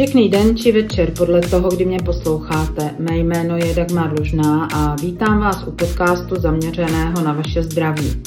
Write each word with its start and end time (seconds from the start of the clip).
Pěkný 0.00 0.28
den 0.28 0.56
či 0.56 0.72
večer 0.72 1.12
podle 1.18 1.40
toho, 1.40 1.68
kdy 1.68 1.84
mě 1.84 1.98
posloucháte. 2.04 2.94
Mé 2.98 3.16
jméno 3.16 3.56
je 3.56 3.74
Dagmar 3.74 4.18
Lužná 4.18 4.68
a 4.74 4.94
vítám 4.94 5.40
vás 5.40 5.66
u 5.66 5.72
podcastu 5.72 6.40
zaměřeného 6.40 7.22
na 7.22 7.32
vaše 7.32 7.62
zdraví. 7.62 8.22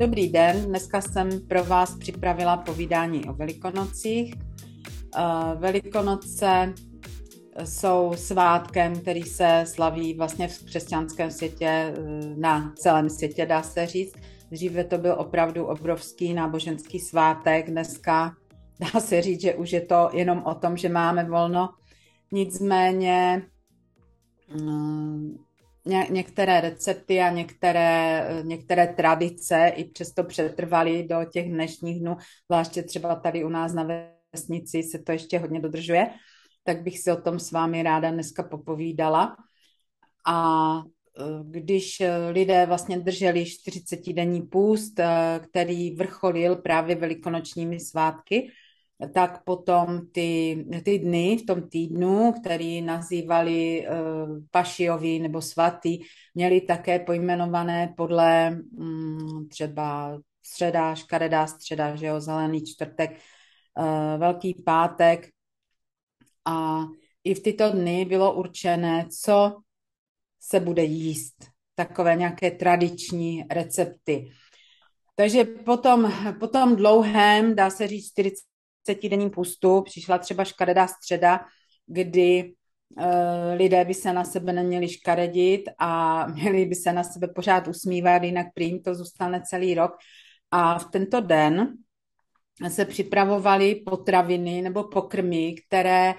Dobrý 0.00 0.28
den, 0.28 0.56
dneska 0.66 1.00
jsem 1.00 1.28
pro 1.48 1.64
vás 1.64 1.96
připravila 1.98 2.56
povídání 2.56 3.24
o 3.24 3.32
Velikonocích. 3.32 4.34
Eh, 4.34 5.22
Velikonoce 5.54 6.74
jsou 7.64 8.12
svátkem, 8.16 9.00
který 9.00 9.22
se 9.22 9.64
slaví 9.66 10.14
vlastně 10.14 10.48
v 10.48 10.64
křesťanském 10.64 11.30
světě, 11.30 11.66
eh, 11.68 11.94
na 12.36 12.72
celém 12.76 13.10
světě, 13.10 13.46
dá 13.46 13.62
se 13.62 13.86
říct. 13.86 14.14
Dříve 14.50 14.84
to 14.84 14.98
byl 14.98 15.14
opravdu 15.18 15.64
obrovský 15.64 16.34
náboženský 16.34 17.00
svátek, 17.00 17.70
dneska 17.70 18.34
dá 18.80 19.00
se 19.00 19.22
říct, 19.22 19.40
že 19.40 19.54
už 19.54 19.72
je 19.72 19.80
to 19.80 20.10
jenom 20.12 20.42
o 20.46 20.54
tom, 20.54 20.76
že 20.76 20.88
máme 20.88 21.24
volno. 21.24 21.68
Nicméně 22.32 23.42
mm, 24.54 25.36
ně, 25.86 26.06
některé 26.10 26.60
recepty 26.60 27.20
a 27.20 27.30
některé, 27.30 28.28
některé 28.42 28.86
tradice 28.86 29.72
i 29.76 29.84
přesto 29.84 30.24
přetrvaly 30.24 31.06
do 31.10 31.16
těch 31.32 31.48
dnešních 31.48 32.00
dnů, 32.00 32.16
zvláště 32.46 32.82
třeba 32.82 33.14
tady 33.14 33.44
u 33.44 33.48
nás 33.48 33.72
na 33.72 33.88
vesnici 34.32 34.82
se 34.82 34.98
to 34.98 35.12
ještě 35.12 35.38
hodně 35.38 35.60
dodržuje, 35.60 36.10
tak 36.64 36.82
bych 36.82 36.98
si 36.98 37.12
o 37.12 37.16
tom 37.16 37.38
s 37.38 37.52
vámi 37.52 37.82
ráda 37.82 38.10
dneska 38.10 38.42
popovídala. 38.42 39.36
A 40.26 40.78
e, 40.78 41.22
když 41.50 42.02
lidé 42.30 42.66
vlastně 42.66 42.98
drželi 42.98 43.44
40-denní 43.44 44.42
půst, 44.42 44.98
e, 44.98 45.40
který 45.50 45.94
vrcholil 45.94 46.56
právě 46.56 46.96
velikonočními 46.96 47.80
svátky, 47.80 48.50
tak 49.14 49.44
potom 49.44 50.06
ty, 50.12 50.64
ty 50.84 50.98
dny 50.98 51.36
v 51.36 51.46
tom 51.46 51.68
týdnu, 51.68 52.32
který 52.40 52.82
nazývali 52.82 53.86
uh, 53.88 54.38
pašiový 54.50 55.18
nebo 55.18 55.42
svatý, 55.42 55.98
měli 56.34 56.60
také 56.60 56.98
pojmenované 56.98 57.94
podle 57.96 58.58
um, 58.78 59.48
třeba 59.48 60.18
středa, 60.46 60.94
škaredá 60.94 61.46
středa, 61.46 61.96
že 61.96 62.06
jo, 62.06 62.20
zelený 62.20 62.64
čtvrtek, 62.64 63.10
uh, 63.10 64.20
velký 64.20 64.62
pátek. 64.64 65.28
A 66.44 66.84
i 67.24 67.34
v 67.34 67.42
tyto 67.42 67.70
dny 67.70 68.04
bylo 68.04 68.34
určené, 68.34 69.06
co 69.22 69.56
se 70.40 70.60
bude 70.60 70.84
jíst. 70.84 71.34
Takové 71.74 72.16
nějaké 72.16 72.50
tradiční 72.50 73.44
recepty. 73.50 74.30
Takže 75.14 75.44
potom, 75.44 76.12
potom 76.40 76.76
dlouhém, 76.76 77.56
dá 77.56 77.70
se 77.70 77.86
říct 77.86 78.08
40 78.08 78.55
30-denním 78.88 79.30
pustu 79.30 79.82
přišla 79.82 80.18
třeba 80.18 80.44
škaredá 80.44 80.86
středa, 80.86 81.40
kdy 81.86 82.54
uh, 82.98 83.04
lidé 83.56 83.84
by 83.84 83.94
se 83.94 84.12
na 84.12 84.24
sebe 84.24 84.52
neměli 84.52 84.88
škaredit 84.88 85.62
a 85.78 86.26
měli 86.32 86.66
by 86.66 86.74
se 86.74 86.92
na 86.92 87.04
sebe 87.04 87.28
pořád 87.28 87.68
usmívat, 87.68 88.22
jinak 88.22 88.46
prým 88.54 88.82
to 88.82 88.94
zůstane 88.94 89.42
celý 89.46 89.74
rok. 89.74 89.92
A 90.50 90.78
v 90.78 90.90
tento 90.90 91.20
den 91.20 91.72
se 92.68 92.84
připravovaly 92.84 93.74
potraviny 93.74 94.62
nebo 94.62 94.84
pokrmy, 94.84 95.54
které 95.66 96.10
eh, 96.10 96.14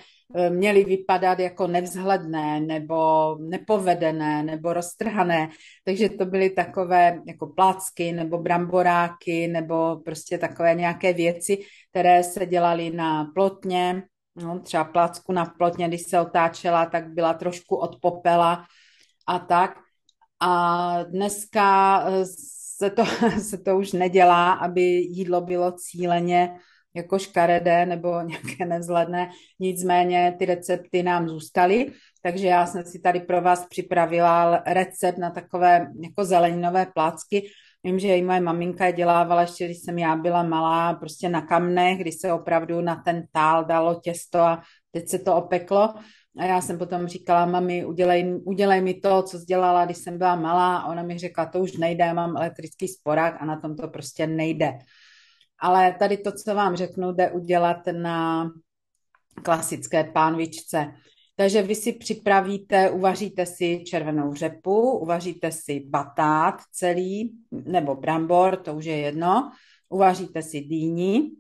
měly 0.50 0.84
vypadat 0.84 1.40
jako 1.40 1.68
nevzhledné 1.68 2.60
nebo 2.60 3.36
nepovedené 3.40 4.44
nebo 4.44 4.74
roztrhané. 4.74 5.50
Takže 5.84 6.10
to 6.10 6.26
byly 6.26 6.50
takové 6.50 7.20
jako 7.28 7.48
plácky 7.48 8.12
nebo 8.12 8.38
bramboráky 8.38 9.48
nebo 9.48 10.02
prostě 10.06 10.38
takové 10.38 10.76
nějaké 10.76 11.14
věci, 11.14 11.58
které 11.90 12.24
se 12.24 12.46
dělaly 12.46 12.90
na 12.90 13.26
plotně. 13.36 14.04
No, 14.36 14.60
třeba 14.60 14.84
placku 14.84 15.34
na 15.34 15.46
plotně, 15.46 15.88
když 15.88 16.02
se 16.02 16.20
otáčela, 16.20 16.86
tak 16.86 17.14
byla 17.14 17.34
trošku 17.34 17.76
od 17.76 18.00
popela 18.02 18.66
a 19.28 19.40
tak. 19.40 19.80
A 20.40 21.04
dneska 21.04 22.00
eh, 22.08 22.26
se 22.78 22.90
to, 22.90 23.06
se 23.42 23.58
to 23.58 23.78
už 23.78 23.92
nedělá, 23.92 24.54
aby 24.54 24.82
jídlo 24.82 25.42
bylo 25.42 25.72
cíleně 25.72 26.60
jako 26.98 27.20
škaredé 27.20 27.86
nebo 27.86 28.22
nějaké 28.22 28.66
nevzhledné, 28.66 29.30
nicméně 29.60 30.36
ty 30.40 30.46
recepty 30.46 31.04
nám 31.04 31.30
zůstaly, 31.30 31.92
takže 32.24 32.48
já 32.48 32.66
jsem 32.66 32.84
si 32.84 33.00
tady 33.00 33.20
pro 33.20 33.42
vás 33.42 33.66
připravila 33.66 34.64
recept 34.66 35.18
na 35.18 35.30
takové 35.30 35.88
jako 36.04 36.26
zeleninové 36.26 36.86
plácky. 36.86 37.50
Vím, 37.84 38.00
že 38.00 38.18
i 38.18 38.22
moje 38.22 38.40
maminka 38.40 38.86
je 38.86 38.94
dělávala 38.94 39.42
ještě, 39.42 39.66
když 39.66 39.78
jsem 39.78 39.98
já 39.98 40.16
byla 40.16 40.44
malá, 40.44 40.94
prostě 40.94 41.30
na 41.30 41.42
kamnech, 41.42 41.98
kdy 41.98 42.12
se 42.12 42.34
opravdu 42.34 42.82
na 42.82 42.96
ten 42.96 43.24
tál 43.32 43.66
dalo 43.66 44.00
těsto 44.04 44.40
a 44.40 44.62
teď 44.92 45.10
se 45.10 45.20
to 45.20 45.36
opeklo. 45.36 45.94
A 46.38 46.46
já 46.46 46.62
jsem 46.62 46.78
potom 46.78 47.08
říkala, 47.08 47.46
mami, 47.46 47.86
udělej, 47.86 48.42
udělej 48.46 48.82
mi 48.82 48.94
to, 48.94 49.24
co 49.24 49.38
dělala, 49.38 49.86
když 49.86 49.98
jsem 49.98 50.18
byla 50.18 50.36
malá. 50.36 50.78
A 50.78 50.92
ona 50.92 51.04
mi 51.04 51.18
řekla, 51.18 51.46
to 51.46 51.60
už 51.60 51.78
nejde, 51.78 52.14
mám 52.14 52.38
elektrický 52.38 52.88
sporák 52.88 53.38
a 53.40 53.46
na 53.46 53.60
tom 53.60 53.76
to 53.76 53.88
prostě 53.88 54.28
nejde. 54.28 54.74
Ale 55.60 55.96
tady 56.00 56.18
to, 56.18 56.32
co 56.32 56.56
vám 56.56 56.76
řeknu, 56.76 57.12
jde 57.12 57.32
udělat 57.32 57.78
na 57.92 58.50
klasické 59.44 60.04
pánvičce. 60.04 60.94
Takže 61.36 61.62
vy 61.62 61.76
si 61.76 61.94
připravíte, 61.94 62.90
uvaříte 62.90 63.46
si 63.46 63.84
červenou 63.84 64.34
řepu, 64.34 64.98
uvaříte 64.98 65.52
si 65.52 65.80
batát 65.80 66.56
celý, 66.72 67.38
nebo 67.52 67.96
brambor, 67.96 68.58
to 68.58 68.74
už 68.74 68.86
je 68.86 68.98
jedno, 68.98 69.52
uvaříte 69.90 70.42
si 70.42 70.62
dýni 70.62 71.32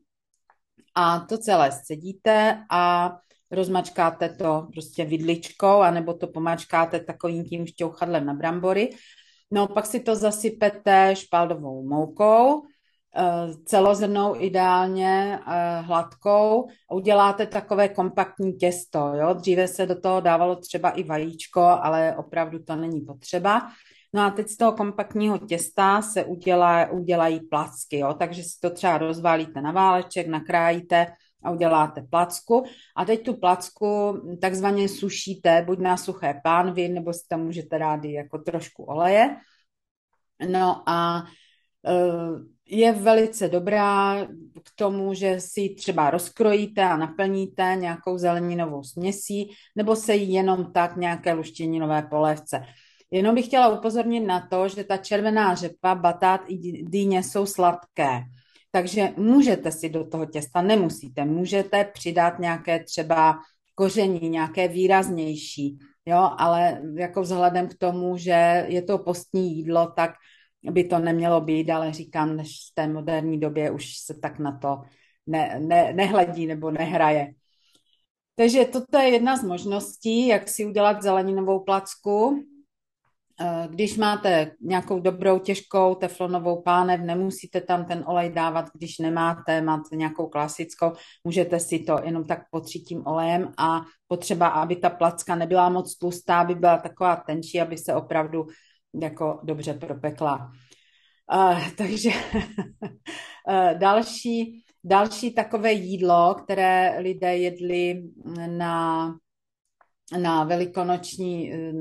a 0.95 1.19
to 1.19 1.37
celé 1.37 1.71
scedíte 1.71 2.65
a 2.71 3.13
rozmačkáte 3.51 4.29
to 4.29 4.67
prostě 4.73 5.05
vidličkou, 5.05 5.81
anebo 5.81 6.13
to 6.13 6.27
pomačkáte 6.27 6.99
takovým 6.99 7.43
tím 7.45 7.65
šťouchadlem 7.65 8.25
na 8.25 8.33
brambory. 8.33 8.89
No, 9.51 9.67
pak 9.67 9.85
si 9.85 9.99
to 9.99 10.15
zasypete 10.15 11.15
špaldovou 11.15 11.87
moukou, 11.89 12.63
celozrnou 13.65 14.35
ideálně 14.41 15.39
eh, 15.39 15.81
hladkou 15.81 16.67
a 16.89 16.95
uděláte 16.95 17.47
takové 17.47 17.89
kompaktní 17.89 18.53
těsto. 18.53 19.11
Jo? 19.13 19.33
Dříve 19.33 19.67
se 19.67 19.85
do 19.85 20.01
toho 20.01 20.21
dávalo 20.21 20.55
třeba 20.55 20.89
i 20.89 21.03
vajíčko, 21.03 21.61
ale 21.61 22.15
opravdu 22.17 22.59
to 22.63 22.75
není 22.75 23.01
potřeba. 23.01 23.71
No 24.13 24.21
a 24.21 24.29
teď 24.29 24.47
z 24.49 24.57
toho 24.57 24.71
kompaktního 24.71 25.37
těsta 25.37 26.01
se 26.01 26.25
udělá, 26.25 26.89
udělají 26.89 27.39
placky, 27.39 27.97
jo? 27.97 28.13
takže 28.13 28.43
si 28.43 28.59
to 28.61 28.69
třeba 28.69 28.97
rozválíte 28.97 29.61
na 29.61 29.71
váleček, 29.71 30.27
nakrájíte 30.27 31.07
a 31.43 31.51
uděláte 31.51 32.01
placku. 32.01 32.63
A 32.95 33.05
teď 33.05 33.25
tu 33.25 33.33
placku 33.33 34.17
takzvaně 34.41 34.89
sušíte, 34.89 35.61
buď 35.61 35.79
na 35.79 35.97
suché 35.97 36.41
pánvy, 36.43 36.89
nebo 36.89 37.13
si 37.13 37.27
tam 37.29 37.41
můžete 37.43 37.79
dát 37.79 38.03
jako 38.03 38.37
trošku 38.37 38.83
oleje. 38.83 39.37
No 40.49 40.83
a 40.85 41.23
je 42.69 42.91
velice 42.91 43.49
dobrá 43.49 44.25
k 44.63 44.71
tomu, 44.75 45.13
že 45.13 45.39
si 45.39 45.69
třeba 45.69 46.09
rozkrojíte 46.09 46.83
a 46.83 46.97
naplníte 46.97 47.75
nějakou 47.79 48.17
zeleninovou 48.17 48.83
směsí, 48.83 49.51
nebo 49.75 49.95
se 49.95 50.15
jí 50.15 50.33
jenom 50.33 50.71
tak 50.73 50.97
nějaké 50.97 51.33
luštěninové 51.33 52.01
polévce. 52.01 52.63
Jenom 53.11 53.35
bych 53.35 53.45
chtěla 53.45 53.67
upozornit 53.79 54.19
na 54.19 54.47
to, 54.51 54.67
že 54.67 54.83
ta 54.83 54.97
červená 54.97 55.55
řepa, 55.55 55.95
batát 55.95 56.41
i 56.47 56.57
dýně 56.83 57.23
jsou 57.23 57.45
sladké. 57.45 58.21
Takže 58.71 59.09
můžete 59.17 59.71
si 59.71 59.89
do 59.89 60.07
toho 60.07 60.25
těsta, 60.25 60.61
nemusíte, 60.61 61.25
můžete 61.25 61.85
přidat 61.93 62.39
nějaké 62.39 62.83
třeba 62.83 63.39
koření, 63.75 64.29
nějaké 64.29 64.67
výraznější, 64.67 65.77
jo, 66.05 66.29
ale 66.37 66.81
jako 66.97 67.21
vzhledem 67.21 67.67
k 67.67 67.77
tomu, 67.77 68.17
že 68.17 68.65
je 68.67 68.81
to 68.81 68.97
postní 68.97 69.55
jídlo, 69.55 69.91
tak 69.95 70.11
by 70.71 70.83
to 70.83 70.99
nemělo 70.99 71.41
být, 71.41 71.69
ale 71.69 71.93
říkám, 71.93 72.37
než 72.37 72.49
v 72.71 72.75
té 72.75 72.87
moderní 72.87 73.39
době 73.39 73.71
už 73.71 73.97
se 73.97 74.13
tak 74.13 74.39
na 74.39 74.57
to 74.57 74.81
ne, 75.27 75.59
ne, 75.59 75.93
nehledí 75.93 76.47
nebo 76.47 76.71
nehraje. 76.71 77.33
Takže 78.35 78.65
toto 78.65 78.97
je 78.97 79.09
jedna 79.09 79.37
z 79.37 79.43
možností, 79.43 80.27
jak 80.27 80.49
si 80.49 80.65
udělat 80.65 81.01
zeleninovou 81.01 81.59
placku. 81.59 82.43
Eh, 83.41 83.67
když 83.69 83.97
máte 83.97 84.51
nějakou 84.61 84.99
dobrou, 84.99 85.39
těžkou 85.39 85.95
teflonovou 85.95 86.61
pánev, 86.61 87.01
nemusíte 87.01 87.61
tam 87.61 87.85
ten 87.85 88.03
olej 88.07 88.31
dávat, 88.31 88.65
když 88.73 88.97
nemáte, 88.97 89.61
máte 89.61 89.95
nějakou 89.95 90.27
klasickou, 90.27 90.91
můžete 91.23 91.59
si 91.59 91.79
to 91.79 91.99
jenom 92.03 92.25
tak 92.25 92.49
potřít 92.51 92.83
tím 92.83 93.07
olejem 93.07 93.51
a 93.57 93.81
potřeba, 94.07 94.47
aby 94.47 94.75
ta 94.75 94.89
placka 94.89 95.35
nebyla 95.35 95.69
moc 95.69 95.97
tlustá, 95.97 96.39
aby 96.39 96.55
byla 96.55 96.77
taková 96.77 97.15
tenčí, 97.15 97.61
aby 97.61 97.77
se 97.77 97.93
opravdu 97.93 98.47
jako 98.93 99.39
dobře 99.43 99.73
propekla. 99.73 100.51
Uh, 101.35 101.69
takže 101.77 102.09
uh, 103.47 103.73
další, 103.79 104.63
další 104.83 105.33
takové 105.33 105.73
jídlo, 105.73 106.35
které 106.43 106.99
lidé 106.99 107.37
jedli 107.37 108.03
na 108.47 109.13
na 110.11 110.43
velikonoční, 110.43 111.53
eh, 111.53 111.73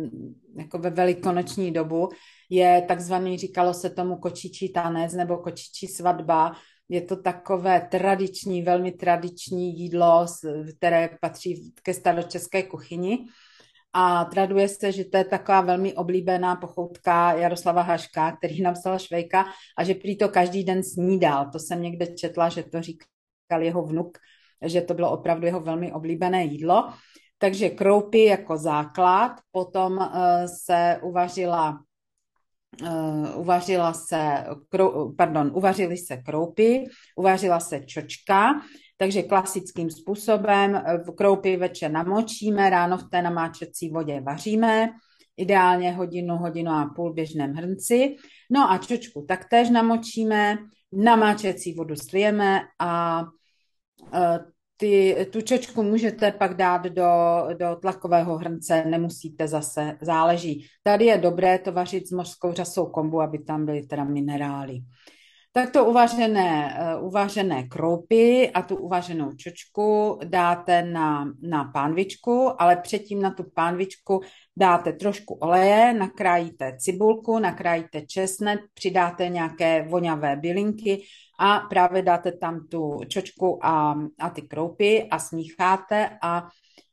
jako 0.58 0.78
ve 0.78 0.90
velikonoční 0.90 1.72
dobu, 1.72 2.08
je 2.50 2.84
takzvaný, 2.88 3.38
říkalo 3.38 3.74
se 3.74 3.90
tomu 3.90 4.16
kočičí 4.16 4.72
tanec 4.72 5.12
nebo 5.12 5.36
kočičí 5.36 5.86
svatba, 5.86 6.52
Je 6.88 7.02
to 7.02 7.16
takové 7.16 7.88
tradiční, 7.90 8.62
velmi 8.62 8.92
tradiční 8.92 9.78
jídlo, 9.78 10.26
které 10.76 11.18
patří 11.20 11.72
ke 11.82 11.94
staročeské 11.94 12.62
kuchyni. 12.62 13.26
A 13.98 14.24
traduje 14.24 14.68
se, 14.68 14.92
že 14.92 15.04
to 15.04 15.16
je 15.16 15.24
taková 15.24 15.60
velmi 15.60 15.94
oblíbená 15.94 16.56
pochoutka 16.56 17.32
Jaroslava 17.32 17.82
Haška, 17.82 18.36
který 18.36 18.62
napsal 18.62 18.98
Švejka 18.98 19.44
a 19.78 19.84
že 19.84 19.94
prý 19.94 20.16
to 20.16 20.28
každý 20.28 20.64
den 20.64 20.84
snídal. 20.84 21.50
To 21.52 21.58
jsem 21.58 21.82
někde 21.82 22.06
četla, 22.06 22.48
že 22.48 22.62
to 22.62 22.82
říkal 22.82 23.62
jeho 23.62 23.82
vnuk, 23.82 24.18
že 24.64 24.80
to 24.80 24.94
bylo 24.94 25.10
opravdu 25.10 25.46
jeho 25.46 25.60
velmi 25.60 25.92
oblíbené 25.92 26.44
jídlo. 26.44 26.92
Takže 27.38 27.68
kroupy 27.68 28.24
jako 28.24 28.56
základ, 28.56 29.32
potom 29.50 29.92
uh, 29.96 30.08
se 30.64 31.00
uvařila 31.02 31.80
Uh, 32.82 33.40
uvařila 33.40 33.92
se, 33.92 34.44
pardon, 35.16 35.50
uvařily 35.54 35.96
se 35.96 36.16
kroupy, 36.16 36.84
uvařila 37.16 37.60
se 37.60 37.80
čočka, 37.80 38.60
takže 38.96 39.22
klasickým 39.22 39.90
způsobem 39.90 40.82
v 41.06 41.14
kroupy 41.14 41.56
večer 41.56 41.90
namočíme, 41.90 42.70
ráno 42.70 42.98
v 42.98 43.10
té 43.10 43.22
namáčecí 43.22 43.90
vodě 43.90 44.20
vaříme, 44.20 44.88
ideálně 45.36 45.92
hodinu, 45.92 46.36
hodinu 46.36 46.70
a 46.70 46.92
půl 46.96 47.12
běžném 47.12 47.52
hrnci. 47.52 48.16
No 48.50 48.70
a 48.70 48.78
čočku 48.78 49.24
taktéž 49.28 49.70
namočíme, 49.70 50.58
namáčecí 50.92 51.74
vodu 51.74 51.96
slijeme 51.96 52.60
a 52.78 53.22
uh, 53.22 54.38
ty, 54.76 55.26
tu 55.32 55.40
čočku 55.40 55.82
můžete 55.82 56.32
pak 56.32 56.54
dát 56.54 56.82
do, 56.82 57.10
do 57.58 57.76
tlakového 57.76 58.38
hrnce, 58.38 58.84
nemusíte 58.84 59.48
zase, 59.48 59.98
záleží. 60.00 60.66
Tady 60.82 61.04
je 61.04 61.18
dobré 61.18 61.58
to 61.58 61.72
vařit 61.72 62.08
s 62.08 62.12
mořskou 62.12 62.52
řasou 62.52 62.86
kombu, 62.86 63.20
aby 63.20 63.38
tam 63.38 63.66
byly 63.66 63.82
teda 63.82 64.04
minerály. 64.04 64.78
Takto 65.56 65.84
uvařené, 65.84 66.76
eh, 66.78 66.96
uvařené 66.96 67.62
kroupy 67.62 68.50
a 68.50 68.62
tu 68.62 68.76
uvařenou 68.76 69.32
čočku 69.32 70.18
dáte 70.24 70.82
na, 70.82 71.32
na 71.42 71.64
pánvičku, 71.64 72.62
ale 72.62 72.76
předtím 72.76 73.22
na 73.22 73.30
tu 73.30 73.44
pánvičku 73.54 74.20
dáte 74.56 74.92
trošku 74.92 75.34
oleje, 75.34 75.94
nakrájíte 75.94 76.76
cibulku, 76.78 77.38
nakrájíte 77.38 78.02
česnek, 78.06 78.60
přidáte 78.74 79.28
nějaké 79.28 79.82
voňavé 79.88 80.36
bylinky 80.36 81.02
a 81.38 81.58
právě 81.60 82.02
dáte 82.02 82.32
tam 82.32 82.66
tu 82.68 83.00
čočku 83.08 83.66
a, 83.66 83.94
a 84.20 84.30
ty 84.30 84.42
kroupy 84.42 85.08
a 85.10 85.18
smícháte 85.18 86.10
a 86.22 86.48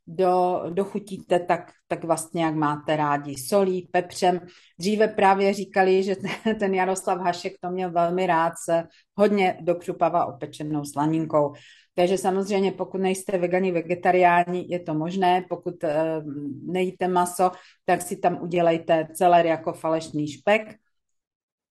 do, 0.08 0.62
dochutíte 0.70 1.40
tak, 1.40 1.72
tak 1.88 2.04
vlastně, 2.04 2.44
jak 2.44 2.56
máte 2.56 2.96
rádi, 2.96 3.36
solí, 3.36 3.90
pepřem. 3.92 4.40
Dříve 4.80 5.08
právě 5.08 5.54
říkali, 5.54 6.04
že 6.04 6.16
ten 6.60 6.74
Jaroslav 6.74 7.20
Hašek 7.20 7.54
to 7.62 7.70
měl 7.70 7.92
velmi 7.92 8.28
rád 8.28 8.54
se 8.66 8.84
hodně 9.18 9.58
dokřupava 9.62 10.26
opečenou 10.26 10.86
slaninkou. 10.86 11.54
Takže 11.96 12.18
samozřejmě, 12.18 12.72
pokud 12.72 12.98
nejste 12.98 13.38
vegani, 13.38 13.72
vegetariáni, 13.72 14.66
je 14.70 14.80
to 14.80 14.94
možné. 14.94 15.46
Pokud 15.50 15.84
e, 15.84 16.22
nejíte 16.66 17.08
maso, 17.08 17.52
tak 17.86 18.02
si 18.02 18.18
tam 18.18 18.42
udělejte 18.42 19.08
celer 19.14 19.46
jako 19.46 19.74
falešný 19.74 20.28
špek 20.28 20.76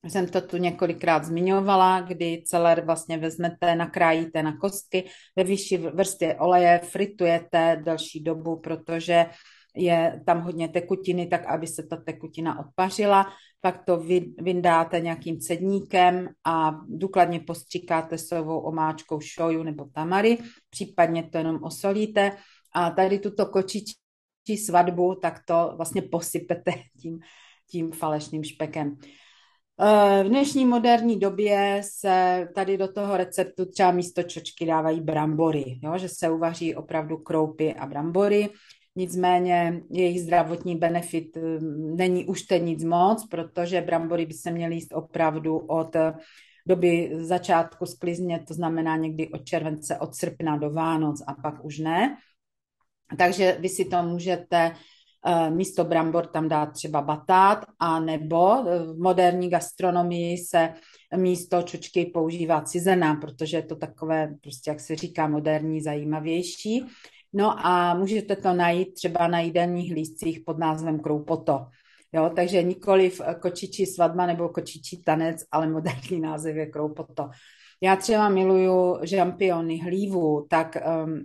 jsem 0.08 0.28
to 0.28 0.40
tu 0.40 0.56
několikrát 0.56 1.25
zmiňovala, 1.25 2.00
kdy 2.00 2.43
celer 2.46 2.84
vlastně 2.84 3.19
vezmete, 3.19 3.75
nakrájíte 3.75 4.43
na 4.43 4.56
kostky, 4.56 5.04
ve 5.37 5.44
vyšší 5.44 5.76
vrstvě 5.76 6.34
oleje 6.38 6.78
fritujete 6.78 7.81
delší 7.84 8.22
dobu, 8.22 8.56
protože 8.56 9.26
je 9.76 10.22
tam 10.26 10.40
hodně 10.40 10.69
tekutiny, 10.69 11.26
tak 11.26 11.46
aby 11.46 11.66
se 11.66 11.82
ta 11.82 11.96
tekutina 11.96 12.58
odpařila, 12.58 13.26
pak 13.60 13.84
to 13.84 14.04
vyndáte 14.38 15.00
nějakým 15.00 15.40
cedníkem 15.40 16.28
a 16.44 16.81
důkladně 16.88 17.40
postříkáte 17.40 18.19
sojovou 18.19 18.58
omáčkou 18.58 19.20
šoju 19.20 19.62
nebo 19.62 19.84
tamary, 19.84 20.38
případně 20.70 21.22
to 21.22 21.38
jenom 21.38 21.62
osolíte 21.62 22.37
a 22.75 22.90
tady 22.90 23.19
tuto 23.19 23.46
kočičí 23.46 23.94
svatbu, 24.66 25.14
tak 25.14 25.40
to 25.46 25.72
vlastně 25.76 26.02
posypete 26.02 26.72
tím, 27.00 27.19
tím 27.70 27.93
falešným 27.93 28.44
špekem. 28.44 28.96
Eh, 29.80 30.24
v 30.24 30.28
dnešní 30.28 30.66
moderní 30.66 31.19
době 31.19 31.80
se 31.84 32.48
tady 32.54 32.78
do 32.78 32.92
toho 32.92 33.16
receptu 33.16 33.64
třeba 33.64 33.92
místo 33.92 34.22
čočky 34.22 34.66
dávají 34.66 35.00
brambory, 35.00 35.80
jo? 35.82 35.98
že 35.98 36.08
se 36.08 36.30
uvaří 36.30 36.74
opravdu 36.74 37.16
kroupy 37.16 37.74
a 37.74 37.86
brambory. 37.86 38.48
Nicméně 38.96 39.82
jejich 39.90 40.20
zdravotní 40.20 40.76
benefit 40.76 41.36
eh, 41.36 41.40
není 41.96 42.24
už 42.24 42.42
teď 42.42 42.62
nic 42.62 42.84
moc, 42.84 43.26
protože 43.28 43.80
brambory 43.80 44.26
by 44.26 44.34
se 44.34 44.50
měly 44.50 44.74
jíst 44.74 44.92
opravdu 44.92 45.58
od 45.58 45.96
doby 46.66 47.12
začátku 47.16 47.86
sklizně, 47.86 48.44
to 48.48 48.54
znamená 48.54 48.96
někdy 48.96 49.28
od 49.28 49.44
července, 49.44 49.98
od 49.98 50.14
srpna 50.14 50.56
do 50.56 50.70
Vánoc 50.70 51.22
a 51.26 51.34
pak 51.34 51.64
už 51.64 51.78
ne. 51.78 52.16
Takže 53.18 53.56
vy 53.60 53.68
si 53.68 53.84
to 53.84 54.02
můžete 54.02 54.72
místo 55.50 55.84
brambor 55.84 56.26
tam 56.26 56.48
dát 56.48 56.66
třeba 56.66 57.02
batát, 57.02 57.64
a 57.78 58.00
nebo 58.00 58.54
eh, 58.54 58.78
v 58.78 58.98
moderní 58.98 59.50
gastronomii 59.50 60.38
se 60.38 60.74
místo 61.16 61.62
čočky 61.62 62.10
používá 62.14 62.62
cizená, 62.62 63.14
protože 63.14 63.56
je 63.56 63.62
to 63.62 63.76
takové, 63.76 64.34
prostě 64.42 64.70
jak 64.70 64.80
se 64.80 64.96
říká, 64.96 65.28
moderní, 65.28 65.80
zajímavější. 65.80 66.84
No 67.32 67.66
a 67.66 67.94
můžete 67.94 68.36
to 68.36 68.52
najít 68.52 68.94
třeba 68.94 69.26
na 69.26 69.40
jídelních 69.40 69.92
lístcích 69.92 70.40
pod 70.46 70.58
názvem 70.58 71.00
kroupoto. 71.00 71.66
Jo, 72.12 72.30
takže 72.36 72.62
nikoli 72.62 73.10
v 73.10 73.20
kočičí 73.40 73.86
svatba 73.86 74.26
nebo 74.26 74.48
kočičí 74.48 75.02
tanec, 75.02 75.44
ale 75.50 75.68
moderní 75.68 76.20
název 76.20 76.56
je 76.56 76.66
kroupoto. 76.66 77.30
Já 77.80 77.96
třeba 77.96 78.28
miluju 78.28 78.98
žampiony, 79.02 79.78
hlívu, 79.78 80.46
tak 80.50 80.76
um, 81.04 81.20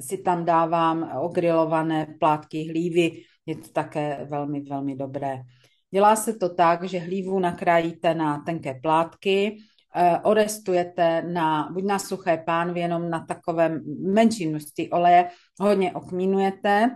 si 0.00 0.18
tam 0.18 0.44
dávám 0.44 1.18
ogrilované 1.20 2.06
plátky 2.20 2.68
hlívy, 2.68 3.22
je 3.46 3.56
to 3.56 3.68
také 3.68 4.26
velmi, 4.30 4.60
velmi 4.60 4.96
dobré. 4.96 5.42
Dělá 5.90 6.16
se 6.16 6.34
to 6.34 6.54
tak, 6.54 6.84
že 6.84 6.98
hlívu 6.98 7.38
nakrájíte 7.38 8.14
na 8.14 8.38
tenké 8.38 8.74
plátky, 8.74 9.58
eh, 9.94 10.18
orestujete 10.22 11.22
na, 11.22 11.68
buď 11.72 11.84
na 11.84 11.98
suché 11.98 12.36
pánvi, 12.46 12.80
jenom 12.80 13.10
na 13.10 13.26
takovém 13.26 13.80
menší 14.12 14.46
množství 14.46 14.90
oleje, 14.90 15.30
hodně 15.60 15.92
okmínujete, 15.92 16.90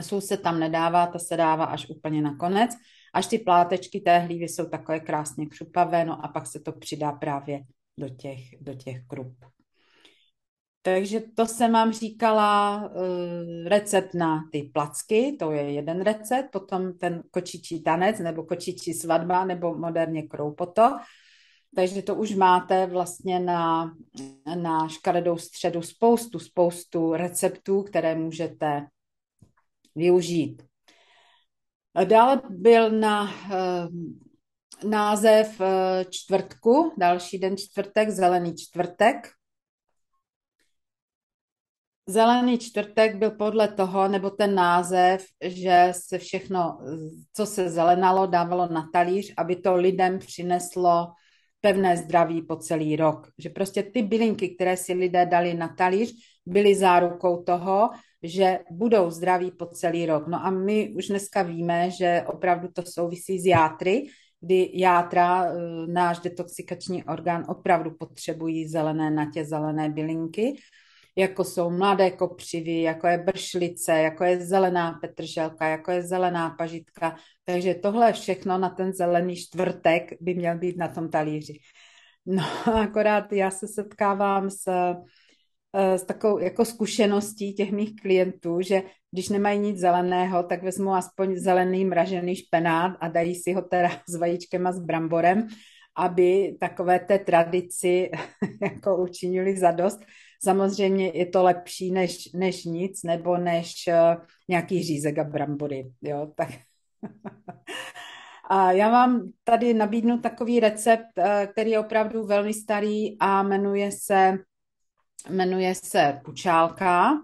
sůl 0.00 0.20
se 0.20 0.36
tam 0.36 0.60
nedává, 0.60 1.06
ta 1.06 1.18
se 1.18 1.36
dává 1.36 1.64
až 1.64 1.88
úplně 1.88 2.22
na 2.22 2.36
konec, 2.36 2.70
až 3.14 3.26
ty 3.26 3.38
plátečky 3.38 4.00
té 4.00 4.18
hlívy 4.18 4.44
jsou 4.44 4.66
takové 4.66 5.00
krásně 5.00 5.46
křupavé, 5.46 6.04
no 6.04 6.24
a 6.24 6.28
pak 6.28 6.46
se 6.46 6.60
to 6.60 6.72
přidá 6.72 7.12
právě 7.12 7.60
do 7.98 8.08
těch, 8.08 8.40
do 8.60 8.74
těch 8.74 9.06
krup. 9.06 9.34
Takže 10.84 11.20
to 11.20 11.46
jsem 11.46 11.72
vám 11.72 11.92
říkala 11.92 12.76
uh, 12.84 13.68
recept 13.68 14.14
na 14.14 14.48
ty 14.52 14.62
placky, 14.62 15.36
to 15.38 15.52
je 15.52 15.72
jeden 15.72 16.02
recept, 16.02 16.50
potom 16.50 16.98
ten 16.98 17.22
kočičí 17.30 17.82
tanec 17.82 18.18
nebo 18.18 18.42
kočičí 18.42 18.92
svatba 18.92 19.44
nebo 19.44 19.74
moderně 19.78 20.22
kroupoto. 20.22 20.98
Takže 21.76 22.02
to 22.02 22.14
už 22.14 22.34
máte 22.34 22.86
vlastně 22.86 23.40
na, 23.40 23.94
na 24.54 24.88
škaredou 24.88 25.38
středu 25.38 25.82
spoustu, 25.82 26.38
spoustu 26.38 27.12
receptů, 27.12 27.82
které 27.82 28.14
můžete 28.14 28.86
využít. 29.94 30.62
Dále 32.04 32.40
byl 32.50 32.90
na 32.90 33.22
uh, 33.22 33.30
název 34.90 35.60
uh, 35.60 35.66
čtvrtku, 36.10 36.94
další 36.98 37.38
den 37.38 37.56
čtvrtek, 37.56 38.10
zelený 38.10 38.56
čtvrtek, 38.56 39.28
Zelený 42.06 42.58
čtvrtek 42.58 43.16
byl 43.16 43.30
podle 43.30 43.68
toho, 43.68 44.08
nebo 44.08 44.30
ten 44.30 44.54
název, 44.54 45.24
že 45.44 45.88
se 45.90 46.18
všechno, 46.18 46.78
co 47.32 47.46
se 47.46 47.70
zelenalo, 47.70 48.26
dávalo 48.26 48.68
na 48.68 48.88
talíř, 48.92 49.34
aby 49.36 49.56
to 49.56 49.74
lidem 49.74 50.18
přineslo 50.18 51.12
pevné 51.60 51.96
zdraví 51.96 52.42
po 52.42 52.56
celý 52.56 52.96
rok. 52.96 53.28
Že 53.38 53.50
prostě 53.50 53.82
ty 53.82 54.02
bylinky, 54.02 54.48
které 54.48 54.76
si 54.76 54.92
lidé 54.92 55.26
dali 55.26 55.54
na 55.54 55.68
talíř, 55.68 56.14
byly 56.46 56.74
zárukou 56.74 57.42
toho, 57.42 57.90
že 58.22 58.58
budou 58.70 59.10
zdraví 59.10 59.50
po 59.50 59.66
celý 59.66 60.06
rok. 60.06 60.26
No 60.26 60.46
a 60.46 60.50
my 60.50 60.94
už 60.96 61.06
dneska 61.08 61.42
víme, 61.42 61.90
že 61.90 62.24
opravdu 62.26 62.68
to 62.72 62.82
souvisí 62.82 63.38
s 63.38 63.46
játry, 63.46 64.06
kdy 64.40 64.70
játra, 64.74 65.44
eh, 65.44 65.52
náš 65.86 66.18
detoxikační 66.18 67.04
orgán, 67.04 67.44
opravdu 67.48 67.90
potřebují 67.90 68.68
zelené 68.68 69.10
natě, 69.10 69.44
zelené 69.44 69.90
bylinky 69.90 70.56
jako 71.16 71.44
jsou 71.44 71.70
mladé 71.70 72.10
kopřivy, 72.10 72.82
jako 72.82 73.06
je 73.06 73.18
bršlice, 73.18 73.92
jako 73.92 74.24
je 74.24 74.46
zelená 74.46 74.92
petrželka, 74.92 75.68
jako 75.68 75.90
je 75.90 76.02
zelená 76.02 76.50
pažitka. 76.50 77.16
Takže 77.44 77.74
tohle 77.74 78.12
všechno 78.12 78.58
na 78.58 78.68
ten 78.68 78.92
zelený 78.92 79.36
čtvrtek 79.36 80.10
by 80.20 80.34
měl 80.34 80.58
být 80.58 80.76
na 80.76 80.88
tom 80.88 81.10
talíři. 81.10 81.58
No 82.26 82.42
akorát 82.74 83.32
já 83.32 83.50
se 83.50 83.68
setkávám 83.68 84.50
s, 84.50 84.68
eh, 85.76 85.98
s 85.98 86.04
takovou 86.04 86.38
jako 86.38 86.64
zkušeností 86.64 87.54
těch 87.54 87.72
mých 87.72 87.96
klientů, 87.96 88.60
že 88.60 88.82
když 89.10 89.28
nemají 89.28 89.58
nic 89.58 89.78
zeleného, 89.78 90.42
tak 90.42 90.62
vezmu 90.62 90.94
aspoň 90.94 91.36
zelený 91.36 91.84
mražený 91.84 92.36
špenát 92.36 92.96
a 93.00 93.08
dají 93.08 93.34
si 93.34 93.52
ho 93.52 93.62
teda 93.62 93.90
s 94.08 94.14
vajíčkem 94.14 94.66
a 94.66 94.72
s 94.72 94.80
bramborem 94.80 95.48
aby 95.96 96.56
takové 96.60 96.98
té 97.00 97.18
tradici 97.18 98.10
jako 98.62 99.02
učinili 99.02 99.56
zadost. 99.58 100.00
Samozřejmě 100.44 101.10
je 101.14 101.26
to 101.26 101.42
lepší 101.42 101.90
než, 101.90 102.32
než 102.32 102.64
nic, 102.64 103.02
nebo 103.02 103.36
než 103.36 103.74
uh, 103.88 104.24
nějaký 104.48 104.82
řízek 104.82 105.18
a 105.18 105.24
brambory. 105.24 105.92
Jo? 106.02 106.32
Tak 106.36 106.48
A 108.50 108.72
já 108.72 108.90
vám 108.90 109.32
tady 109.44 109.74
nabídnu 109.74 110.18
takový 110.20 110.60
recept, 110.60 111.18
eh, 111.18 111.48
který 111.52 111.70
je 111.70 111.78
opravdu 111.78 112.26
velmi 112.26 112.54
starý 112.54 113.18
a 113.18 113.42
jmenuje 113.42 113.92
se, 113.92 114.38
jmenuje 115.30 115.74
se 115.74 116.20
pučálka. 116.24 117.20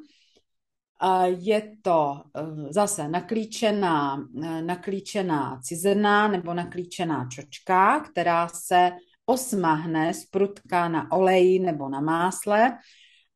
Je 1.26 1.72
to 1.82 2.22
eh, 2.36 2.72
zase 2.72 3.08
naklíčená, 3.08 4.28
naklíčená 4.60 5.60
cizrna 5.62 6.28
nebo 6.28 6.54
naklíčená 6.54 7.28
čočka, 7.32 8.00
která 8.00 8.48
se 8.48 8.90
osmahne 9.26 10.14
z 10.14 10.26
prutka 10.26 10.88
na 10.88 11.12
oleji 11.12 11.58
nebo 11.58 11.88
na 11.88 12.00
másle 12.00 12.78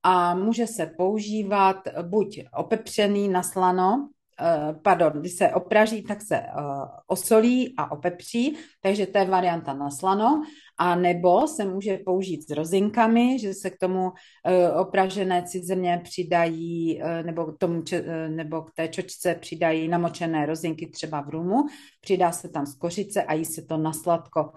a 0.03 0.35
může 0.35 0.67
se 0.67 0.87
používat 0.87 1.77
buď 2.03 2.41
opepřený 2.53 3.29
na 3.29 3.43
slano, 3.43 4.09
Eh, 4.41 4.75
pardon, 4.83 5.13
když 5.21 5.33
se 5.33 5.49
opraží, 5.49 6.03
tak 6.03 6.23
se 6.23 6.41
uh, 6.41 6.85
osolí 7.07 7.75
a 7.77 7.93
opepří, 7.93 8.57
takže 8.81 9.07
to 9.07 9.19
je 9.19 9.25
varianta 9.25 9.75
na 9.75 9.91
slano, 9.91 10.43
a 10.79 10.95
nebo 10.97 11.49
se 11.49 11.65
může 11.65 11.99
použít 11.99 12.49
s 12.49 12.51
rozinkami, 12.51 13.39
že 13.39 13.55
se 13.55 13.71
k 13.71 13.79
tomu 13.79 14.03
uh, 14.05 14.81
opražené 14.81 15.43
cizrně 15.43 16.01
přidají, 16.05 17.03
nebo, 17.23 17.45
k 17.45 17.59
tomu, 17.59 17.83
nebo 18.29 18.63
k 18.63 18.73
té 18.75 18.89
čočce 18.89 19.35
přidají 19.35 19.89
namočené 19.89 20.47
rozinky 20.47 20.87
třeba 20.87 21.21
v 21.21 21.29
rumu, 21.29 21.67
přidá 22.01 22.33
se 22.33 22.49
tam 22.49 22.67
z 22.67 22.75
kořice 22.75 23.23
a 23.23 23.35
jí 23.35 23.45
se 23.45 23.63
to 23.63 23.77
na 23.77 23.93
sladko. 23.93 24.53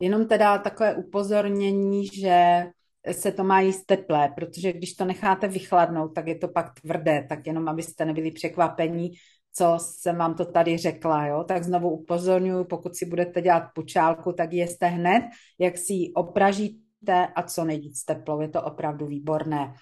Jenom 0.00 0.26
teda 0.26 0.58
takové 0.58 0.94
upozornění, 0.94 2.06
že 2.06 2.66
se 3.12 3.32
to 3.32 3.44
má 3.44 3.60
jíst 3.60 3.84
teplé, 3.86 4.32
protože 4.34 4.72
když 4.72 4.94
to 4.94 5.04
necháte 5.04 5.48
vychladnout, 5.48 6.14
tak 6.14 6.26
je 6.26 6.34
to 6.34 6.48
pak 6.48 6.80
tvrdé, 6.80 7.26
tak 7.28 7.46
jenom 7.46 7.68
abyste 7.68 8.04
nebyli 8.04 8.30
překvapení, 8.30 9.10
co 9.54 9.76
jsem 9.80 10.16
vám 10.16 10.34
to 10.34 10.44
tady 10.44 10.78
řekla, 10.78 11.26
jo? 11.26 11.44
tak 11.44 11.64
znovu 11.64 11.90
upozorňuji, 11.90 12.64
pokud 12.64 12.96
si 12.96 13.06
budete 13.06 13.42
dělat 13.42 13.64
pučálku, 13.74 14.32
tak 14.32 14.52
jeste 14.52 14.86
hned, 14.86 15.22
jak 15.58 15.78
si 15.78 15.92
ji 15.92 16.12
opražíte 16.12 17.26
a 17.34 17.42
co 17.42 17.64
nejvíc 17.64 18.04
teplou, 18.04 18.40
je 18.40 18.48
to 18.48 18.62
opravdu 18.62 19.06
výborné. 19.06 19.74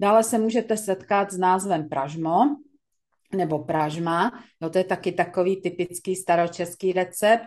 Dále 0.00 0.22
se 0.22 0.38
můžete 0.38 0.76
setkat 0.76 1.32
s 1.32 1.38
názvem 1.38 1.88
pražmo, 1.88 2.56
nebo 3.36 3.58
pražma, 3.58 4.32
jo, 4.62 4.70
to 4.70 4.78
je 4.78 4.84
taky 4.84 5.12
takový 5.12 5.62
typický 5.62 6.16
staročeský 6.16 6.92
recept, 6.92 7.44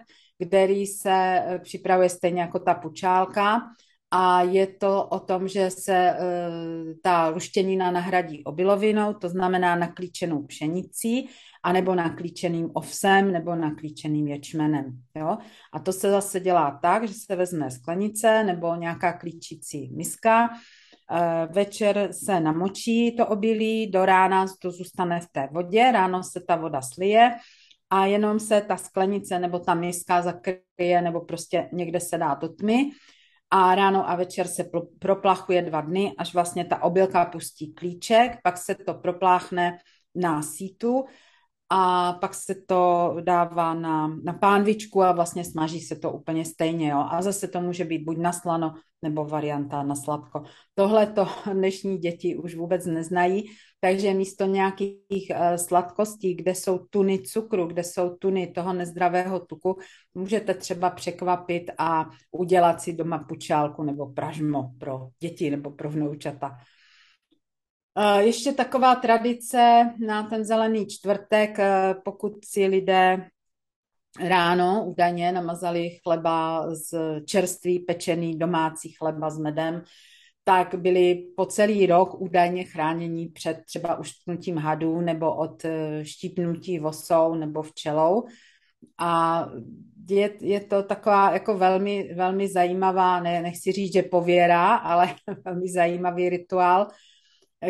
který 0.48 0.86
se 0.86 1.12
eh, 1.12 1.60
připravuje 1.60 2.10
stejně 2.10 2.41
jako 2.41 2.60
ta 2.60 2.74
pučálka, 2.74 3.62
a 4.12 4.42
je 4.42 4.68
to 4.68 5.04
o 5.04 5.20
tom, 5.20 5.48
že 5.48 5.70
se 5.70 5.96
e, 5.96 6.16
ta 7.04 7.30
luštěnina 7.30 7.92
nahradí 7.92 8.44
obilovinou, 8.44 9.14
to 9.14 9.30
znamená 9.30 9.76
naklíčenou 9.76 10.44
pšenicí, 10.44 11.30
anebo 11.64 11.96
naklíčeným 11.96 12.70
ovsem, 12.74 13.32
nebo 13.32 13.56
naklíčeným 13.56 14.28
ječmenem. 14.28 15.02
Jo? 15.16 15.38
A 15.74 15.80
to 15.80 15.94
se 15.94 16.12
zase 16.12 16.40
dělá 16.40 16.80
tak, 16.82 17.08
že 17.08 17.14
se 17.14 17.36
vezme 17.36 17.72
sklenice 17.72 18.44
nebo 18.44 18.76
nějaká 18.76 19.14
klíčící 19.14 19.92
miska, 19.96 20.50
e, 20.50 21.48
večer 21.52 22.10
se 22.12 22.40
namočí 22.40 23.16
to 23.16 23.28
obilí, 23.28 23.92
do 23.92 24.06
rána 24.06 24.46
to 24.62 24.72
zůstane 24.72 25.20
v 25.20 25.28
té 25.32 25.50
vodě, 25.52 25.92
ráno 25.92 26.24
se 26.24 26.40
ta 26.48 26.56
voda 26.56 26.82
slije, 26.82 27.32
a 27.90 28.06
jenom 28.06 28.40
se 28.40 28.62
ta 28.62 28.78
sklenice 28.78 29.40
nebo 29.40 29.60
ta 29.60 29.74
miska 29.74 30.22
zakryje 30.22 31.02
nebo 31.02 31.22
prostě 31.22 31.70
někde 31.74 32.00
se 32.00 32.18
dá 32.18 32.34
do 32.34 32.50
tmy 32.50 32.92
a 33.51 33.75
ráno 33.75 34.10
a 34.10 34.16
večer 34.16 34.48
se 34.48 34.70
proplachuje 35.00 35.62
dva 35.62 35.82
dny, 35.82 36.13
až 36.18 36.34
vlastně 36.34 36.66
ta 36.66 36.84
obilka 36.84 37.25
pustí 37.25 37.74
klíček, 37.74 38.38
pak 38.44 38.58
se 38.58 38.75
to 38.75 38.94
propláchne 38.94 39.77
na 40.16 40.42
sítu 40.42 41.06
a 41.69 42.13
pak 42.13 42.33
se 42.33 42.55
to 42.67 43.15
dává 43.21 43.74
na, 43.74 44.07
na 44.07 44.33
pánvičku 44.33 45.03
a 45.03 45.12
vlastně 45.12 45.43
smaží 45.45 45.79
se 45.79 45.95
to 45.95 46.12
úplně 46.12 46.45
stejně. 46.45 46.89
Jo? 46.89 47.05
A 47.09 47.21
zase 47.21 47.47
to 47.47 47.62
může 47.62 47.86
být 47.86 48.03
buď 48.03 48.17
na 48.17 48.33
slano, 48.33 48.74
nebo 49.01 49.25
varianta 49.25 49.83
na 49.83 49.95
sladko. 49.95 50.43
Tohle 50.75 51.07
to 51.07 51.27
dnešní 51.53 51.97
děti 51.97 52.36
už 52.36 52.55
vůbec 52.55 52.86
neznají, 52.86 53.50
takže 53.79 54.13
místo 54.13 54.45
nějakých 54.45 55.31
uh, 55.31 55.55
sladkostí, 55.55 56.36
kde 56.36 56.55
jsou 56.55 56.77
tuny 56.89 57.19
cukru, 57.19 57.65
kde 57.65 57.83
jsou 57.83 58.09
tuny 58.09 58.47
toho 58.47 58.74
nezdravého 58.74 59.39
tuku, 59.39 59.77
můžete 60.13 60.53
třeba 60.53 60.89
překvapit 60.89 61.71
a 61.77 62.09
udělat 62.31 62.81
si 62.81 62.93
doma 62.93 63.17
pučálku 63.17 63.83
nebo 63.83 64.13
pražmo 64.13 64.71
pro 64.79 65.07
děti 65.19 65.50
nebo 65.50 65.71
pro 65.71 65.89
vnoučata. 65.89 66.57
Ještě 68.20 68.51
taková 68.51 68.96
tradice 68.96 69.89
na 70.08 70.24
ten 70.24 70.46
zelený 70.46 70.88
čtvrtek, 70.88 71.60
eh, 71.60 71.96
pokud 72.06 72.46
si 72.46 72.66
lidé 72.66 73.30
ráno 74.20 74.84
údajně 74.88 75.32
namazali 75.32 75.89
chleba 76.04 76.68
z 76.75 76.96
čerstvý 77.25 77.80
pečený 77.80 78.39
domácí 78.39 78.92
chleba 78.92 79.30
s 79.30 79.39
medem, 79.39 79.84
tak 80.44 80.75
byli 80.75 81.27
po 81.36 81.46
celý 81.46 81.86
rok 81.86 82.22
údajně 82.22 82.63
chráněni 82.63 83.30
před 83.30 83.58
třeba 83.66 84.00
uštknutím 84.00 84.58
hadů 84.58 85.01
nebo 85.01 85.36
od 85.36 85.66
eh, 85.66 86.06
štípnutí 86.06 86.80
vosou 86.80 87.36
nebo 87.36 87.62
včelou. 87.62 88.27
A 88.98 89.46
je, 90.10 90.30
je 90.42 90.60
to 90.60 90.84
taková 90.84 91.32
jako 91.32 91.58
velmi, 91.58 92.13
velmi 92.16 92.48
zajímavá, 92.48 93.20
ne, 93.20 93.42
nechci 93.42 93.72
říct, 93.72 93.94
že 93.94 94.04
pověra, 94.04 94.75
ale 94.75 95.16
velmi 95.46 95.72
zajímavý 95.72 96.30
rituál, 96.30 96.88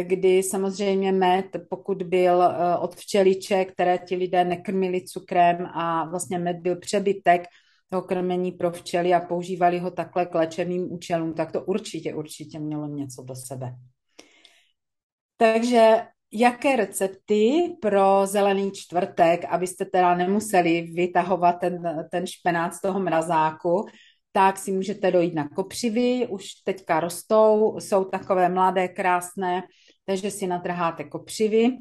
kdy 0.01 0.44
samozřejmě 0.44 1.12
med, 1.12 1.46
pokud 1.70 2.03
byl 2.03 2.44
eh, 2.44 2.77
od 2.77 2.96
včeliček, 2.96 3.72
které 3.72 3.98
ti 3.98 4.15
lidé 4.15 4.46
nekrmili 4.46 5.01
cukrem 5.06 5.65
a 5.65 6.10
vlastně 6.10 6.39
med 6.39 6.58
byl 6.58 6.75
přebytek 6.75 7.44
toho 7.89 8.01
krmení 8.01 8.51
pro 8.51 8.72
včely 8.72 9.13
a 9.13 9.20
používali 9.20 9.79
ho 9.79 9.91
takhle 9.91 10.25
k 10.25 10.36
léčebným 10.36 10.91
účelům, 10.91 11.34
tak 11.34 11.51
to 11.51 11.63
určitě, 11.63 12.15
určitě 12.15 12.60
mělo 12.60 12.88
něco 12.88 13.24
do 13.24 13.36
sebe. 13.36 13.75
Takže 15.38 16.01
jaké 16.32 16.75
recepty 16.75 17.75
pro 17.82 18.22
zelený 18.25 18.72
čtvrtek, 18.72 19.46
abyste 19.46 19.86
teda 19.86 20.15
nemuseli 20.15 20.82
vytahovat 20.82 21.56
ten, 21.60 22.08
ten 22.12 22.27
špenát 22.27 22.74
z 22.74 22.82
toho 22.82 23.00
mrazáku, 23.00 23.86
tak 24.31 24.57
si 24.57 24.72
můžete 24.72 25.12
dojít 25.12 25.36
na 25.36 25.50
kopřivy, 25.50 26.27
už 26.29 26.46
teďka 26.63 27.00
rostou, 27.00 27.79
jsou 27.79 28.05
takové 28.05 28.50
mladé, 28.50 28.88
krásné, 28.88 29.63
takže 30.05 30.31
si 30.31 30.48
natrháte 30.48 31.03
kopřivy 31.03 31.77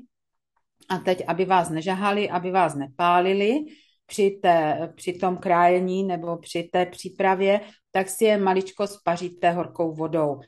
a 0.88 0.98
teď, 0.98 1.24
aby 1.26 1.44
vás 1.44 1.70
nežahali, 1.70 2.30
aby 2.30 2.50
vás 2.50 2.74
nepálili 2.74 3.64
při, 4.06 4.30
té, 4.42 4.92
při 4.96 5.12
tom 5.12 5.36
krájení 5.36 6.04
nebo 6.04 6.36
při 6.36 6.62
té 6.62 6.86
přípravě, 6.86 7.60
tak 7.90 8.08
si 8.08 8.24
je 8.24 8.38
maličko 8.38 8.86
spaříte 8.86 9.50
horkou 9.50 9.94
vodou. 9.94 10.40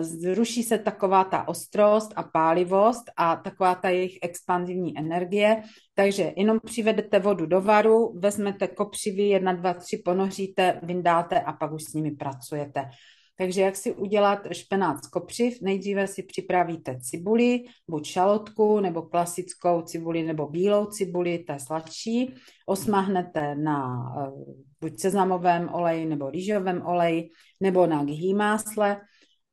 Zruší 0.00 0.62
se 0.62 0.78
taková 0.78 1.24
ta 1.24 1.48
ostrost 1.48 2.12
a 2.16 2.22
pálivost 2.22 3.04
a 3.16 3.36
taková 3.36 3.74
ta 3.74 3.88
jejich 3.88 4.18
expanzivní 4.22 4.98
energie, 4.98 5.62
takže 5.94 6.32
jenom 6.36 6.60
přivedete 6.64 7.18
vodu 7.18 7.46
do 7.46 7.60
varu, 7.60 8.12
vezmete 8.18 8.68
kopřivy, 8.68 9.22
jedna, 9.22 9.52
dva, 9.52 9.74
tři 9.74 9.96
ponoříte, 10.04 10.80
vyndáte 10.82 11.40
a 11.40 11.52
pak 11.52 11.72
už 11.72 11.82
s 11.82 11.92
nimi 11.92 12.10
pracujete. 12.10 12.90
Takže 13.38 13.60
jak 13.60 13.76
si 13.76 13.94
udělat 13.94 14.46
špenát 14.52 15.04
z 15.04 15.08
kopřiv? 15.08 15.62
Nejdříve 15.62 16.06
si 16.06 16.22
připravíte 16.22 17.00
cibuli, 17.00 17.64
buď 17.88 18.06
šalotku, 18.06 18.80
nebo 18.80 19.02
klasickou 19.02 19.82
cibuli, 19.82 20.22
nebo 20.22 20.46
bílou 20.46 20.86
cibuli, 20.86 21.38
to 21.38 21.52
je 21.52 21.58
sladší. 21.58 22.34
Osmahnete 22.66 23.54
na 23.54 24.06
eh, 24.18 24.30
buď 24.80 25.00
seznamovém 25.00 25.68
oleji, 25.72 26.06
nebo 26.06 26.30
rýžovém 26.30 26.82
oleji, 26.86 27.30
nebo 27.60 27.86
na 27.86 28.04
ghee 28.04 28.34
másle 28.34 29.00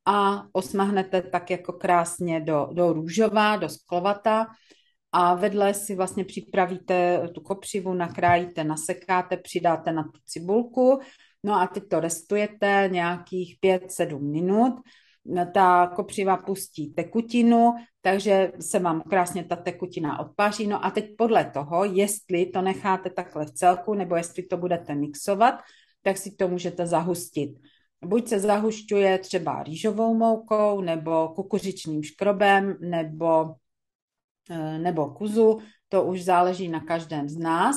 a 0.05 0.47
osmahnete 0.51 1.21
tak 1.21 1.49
jako 1.49 1.73
krásně 1.73 2.41
do, 2.41 2.69
do 2.73 2.93
růžová, 2.93 3.55
do 3.55 3.69
sklovata 3.69 4.47
a 5.11 5.35
vedle 5.35 5.73
si 5.73 5.95
vlastně 5.95 6.25
připravíte 6.25 7.27
tu 7.33 7.41
kopřivu, 7.41 7.93
nakrájíte, 7.93 8.63
nasekáte, 8.63 9.37
přidáte 9.37 9.91
na 9.91 10.03
tu 10.03 10.19
cibulku, 10.25 10.99
no 11.43 11.53
a 11.53 11.67
teď 11.67 11.83
to 11.89 11.99
restujete 11.99 12.89
nějakých 12.91 13.57
5-7 13.63 14.19
minut, 14.19 14.73
ta 15.53 15.87
kopřiva 15.95 16.37
pustí 16.37 16.93
tekutinu, 16.93 17.73
takže 18.01 18.51
se 18.59 18.79
vám 18.79 19.01
krásně 19.01 19.43
ta 19.43 19.55
tekutina 19.55 20.19
odpaří. 20.19 20.67
No 20.67 20.85
a 20.85 20.91
teď 20.91 21.05
podle 21.17 21.45
toho, 21.45 21.83
jestli 21.83 22.45
to 22.45 22.61
necháte 22.61 23.09
takhle 23.09 23.45
v 23.45 23.51
celku, 23.51 23.93
nebo 23.93 24.15
jestli 24.15 24.43
to 24.43 24.57
budete 24.57 24.95
mixovat, 24.95 25.55
tak 26.01 26.17
si 26.17 26.35
to 26.35 26.47
můžete 26.47 26.87
zahustit. 26.87 27.49
Buď 28.05 28.27
se 28.27 28.39
zahušťuje 28.39 29.17
třeba 29.17 29.63
rýžovou 29.63 30.13
moukou, 30.13 30.81
nebo 30.81 31.29
kukuřičným 31.35 32.03
škrobem, 32.03 32.77
nebo, 32.79 33.55
eh, 34.49 34.79
nebo 34.79 35.09
kuzu, 35.09 35.59
to 35.89 36.03
už 36.03 36.23
záleží 36.23 36.67
na 36.67 36.79
každém 36.79 37.29
z 37.29 37.37
nás. 37.37 37.75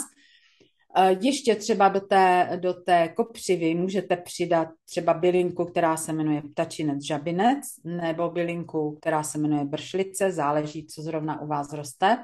Eh, 0.97 1.17
ještě 1.21 1.55
třeba 1.55 1.89
do 1.89 2.01
té, 2.01 2.59
do 2.63 2.75
té 2.75 3.09
kopřivy 3.09 3.75
můžete 3.75 4.17
přidat 4.17 4.69
třeba 4.85 5.15
bylinku, 5.15 5.65
která 5.65 5.97
se 5.97 6.13
jmenuje 6.13 6.43
ptačinec 6.43 7.05
žabinec, 7.05 7.65
nebo 7.85 8.31
bylinku, 8.31 8.97
která 9.01 9.23
se 9.23 9.39
jmenuje 9.39 9.65
bršlice, 9.65 10.33
záleží, 10.33 10.87
co 10.87 11.03
zrovna 11.03 11.41
u 11.41 11.47
vás 11.47 11.73
roste, 11.73 12.19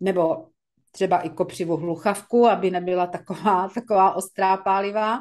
nebo 0.00 0.46
třeba 0.90 1.20
i 1.20 1.30
kopřivu 1.30 1.76
hluchavku, 1.76 2.46
aby 2.46 2.70
nebyla 2.70 3.06
taková, 3.06 3.68
taková 3.74 4.14
ostrá 4.14 4.56
pálivá. 4.56 5.20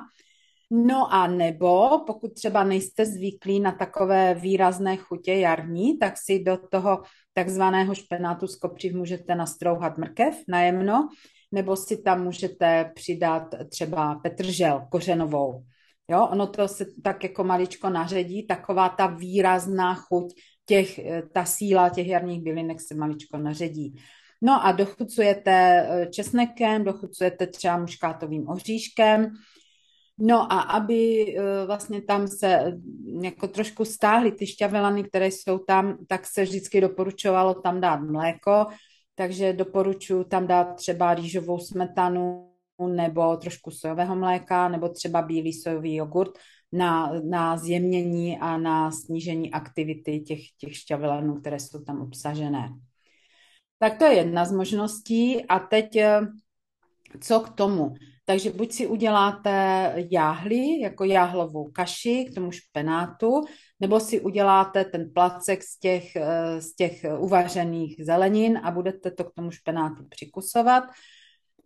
No 0.73 1.13
a 1.13 1.27
nebo 1.27 1.99
pokud 2.07 2.33
třeba 2.33 2.63
nejste 2.63 3.05
zvyklí 3.05 3.59
na 3.59 3.71
takové 3.71 4.33
výrazné 4.33 4.97
chutě 4.97 5.33
jarní, 5.33 5.97
tak 5.97 6.17
si 6.17 6.43
do 6.43 6.57
toho 6.57 7.01
takzvaného 7.33 7.95
špenátu 7.95 8.47
z 8.47 8.55
kopřiv 8.55 8.93
můžete 8.93 9.35
nastrouhat 9.35 9.97
mrkev 9.97 10.35
najemno, 10.47 11.09
nebo 11.51 11.75
si 11.75 12.01
tam 12.01 12.23
můžete 12.23 12.91
přidat 12.95 13.55
třeba 13.69 14.15
petržel 14.15 14.87
kořenovou. 14.91 15.63
Jo, 16.11 16.27
ono 16.31 16.47
to 16.47 16.67
se 16.67 16.85
tak 17.03 17.23
jako 17.23 17.43
maličko 17.43 17.89
naředí, 17.89 18.47
taková 18.47 18.89
ta 18.89 19.07
výrazná 19.07 19.93
chuť, 19.93 20.33
těch, 20.65 20.99
ta 21.33 21.45
síla 21.45 21.89
těch 21.89 22.07
jarních 22.07 22.43
bylinek 22.43 22.81
se 22.81 22.95
maličko 22.95 23.37
naředí. 23.37 23.95
No 24.41 24.65
a 24.65 24.71
dochucujete 24.71 25.87
eh, 25.89 26.07
česnekem, 26.07 26.83
dochucujete 26.83 27.47
třeba 27.47 27.77
muškátovým 27.77 28.49
oříškem, 28.49 29.31
No 30.17 30.53
a 30.53 30.59
aby 30.59 31.25
eh, 31.37 31.65
vlastně 31.65 32.01
tam 32.01 32.27
se 32.27 32.47
eh, 32.47 32.73
jako 33.23 33.47
trošku 33.47 33.85
stáhly 33.85 34.31
ty 34.31 34.47
šťavelany, 34.47 35.03
které 35.03 35.27
jsou 35.27 35.59
tam, 35.59 35.97
tak 36.07 36.25
se 36.25 36.43
vždycky 36.43 36.81
doporučovalo 36.81 37.53
tam 37.53 37.81
dát 37.81 38.01
mléko, 38.01 38.65
takže 39.15 39.53
doporučuji 39.53 40.23
tam 40.23 40.47
dát 40.47 40.75
třeba 40.75 41.13
rýžovou 41.13 41.59
smetanu 41.59 42.51
nebo 42.87 43.37
trošku 43.37 43.71
sojového 43.71 44.15
mléka 44.15 44.67
nebo 44.67 44.89
třeba 44.89 45.21
bílý 45.21 45.53
sojový 45.53 45.95
jogurt 45.95 46.31
na, 46.71 47.11
na 47.23 47.57
zjemnění 47.57 48.39
a 48.39 48.57
na 48.57 48.91
snížení 48.91 49.51
aktivity 49.51 50.19
těch, 50.19 50.39
těch 50.57 50.75
šťavelanů, 50.75 51.39
které 51.39 51.59
jsou 51.59 51.83
tam 51.83 52.01
obsažené. 52.01 52.69
Tak 53.79 53.97
to 53.97 54.05
je 54.05 54.13
jedna 54.13 54.45
z 54.45 54.51
možností. 54.51 55.45
A 55.45 55.59
teď 55.59 55.95
eh, 55.95 56.21
co 57.21 57.39
k 57.39 57.49
tomu? 57.49 57.93
Takže 58.25 58.51
buď 58.51 58.71
si 58.71 58.87
uděláte 58.87 59.51
jáhly, 60.11 60.79
jako 60.79 61.03
jáhlovou 61.03 61.71
kaši 61.71 62.25
k 62.31 62.35
tomu 62.35 62.51
špenátu, 62.51 63.41
nebo 63.79 63.99
si 63.99 64.21
uděláte 64.21 64.85
ten 64.85 65.11
placek 65.13 65.63
z 65.63 65.79
těch, 65.79 66.15
eh, 66.15 66.61
z 66.61 66.75
těch 66.75 67.05
uvařených 67.19 67.95
zelenin 68.05 68.59
a 68.63 68.71
budete 68.71 69.11
to 69.11 69.23
k 69.23 69.33
tomu 69.33 69.51
špenátu 69.51 70.03
přikusovat. 70.09 70.83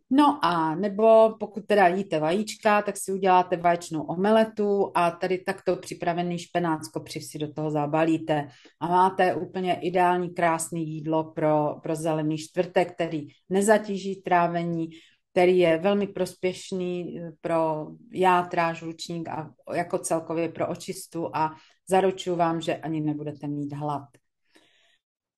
No 0.10 0.46
a 0.46 0.76
nebo 0.76 1.36
pokud 1.40 1.66
teda 1.66 1.88
jíte 1.88 2.20
vajíčka, 2.20 2.82
tak 2.82 2.98
si 2.98 3.12
uděláte 3.12 3.58
vaječnou 3.58 4.02
omeletu 4.02 4.92
a 4.96 5.12
tady 5.12 5.38
takto 5.38 5.76
připravený 5.76 6.40
špenát 6.40 6.86
z 6.86 6.88
kopřiv 6.88 7.24
si 7.24 7.40
do 7.40 7.54
toho 7.54 7.72
zabalíte 7.72 8.48
a 8.80 8.88
máte 8.88 9.36
úplně 9.36 9.74
ideální 9.74 10.30
krásný 10.30 10.90
jídlo 10.90 11.24
pro, 11.24 11.76
pro 11.84 11.96
zelený 11.96 12.38
čtvrtek, 12.38 12.94
který 12.94 13.28
nezatíží 13.50 14.22
trávení, 14.22 14.90
který 15.36 15.58
je 15.58 15.78
velmi 15.78 16.08
prospěšný 16.08 17.20
eh, 17.20 17.32
pro 17.42 17.88
játra, 18.12 18.74
žlučník 18.74 19.30
a 19.30 19.52
jako 19.74 20.00
celkově 20.00 20.50
pro 20.50 20.68
očistu 20.68 21.36
a 21.36 21.56
zaručuju 21.90 22.36
vám, 22.36 22.62
že 22.62 22.76
ani 22.78 23.02
nebudete 23.02 23.48
mít 23.48 23.74
hlad. 23.74 24.08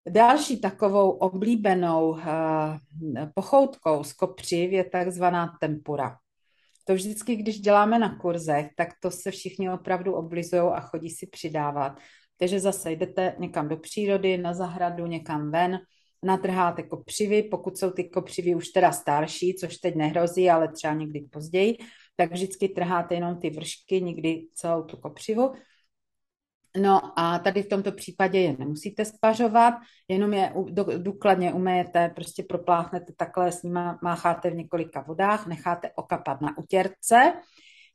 Další 0.10 0.62
takovou 0.62 1.10
oblíbenou 1.12 2.10
uh, 2.10 2.20
pochoutkou 3.34 4.04
z 4.04 4.14
kopřiv 4.14 4.72
je 4.72 4.84
takzvaná 4.84 5.58
tempura. 5.60 6.18
To 6.84 6.94
vždycky, 6.94 7.36
když 7.36 7.60
děláme 7.60 8.00
na 8.00 8.16
kurzech, 8.16 8.70
tak 8.78 8.90
to 9.02 9.12
se 9.12 9.32
všichni 9.32 9.72
opravdu 9.72 10.14
oblizují 10.14 10.62
a 10.62 10.80
chodí 10.80 11.10
si 11.10 11.28
přidávat. 11.28 12.00
Takže 12.38 12.60
zase 12.60 12.92
jdete 12.92 13.36
někam 13.40 13.68
do 13.68 13.78
přírody, 13.78 14.38
na 14.38 14.54
zahradu, 14.54 15.06
někam 15.06 15.52
ven, 15.52 15.80
natrháte 16.24 16.84
kopřivy, 16.84 17.44
pokud 17.44 17.78
jsou 17.78 17.92
ty 17.92 18.10
kopřivy 18.10 18.56
už 18.56 18.68
teda 18.68 18.92
starší, 18.92 19.56
což 19.56 19.78
teď 19.78 19.96
nehrozí, 19.96 20.50
ale 20.50 20.68
třeba 20.68 20.94
někdy 20.94 21.22
později, 21.22 21.78
tak 22.16 22.32
vždycky 22.32 22.70
trháte 22.70 23.16
jenom 23.16 23.40
ty 23.40 23.50
vršky, 23.50 24.02
nikdy 24.02 24.48
celou 24.54 24.84
tu 24.84 24.98
kopřivu. 24.98 25.54
No 26.82 27.20
a 27.20 27.40
tady 27.40 27.64
v 27.64 27.70
tomto 27.70 27.92
případě 27.92 28.40
je 28.40 28.56
nemusíte 28.60 29.06
spařovat, 29.06 29.74
jenom 30.08 30.34
je 30.34 30.54
důkladně 30.98 31.54
umejete, 31.54 32.10
prostě 32.10 32.44
propláchnete 32.44 33.14
takhle, 33.18 33.52
s 33.52 33.64
nima 33.64 34.00
mácháte 34.04 34.50
v 34.50 34.56
několika 34.56 35.02
vodách, 35.02 35.48
necháte 35.48 35.92
okapat 35.96 36.42
na 36.42 36.58
utěrce, 36.58 37.34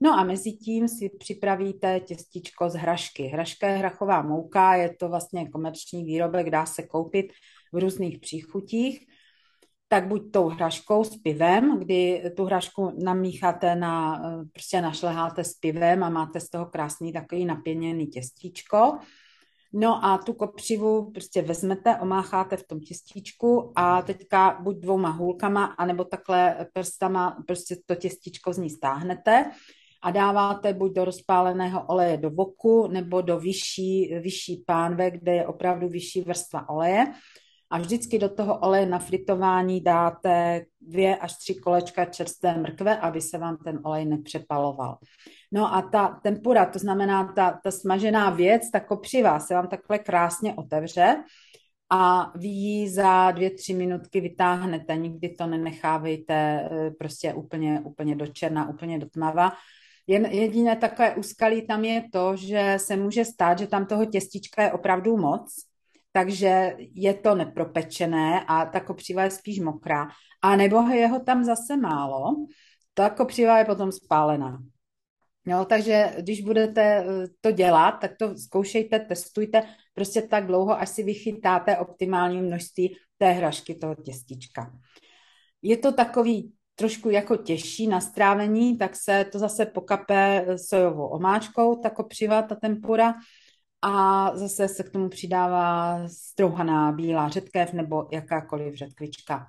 No 0.05 0.19
a 0.19 0.25
mezi 0.25 0.53
tím 0.53 0.89
si 0.89 1.11
připravíte 1.19 2.01
těstičko 2.01 2.71
z 2.71 2.75
hrašky. 2.75 3.23
Hraška 3.23 3.69
je 3.69 3.77
hrachová 3.77 4.23
mouka, 4.23 4.75
je 4.75 4.97
to 4.97 5.09
vlastně 5.09 5.49
komerční 5.49 6.05
výrobek, 6.05 6.51
dá 6.51 6.67
se 6.67 6.83
koupit 6.83 7.33
v 7.73 7.79
různých 7.79 8.19
příchutích, 8.19 9.07
tak 9.89 10.09
buď 10.09 10.33
tou 10.33 10.49
hraškou 10.49 11.05
s 11.05 11.17
pivem, 11.17 11.79
kdy 11.79 12.23
tu 12.37 12.45
hrašku 12.45 12.93
namícháte 13.05 13.77
na, 13.77 14.23
prostě 14.53 14.81
našleháte 14.81 15.45
s 15.45 15.55
pivem 15.55 16.05
a 16.05 16.11
máte 16.11 16.41
z 16.41 16.51
toho 16.51 16.67
krásný 16.67 17.13
takový 17.13 17.45
napěněný 17.45 18.07
těstíčko. 18.07 18.99
No 19.73 20.05
a 20.05 20.19
tu 20.19 20.33
kopřivu 20.33 21.11
prostě 21.11 21.43
vezmete, 21.43 21.97
omácháte 21.97 22.57
v 22.57 22.67
tom 22.67 22.81
těstíčku 22.81 23.73
a 23.77 24.03
teďka 24.03 24.59
buď 24.63 24.77
dvouma 24.77 25.11
hůlkama, 25.11 25.65
anebo 25.65 26.05
takhle 26.05 26.67
prstama 26.73 27.43
prostě 27.47 27.77
to 27.87 27.95
těstíčko 27.95 28.53
z 28.53 28.59
ní 28.59 28.71
stáhnete 28.71 29.51
a 30.03 30.11
dáváte 30.11 30.75
buď 30.75 30.93
do 30.93 31.05
rozpáleného 31.05 31.87
oleje 31.87 32.17
do 32.17 32.31
voku, 32.31 32.87
nebo 32.87 33.21
do 33.21 33.39
vyšší, 33.39 34.15
vyšší 34.23 34.65
pánve, 34.67 35.11
kde 35.11 35.35
je 35.35 35.47
opravdu 35.47 35.89
vyšší 35.89 36.21
vrstva 36.21 36.69
oleje 36.69 37.07
a 37.73 37.79
vždycky 37.79 38.19
do 38.19 38.29
toho 38.29 38.59
oleje 38.59 38.87
na 38.87 38.99
fritování 38.99 39.81
dáte 39.81 40.65
dvě 40.81 41.17
až 41.17 41.37
tři 41.37 41.55
kolečka 41.55 42.05
čerstvé 42.05 42.59
mrkve, 42.59 42.97
aby 42.97 43.21
se 43.21 43.39
vám 43.39 43.57
ten 43.57 43.81
olej 43.85 44.05
nepřepaloval. 44.05 44.99
No 45.53 45.75
a 45.75 45.83
ta 45.83 46.21
tempura, 46.23 46.67
to 46.67 46.79
znamená 46.79 47.33
ta, 47.33 47.61
ta 47.65 47.71
smažená 47.71 48.31
věc, 48.31 48.71
ta 48.71 48.81
kopřiva 48.81 49.41
se 49.41 49.55
vám 49.55 49.69
takhle 49.69 49.99
krásně 49.99 50.55
otevře 50.55 51.17
a 51.91 52.33
vy 52.37 52.49
ji 52.49 52.91
za 52.91 53.31
dvě, 53.31 53.51
tři 53.51 53.75
minutky 53.75 54.21
vytáhnete, 54.21 54.97
nikdy 54.97 55.29
to 55.29 55.47
nenechávejte 55.47 56.35
eh, 56.35 56.91
prostě 56.91 57.35
úplně, 57.35 57.81
úplně 57.85 58.17
do 58.17 58.27
černa, 58.27 58.69
úplně 58.69 58.99
do 58.99 59.07
tmava. 59.07 59.53
Jen 60.07 60.25
jediné 60.25 60.77
takové 60.77 61.15
úskalí 61.15 61.67
tam 61.67 61.85
je 61.85 62.05
to, 62.13 62.37
že 62.37 62.75
se 62.77 62.97
může 62.97 63.25
stát, 63.25 63.59
že 63.59 63.67
tam 63.67 63.87
toho 63.87 64.07
těstička 64.07 64.63
je 64.63 64.73
opravdu 64.73 65.17
moc, 65.17 65.72
takže 66.13 66.77
je 66.95 67.15
to 67.15 67.35
nepropečené 67.35 68.45
a 68.49 68.67
ta 68.67 68.81
kopřiva 68.81 69.25
je 69.25 69.31
spíš 69.31 69.61
mokrá. 69.61 70.09
A 70.43 70.57
nebo 70.57 70.89
je 70.89 71.07
ho 71.07 71.21
tam 71.21 71.45
zase 71.45 71.77
málo, 71.77 72.47
ta 72.95 73.11
kopřiva 73.11 73.59
je 73.59 73.65
potom 73.65 73.93
spálená. 73.93 74.59
Jo, 75.47 75.65
takže 75.69 76.15
když 76.19 76.41
budete 76.41 76.83
eh, 76.83 77.05
to 77.41 77.51
dělat, 77.51 77.91
tak 77.91 78.11
to 78.19 78.39
zkoušejte, 78.39 78.99
testujte 78.99 79.63
prostě 79.95 80.23
tak 80.23 80.47
dlouho, 80.47 80.81
až 80.81 80.89
si 80.89 81.03
vychytáte 81.03 81.79
optimální 81.79 82.43
množství 82.43 82.97
té 83.19 83.31
hrašky, 83.31 83.75
toho 83.75 83.95
těstička. 83.95 84.73
Je 85.63 85.77
to 85.77 85.93
takový 85.93 86.53
trošku 86.75 87.11
jako 87.11 87.37
těžší 87.37 87.87
na 87.87 88.01
strávení, 88.01 88.79
tak 88.79 88.97
se 88.97 89.25
to 89.33 89.39
zase 89.39 89.67
pokape 89.67 90.47
sojovou 90.57 91.07
omáčkou, 91.07 91.77
ta 91.77 91.91
kopřiva, 91.91 92.43
ta 92.43 92.55
tempura, 92.55 93.15
a 93.83 94.31
zase 94.37 94.69
se 94.69 94.83
k 94.83 94.91
tomu 94.91 95.09
přidává 95.09 95.99
strouhaná 96.09 96.93
bílá 96.93 97.29
řetkev 97.29 97.73
nebo 97.73 98.09
jakákoliv 98.13 98.75
řetkvička. 98.75 99.47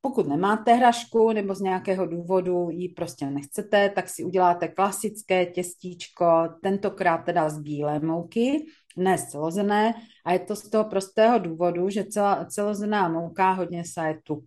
Pokud 0.00 0.28
nemáte 0.28 0.74
hrašku 0.74 1.32
nebo 1.32 1.54
z 1.54 1.60
nějakého 1.60 2.06
důvodu 2.06 2.70
ji 2.70 2.88
prostě 2.88 3.30
nechcete, 3.30 3.88
tak 3.88 4.08
si 4.08 4.24
uděláte 4.24 4.68
klasické 4.68 5.46
těstíčko, 5.46 6.48
tentokrát 6.62 7.18
teda 7.18 7.48
z 7.48 7.58
bílé 7.58 8.00
mouky, 8.00 8.66
ne 8.96 9.18
celozené, 9.18 9.94
a 10.24 10.32
je 10.32 10.38
to 10.38 10.56
z 10.56 10.70
toho 10.70 10.84
prostého 10.84 11.38
důvodu, 11.38 11.90
že 11.90 12.04
celá, 12.04 12.44
celozená 12.44 13.08
mouka 13.08 13.52
hodně 13.52 13.84
saje 13.84 14.20
tuk. 14.24 14.44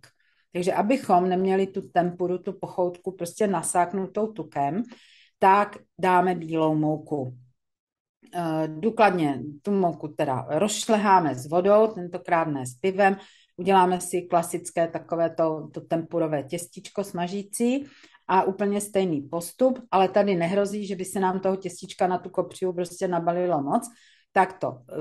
Takže 0.52 0.72
abychom 0.72 1.28
neměli 1.28 1.66
tu 1.66 1.82
tempuru, 1.82 2.38
tu 2.38 2.52
pochoutku 2.52 3.12
prostě 3.12 3.46
nasáknutou 3.46 4.26
tukem, 4.26 4.82
tak 5.38 5.76
dáme 5.98 6.34
bílou 6.34 6.74
mouku. 6.74 7.34
Eh, 8.34 8.68
důkladně 8.68 9.42
tu 9.62 9.70
mouku 9.70 10.08
teda 10.08 10.46
rozšleháme 10.48 11.34
s 11.34 11.48
vodou, 11.48 11.86
tentokrát 11.86 12.44
ne 12.44 12.66
s 12.66 12.74
pivem, 12.74 13.16
uděláme 13.56 14.00
si 14.00 14.22
klasické 14.22 14.88
takové 14.88 15.30
to, 15.30 15.68
to 15.74 15.80
tempurové 15.80 16.42
těstičko 16.42 17.04
smažící 17.04 17.86
a 18.28 18.42
úplně 18.42 18.80
stejný 18.80 19.20
postup, 19.22 19.78
ale 19.90 20.08
tady 20.08 20.34
nehrozí, 20.34 20.86
že 20.86 20.96
by 20.96 21.04
se 21.04 21.20
nám 21.20 21.40
toho 21.40 21.56
těstička 21.56 22.06
na 22.06 22.18
tu 22.18 22.30
kopřivu 22.30 22.72
prostě 22.72 23.08
nabalilo 23.08 23.62
moc, 23.62 23.88
tak 24.32 24.58
to 24.58 24.78
eh, 24.78 24.94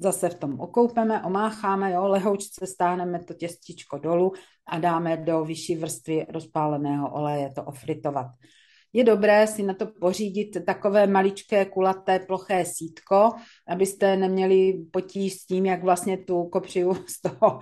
zase 0.00 0.28
v 0.28 0.34
tom 0.34 0.60
okoupeme, 0.60 1.22
omácháme, 1.22 1.92
jo, 1.92 2.08
lehoučce 2.08 2.66
stáhneme 2.66 3.24
to 3.24 3.34
těstičko 3.34 3.98
dolů 3.98 4.32
a 4.66 4.78
dáme 4.78 5.16
do 5.16 5.44
vyšší 5.44 5.76
vrstvy 5.76 6.26
rozpáleného 6.28 7.10
oleje 7.12 7.52
to 7.54 7.62
ofritovat. 7.62 8.26
Je 8.96 9.04
dobré 9.04 9.46
si 9.46 9.62
na 9.62 9.74
to 9.74 9.86
pořídit 9.86 10.56
takové 10.66 11.06
maličké, 11.06 11.64
kulaté, 11.64 12.18
ploché 12.18 12.64
sítko, 12.64 13.30
abyste 13.68 14.16
neměli 14.16 14.84
potíž 14.90 15.34
s 15.34 15.46
tím, 15.46 15.66
jak 15.66 15.82
vlastně 15.82 16.18
tu 16.18 16.44
kopřivu 16.44 16.94
z 17.06 17.20
toho, 17.20 17.58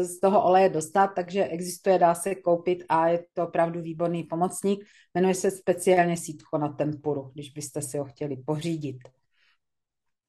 z 0.00 0.20
toho 0.20 0.44
oleje 0.44 0.68
dostat, 0.68 1.06
takže 1.06 1.44
existuje, 1.44 1.98
dá 1.98 2.14
se 2.14 2.34
koupit 2.34 2.84
a 2.88 3.08
je 3.08 3.24
to 3.34 3.48
opravdu 3.48 3.80
výborný 3.80 4.22
pomocník. 4.22 4.84
Jmenuje 5.14 5.34
se 5.34 5.50
speciálně 5.50 6.16
sítko 6.16 6.58
na 6.58 6.68
tempuru, 6.68 7.30
když 7.34 7.50
byste 7.50 7.82
si 7.82 7.98
ho 7.98 8.04
chtěli 8.04 8.36
pořídit. 8.36 8.98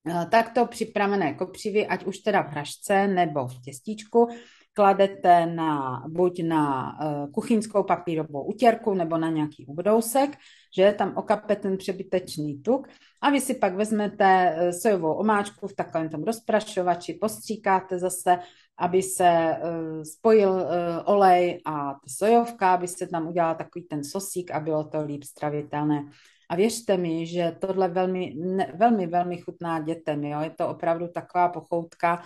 Eh, 0.09 0.25
takto 0.31 0.65
připravené 0.65 1.33
kopřivy, 1.33 1.87
ať 1.87 2.05
už 2.05 2.17
teda 2.17 2.41
v 2.41 2.47
hrašce 2.47 3.07
nebo 3.07 3.47
v 3.47 3.61
těstíčku, 3.61 4.27
kladete 4.73 5.45
na, 5.45 6.03
buď 6.07 6.43
na 6.43 6.93
uh, 7.01 7.31
kuchyňskou 7.31 7.83
papírovou 7.83 8.43
utěrku 8.43 8.93
nebo 8.93 9.17
na 9.17 9.29
nějaký 9.29 9.65
ubrousek, 9.65 10.38
že 10.75 10.95
tam 10.97 11.13
okape 11.15 11.55
ten 11.55 11.77
přebytečný 11.77 12.62
tuk 12.62 12.88
a 13.21 13.29
vy 13.29 13.41
si 13.41 13.53
pak 13.53 13.75
vezmete 13.75 14.55
uh, 14.55 14.69
sojovou 14.69 15.13
omáčku 15.13 15.67
v 15.67 15.75
takovém 15.75 16.09
tom 16.09 16.23
rozprašovači, 16.23 17.13
postříkáte 17.13 17.99
zase, 17.99 18.39
aby 18.77 19.01
se 19.01 19.57
uh, 19.57 20.03
spojil 20.03 20.67
olej 21.05 21.62
a 21.65 21.93
ta 21.93 22.07
sojovka, 22.07 22.73
aby 22.73 22.88
se 22.88 23.07
tam 23.07 23.27
udělal 23.27 23.55
takový 23.55 23.86
ten 23.86 24.03
sosík 24.03 24.51
a 24.51 24.59
bylo 24.59 24.83
to 24.83 25.01
líp 25.01 25.23
stravitelné. 25.23 26.05
A 26.49 26.55
věřte 26.55 26.97
mi, 26.97 27.25
že 27.25 27.55
tohle 27.59 27.88
velmi, 27.88 28.36
velmi, 28.75 29.07
velmi 29.07 29.38
chutná 29.38 29.79
dětem. 29.79 30.23
Jo? 30.23 30.41
Je 30.41 30.49
to 30.49 30.69
opravdu 30.69 31.07
taková 31.07 31.49
pochoutka, 31.49 32.23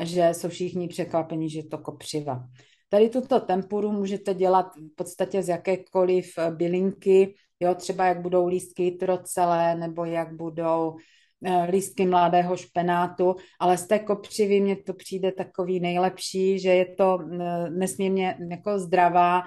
že 0.00 0.28
jsou 0.32 0.48
všichni 0.48 0.88
překvapení, 0.88 1.50
že 1.50 1.58
je 1.58 1.66
to 1.68 1.78
kopřiva. 1.78 2.48
Tady 2.88 3.08
tuto 3.08 3.40
tempuru 3.40 3.92
můžete 3.92 4.34
dělat 4.34 4.66
v 4.76 4.94
podstatě 4.96 5.42
z 5.42 5.48
jakékoliv 5.48 6.32
eh, 6.38 6.50
bylinky, 6.50 7.34
jo, 7.60 7.74
třeba 7.74 8.06
jak 8.06 8.20
budou 8.20 8.46
lístky 8.46 8.90
trocelé, 8.90 9.74
nebo 9.74 10.04
jak 10.04 10.36
budou 10.36 10.96
eh, 11.44 11.66
lístky 11.70 12.06
mladého 12.06 12.56
špenátu, 12.56 13.36
ale 13.60 13.78
z 13.78 13.86
té 13.86 13.98
kopřivy 13.98 14.60
mně 14.60 14.76
to 14.76 14.94
přijde 14.94 15.32
takový 15.32 15.80
nejlepší, 15.80 16.58
že 16.58 16.70
je 16.70 16.94
to 16.94 17.18
eh, 17.20 17.70
nesmírně 17.70 18.38
jako 18.50 18.78
zdravá, 18.78 19.42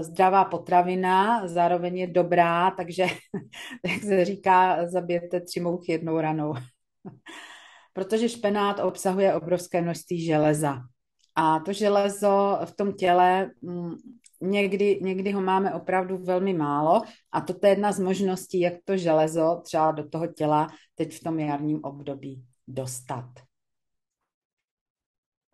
zdravá 0.00 0.44
potravina, 0.44 1.48
zároveň 1.48 1.98
je 1.98 2.06
dobrá, 2.06 2.70
takže, 2.70 3.06
jak 3.86 4.02
se 4.02 4.24
říká, 4.24 4.88
zabijete 4.88 5.40
tři 5.40 5.60
mouchy 5.60 5.92
jednou 5.92 6.20
ranou. 6.20 6.54
protože 7.96 8.28
špenát 8.28 8.80
obsahuje 8.80 9.34
obrovské 9.34 9.82
množství 9.82 10.24
železa. 10.24 10.82
A 11.34 11.60
to 11.60 11.72
železo 11.72 12.58
v 12.64 12.76
tom 12.76 12.92
těle 12.92 13.50
mm, 13.62 13.94
někdy, 14.40 14.98
někdy 15.02 15.32
ho 15.32 15.40
máme 15.40 15.74
opravdu 15.74 16.18
velmi 16.18 16.54
málo 16.54 17.02
a 17.32 17.40
toto 17.40 17.66
je 17.66 17.72
jedna 17.72 17.92
z 17.92 18.00
možností, 18.00 18.60
jak 18.60 18.74
to 18.84 18.96
železo 18.96 19.60
třeba 19.64 19.92
do 19.92 20.08
toho 20.08 20.26
těla 20.26 20.68
teď 20.94 21.14
v 21.14 21.24
tom 21.24 21.38
jarním 21.38 21.84
období 21.84 22.44
dostat. 22.68 23.30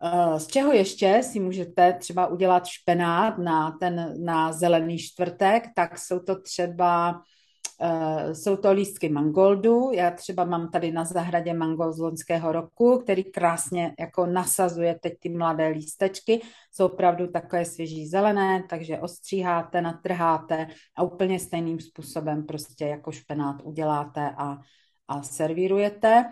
Eh, 0.03 0.39
z 0.39 0.47
čeho 0.47 0.73
ještě 0.73 1.21
si 1.23 1.39
můžete 1.39 1.93
třeba 1.93 2.27
udělat 2.27 2.65
špenát 2.65 3.37
na 3.37 3.71
ten 3.71 4.25
na 4.25 4.51
zelený 4.51 4.97
čtvrtek, 4.97 5.63
tak 5.75 5.97
jsou 5.97 6.19
to 6.19 6.41
třeba 6.41 7.21
jsou 8.33 8.55
to 8.55 8.71
lístky 8.71 9.09
mangoldu. 9.09 9.91
Já 9.93 10.11
třeba 10.11 10.45
mám 10.45 10.69
tady 10.69 10.91
na 10.91 11.05
zahradě 11.05 11.53
mangold 11.53 11.95
z 11.95 11.99
loňského 11.99 12.51
roku, 12.51 12.99
který 13.03 13.23
krásně 13.23 13.93
jako 13.99 14.25
nasazuje 14.25 14.99
teď 15.01 15.13
ty 15.19 15.29
mladé 15.29 15.67
lístečky. 15.67 16.41
Jsou 16.71 16.85
opravdu 16.85 17.27
takové 17.27 17.65
svěží 17.65 18.07
zelené, 18.07 18.63
takže 18.69 18.99
ostříháte, 18.99 19.81
natrháte 19.81 20.67
a 20.95 21.03
úplně 21.03 21.39
stejným 21.39 21.79
způsobem 21.79 22.45
prostě 22.45 22.85
jako 22.85 23.11
špenát 23.11 23.61
uděláte 23.63 24.29
a, 24.37 24.57
a 25.07 25.23
servírujete. 25.23 26.25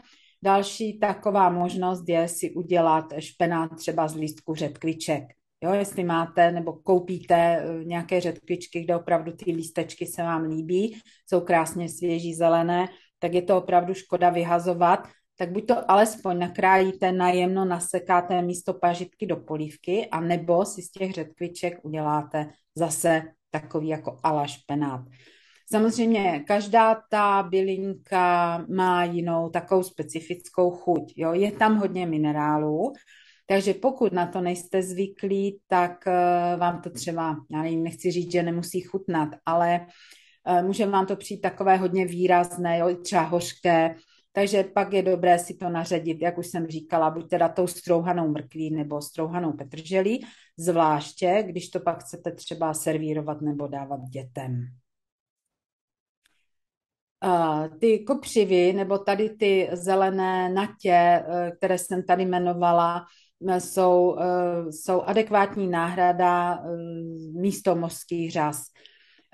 Další 0.44 1.00
taková 1.00 1.50
možnost 1.50 2.10
je 2.10 2.28
si 2.28 2.54
udělat 2.54 3.06
špenát 3.20 3.76
třeba 3.76 4.08
z 4.08 4.16
lístku 4.16 4.56
řetkviček. 4.56 5.24
Jo, 5.64 5.74
jestli 5.74 6.04
máte 6.04 6.52
nebo 6.52 6.74
koupíte 6.74 7.36
eh, 7.36 7.84
nějaké 7.84 8.22
řetkvičky, 8.22 8.82
kde 8.82 8.96
opravdu 8.96 9.32
ty 9.32 9.52
lístečky 9.52 10.06
se 10.06 10.24
vám 10.24 10.44
líbí, 10.44 11.02
jsou 11.30 11.42
krásně 11.42 11.90
svěží 11.90 12.34
zelené, 12.34 12.88
tak 13.20 13.34
je 13.34 13.42
to 13.42 13.58
opravdu 13.58 13.94
škoda 13.94 14.30
vyhazovat, 14.30 15.08
tak 15.38 15.52
buď 15.52 15.68
to 15.68 15.92
alespoň 15.92 16.40
nakrájíte 16.40 17.12
najemno, 17.12 17.66
nasekáte 17.66 18.42
místo 18.42 18.74
pažitky 18.74 19.26
do 19.26 19.38
polívky, 19.38 20.08
a 20.08 20.20
nebo 20.20 20.66
si 20.66 20.82
z 20.82 20.92
těch 20.92 21.12
řetkviček 21.12 21.86
uděláte 21.86 22.50
zase 22.76 23.24
takový 23.52 23.88
jako 23.88 24.20
ala 24.24 24.48
špenát. 24.48 25.02
Samozřejmě 25.72 26.44
každá 26.48 27.02
ta 27.10 27.44
bylinka 27.44 28.58
má 28.76 29.04
jinou 29.04 29.50
takovou 29.50 29.84
specifickou 29.84 30.72
chuť. 30.72 31.14
Jo? 31.16 31.34
Je 31.34 31.52
tam 31.52 31.78
hodně 31.78 32.06
minerálů, 32.06 32.94
takže 33.52 33.74
pokud 33.74 34.14
na 34.14 34.28
to 34.28 34.42
nejste 34.42 34.84
zvyklí, 34.84 35.60
tak 35.68 36.08
eh, 36.08 36.56
vám 36.58 36.82
to 36.82 36.90
třeba, 36.90 37.38
já 37.52 37.62
nevím, 37.62 37.84
nechci 37.84 38.12
říct, 38.12 38.32
že 38.32 38.44
nemusí 38.44 38.82
chutnat, 38.82 39.30
ale 39.46 39.88
eh, 40.48 40.64
může 40.64 40.86
vám 40.86 41.06
to 41.06 41.16
přijít 41.16 41.42
takové 41.42 41.78
hodně 41.78 42.06
výrazné, 42.06 42.78
jo, 42.78 42.96
třeba 42.96 43.22
hořké, 43.22 43.96
takže 44.32 44.64
pak 44.64 44.94
je 44.94 45.04
dobré 45.04 45.40
si 45.40 45.54
to 45.54 45.70
naředit, 45.70 46.22
jak 46.22 46.38
už 46.38 46.48
jsem 46.48 46.68
říkala, 46.68 47.10
buď 47.10 47.30
teda 47.30 47.50
tou 47.50 47.68
strouhanou 47.68 48.32
mrkví 48.32 48.72
nebo 48.72 49.02
strouhanou 49.02 49.54
petrželí, 49.54 50.26
zvláště, 50.58 51.44
když 51.48 51.70
to 51.70 51.80
pak 51.80 52.04
chcete 52.04 52.32
třeba 52.32 52.74
servírovat 52.74 53.42
nebo 53.42 53.68
dávat 53.68 54.00
dětem. 54.02 54.66
Uh, 57.26 57.78
ty 57.80 58.00
kopřivy 58.00 58.74
nebo 58.74 58.98
tady 58.98 59.30
ty 59.30 59.70
zelené 59.74 60.50
natě, 60.50 61.24
které 61.58 61.78
jsem 61.78 62.04
tady 62.04 62.24
jmenovala, 62.24 63.06
jsou, 63.42 64.18
eh, 64.20 64.72
jsou 64.72 65.02
adekvátní 65.02 65.68
náhrada 65.68 66.54
eh, 66.54 66.68
místo 67.40 67.76
mořských 67.76 68.32
řas. 68.32 68.64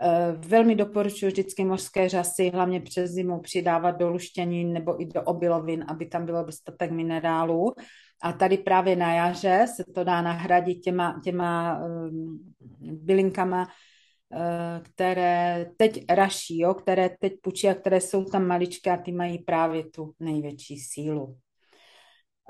Eh, 0.02 0.36
velmi 0.38 0.76
doporučuji 0.76 1.28
vždycky 1.28 1.66
mořské 1.66 2.10
řasy, 2.10 2.50
hlavně 2.50 2.82
přes 2.82 3.12
zimu 3.12 3.40
přidávat 3.40 3.92
do 3.92 4.10
luštěnin 4.10 4.74
nebo 4.74 5.02
i 5.02 5.06
do 5.06 5.22
obilovin, 5.22 5.86
aby 5.88 6.06
tam 6.06 6.26
bylo 6.26 6.44
dostatek 6.44 6.92
minerálů. 6.92 7.74
A 8.22 8.34
tady 8.34 8.58
právě 8.58 8.96
na 8.96 9.14
jaře 9.14 9.66
se 9.76 9.84
to 9.96 10.04
dá 10.04 10.22
nahradit 10.22 10.76
těma, 10.76 11.22
těma 11.24 11.82
bylinkama, 12.80 13.68
které 14.84 15.66
teď 15.78 16.06
raší, 16.10 16.60
jo, 16.60 16.74
které 16.74 17.10
teď 17.20 17.34
pučí 17.42 17.70
a 17.70 17.74
které 17.74 18.02
jsou 18.02 18.24
tam 18.24 18.48
maličké 18.48 18.92
a 18.92 18.98
ty 18.98 19.12
mají 19.12 19.40
právě 19.40 19.84
tu 19.90 20.14
největší 20.20 20.80
sílu. 20.80 21.38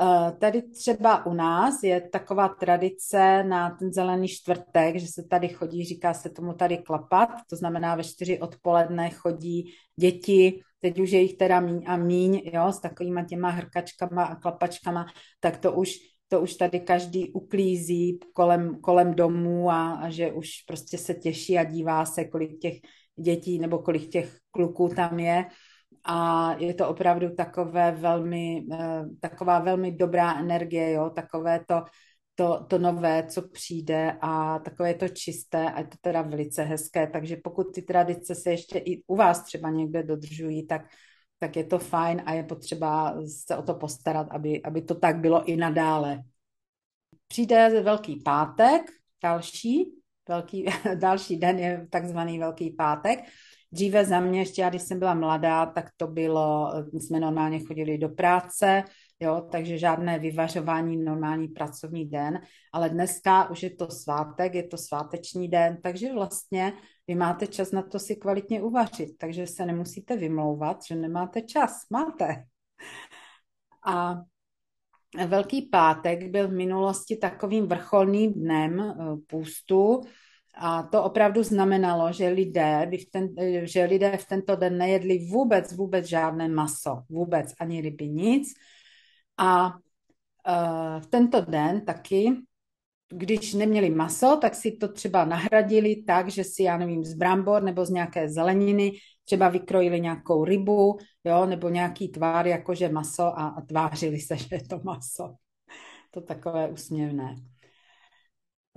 Eh, 0.01 0.31
tady 0.31 0.62
třeba 0.62 1.25
u 1.25 1.33
nás 1.33 1.83
je 1.83 2.01
taková 2.01 2.47
tradice 2.47 3.43
na 3.43 3.69
ten 3.69 3.93
zelený 3.93 4.27
čtvrtek, 4.27 4.95
že 4.95 5.07
se 5.07 5.23
tady 5.23 5.47
chodí, 5.47 5.86
říká 5.86 6.13
se 6.13 6.29
tomu 6.29 6.53
tady 6.53 6.77
klapat, 6.77 7.29
to 7.49 7.55
znamená 7.55 7.95
ve 7.95 8.03
čtyři 8.03 8.39
odpoledne 8.39 9.10
chodí 9.10 9.73
děti, 9.99 10.62
teď 10.79 10.99
už 10.99 11.12
je 11.12 11.21
jich 11.21 11.38
teda 11.38 11.60
míň 11.60 11.83
a 11.88 11.97
míň, 11.97 12.41
jo, 12.53 12.71
s 12.71 12.79
takovýma 12.79 13.23
těma 13.23 13.49
hrkačkama 13.49 14.23
a 14.23 14.36
klapačkama, 14.36 15.05
tak 15.39 15.57
to 15.57 15.71
už 15.71 15.95
to 16.29 16.41
už 16.41 16.53
tady 16.53 16.79
každý 16.79 17.31
uklízí 17.31 18.19
kolem, 18.33 18.81
kolem 18.81 19.15
domů 19.15 19.69
a, 19.69 19.93
a 19.93 20.10
že 20.10 20.31
už 20.31 20.49
prostě 20.67 20.97
se 20.97 21.13
těší 21.13 21.57
a 21.57 21.63
dívá 21.63 22.05
se, 22.05 22.25
kolik 22.25 22.60
těch 22.60 22.73
dětí 23.15 23.60
nebo 23.60 23.79
kolik 23.79 24.10
těch 24.10 24.38
kluků 24.51 24.89
tam 24.89 25.19
je 25.19 25.45
a 26.03 26.51
je 26.57 26.73
to 26.73 26.89
opravdu 26.89 27.36
takové 27.36 27.91
velmi, 27.91 28.65
eh, 28.73 29.03
taková 29.19 29.60
velmi 29.60 29.91
dobrá 29.91 30.39
energie, 30.39 30.91
jo, 30.91 31.10
takové 31.10 31.65
to, 31.67 31.83
to, 32.36 32.65
to 32.69 32.77
nové, 32.77 33.27
co 33.27 33.49
přijde 33.49 34.17
a 34.21 34.60
takové 34.60 34.93
to 34.93 35.07
čisté 35.07 35.71
a 35.71 35.79
je 35.79 35.88
to 35.88 35.97
teda 36.01 36.21
velice 36.21 36.63
hezké, 36.63 37.07
takže 37.07 37.38
pokud 37.43 37.63
ty 37.63 37.81
tradice 37.81 38.36
se 38.36 38.51
ještě 38.51 38.79
i 38.79 39.03
u 39.07 39.15
vás 39.15 39.43
třeba 39.43 39.69
někde 39.69 40.03
dodržují, 40.03 40.67
tak, 40.67 40.81
tak 41.39 41.55
je 41.55 41.63
to 41.63 41.79
fajn 41.79 42.23
a 42.25 42.33
je 42.33 42.43
potřeba 42.43 43.15
se 43.45 43.57
o 43.57 43.62
to 43.62 43.73
postarat, 43.73 44.27
aby, 44.31 44.63
aby 44.63 44.81
to 44.81 44.95
tak 44.95 45.17
bylo 45.19 45.43
i 45.43 45.55
nadále. 45.55 46.23
Přijde 47.27 47.81
Velký 47.81 48.15
pátek, 48.15 48.81
další, 49.23 49.91
velký, 50.29 50.65
další 50.95 51.38
den 51.38 51.60
je 51.60 51.88
takzvaný 51.89 52.39
Velký 52.39 52.69
pátek, 52.69 53.19
Dříve 53.71 54.06
za 54.06 54.19
mě, 54.19 54.39
ještě 54.39 54.62
já, 54.62 54.69
když 54.69 54.82
jsem 54.82 54.99
byla 54.99 55.13
mladá, 55.13 55.65
tak 55.65 55.86
to 55.97 56.08
bylo, 56.08 56.73
jsme 56.93 57.19
normálně 57.19 57.60
chodili 57.60 57.97
do 57.97 58.10
práce, 58.10 58.84
jo, 59.19 59.47
takže 59.51 59.77
žádné 59.77 60.19
vyvařování, 60.19 60.97
normální 60.97 61.47
pracovní 61.47 62.06
den, 62.06 62.41
ale 62.73 62.89
dneska 62.89 63.49
už 63.49 63.63
je 63.63 63.69
to 63.69 63.91
svátek, 63.91 64.56
je 64.56 64.63
to 64.63 64.77
sváteční 64.77 65.47
den, 65.47 65.77
takže 65.84 66.13
vlastně 66.13 66.73
vy 67.08 67.15
máte 67.15 67.47
čas 67.47 67.71
na 67.71 67.82
to 67.82 67.99
si 67.99 68.15
kvalitně 68.15 68.62
uvařit, 68.62 69.17
takže 69.17 69.47
se 69.47 69.65
nemusíte 69.65 70.17
vymlouvat, 70.17 70.77
že 70.88 70.95
nemáte 70.95 71.41
čas, 71.41 71.71
máte. 71.89 72.43
A 73.86 74.21
Velký 75.27 75.62
pátek 75.62 76.30
byl 76.30 76.47
v 76.47 76.51
minulosti 76.51 77.15
takovým 77.17 77.67
vrcholným 77.67 78.34
dnem 78.34 78.80
eh, 78.80 78.95
půstu 79.27 80.01
a 80.60 80.84
to 80.84 81.04
opravdu 81.04 81.43
znamenalo, 81.43 82.13
že 82.13 82.28
lidé, 82.28 82.88
by 82.89 82.98
v 82.98 83.10
ten, 83.12 83.28
že 83.63 83.86
lidé 83.86 84.17
v 84.17 84.26
tento 84.26 84.56
den 84.56 84.78
nejedli 84.78 85.17
vůbec, 85.17 85.74
vůbec 85.74 86.06
žádné 86.06 86.48
maso, 86.48 87.04
vůbec 87.10 87.54
ani 87.60 87.82
ryby, 87.82 88.10
nic. 88.10 88.54
A 89.38 89.67
uh, 89.67 91.02
v 91.02 91.08
tento 91.08 91.41
den 91.41 91.86
taky, 91.86 92.34
když 93.10 93.54
neměli 93.54 93.89
maso, 93.89 94.38
tak 94.41 94.56
si 94.56 94.72
to 94.72 94.88
třeba 94.88 95.26
nahradili 95.26 95.96
tak, 95.96 96.30
že 96.30 96.43
si, 96.43 96.63
já 96.63 96.78
nevím, 96.78 97.04
z 97.04 97.13
brambor 97.13 97.63
nebo 97.63 97.86
z 97.86 97.89
nějaké 97.89 98.30
zeleniny 98.30 98.91
třeba 99.28 99.50
vykrojili 99.50 100.02
nějakou 100.02 100.46
rybu, 100.46 100.98
jo, 101.24 101.46
nebo 101.46 101.70
nějaký 101.70 102.08
tvár, 102.08 102.48
jakože 102.48 102.89
maso 102.89 103.24
a, 103.24 103.48
a 103.48 103.62
tvářili 103.62 104.20
se, 104.20 104.38
že 104.38 104.48
je 104.52 104.67
to 104.67 104.80
maso. 104.84 105.36
To 106.12 106.22
takové 106.22 106.67
úsměvné. 106.67 107.36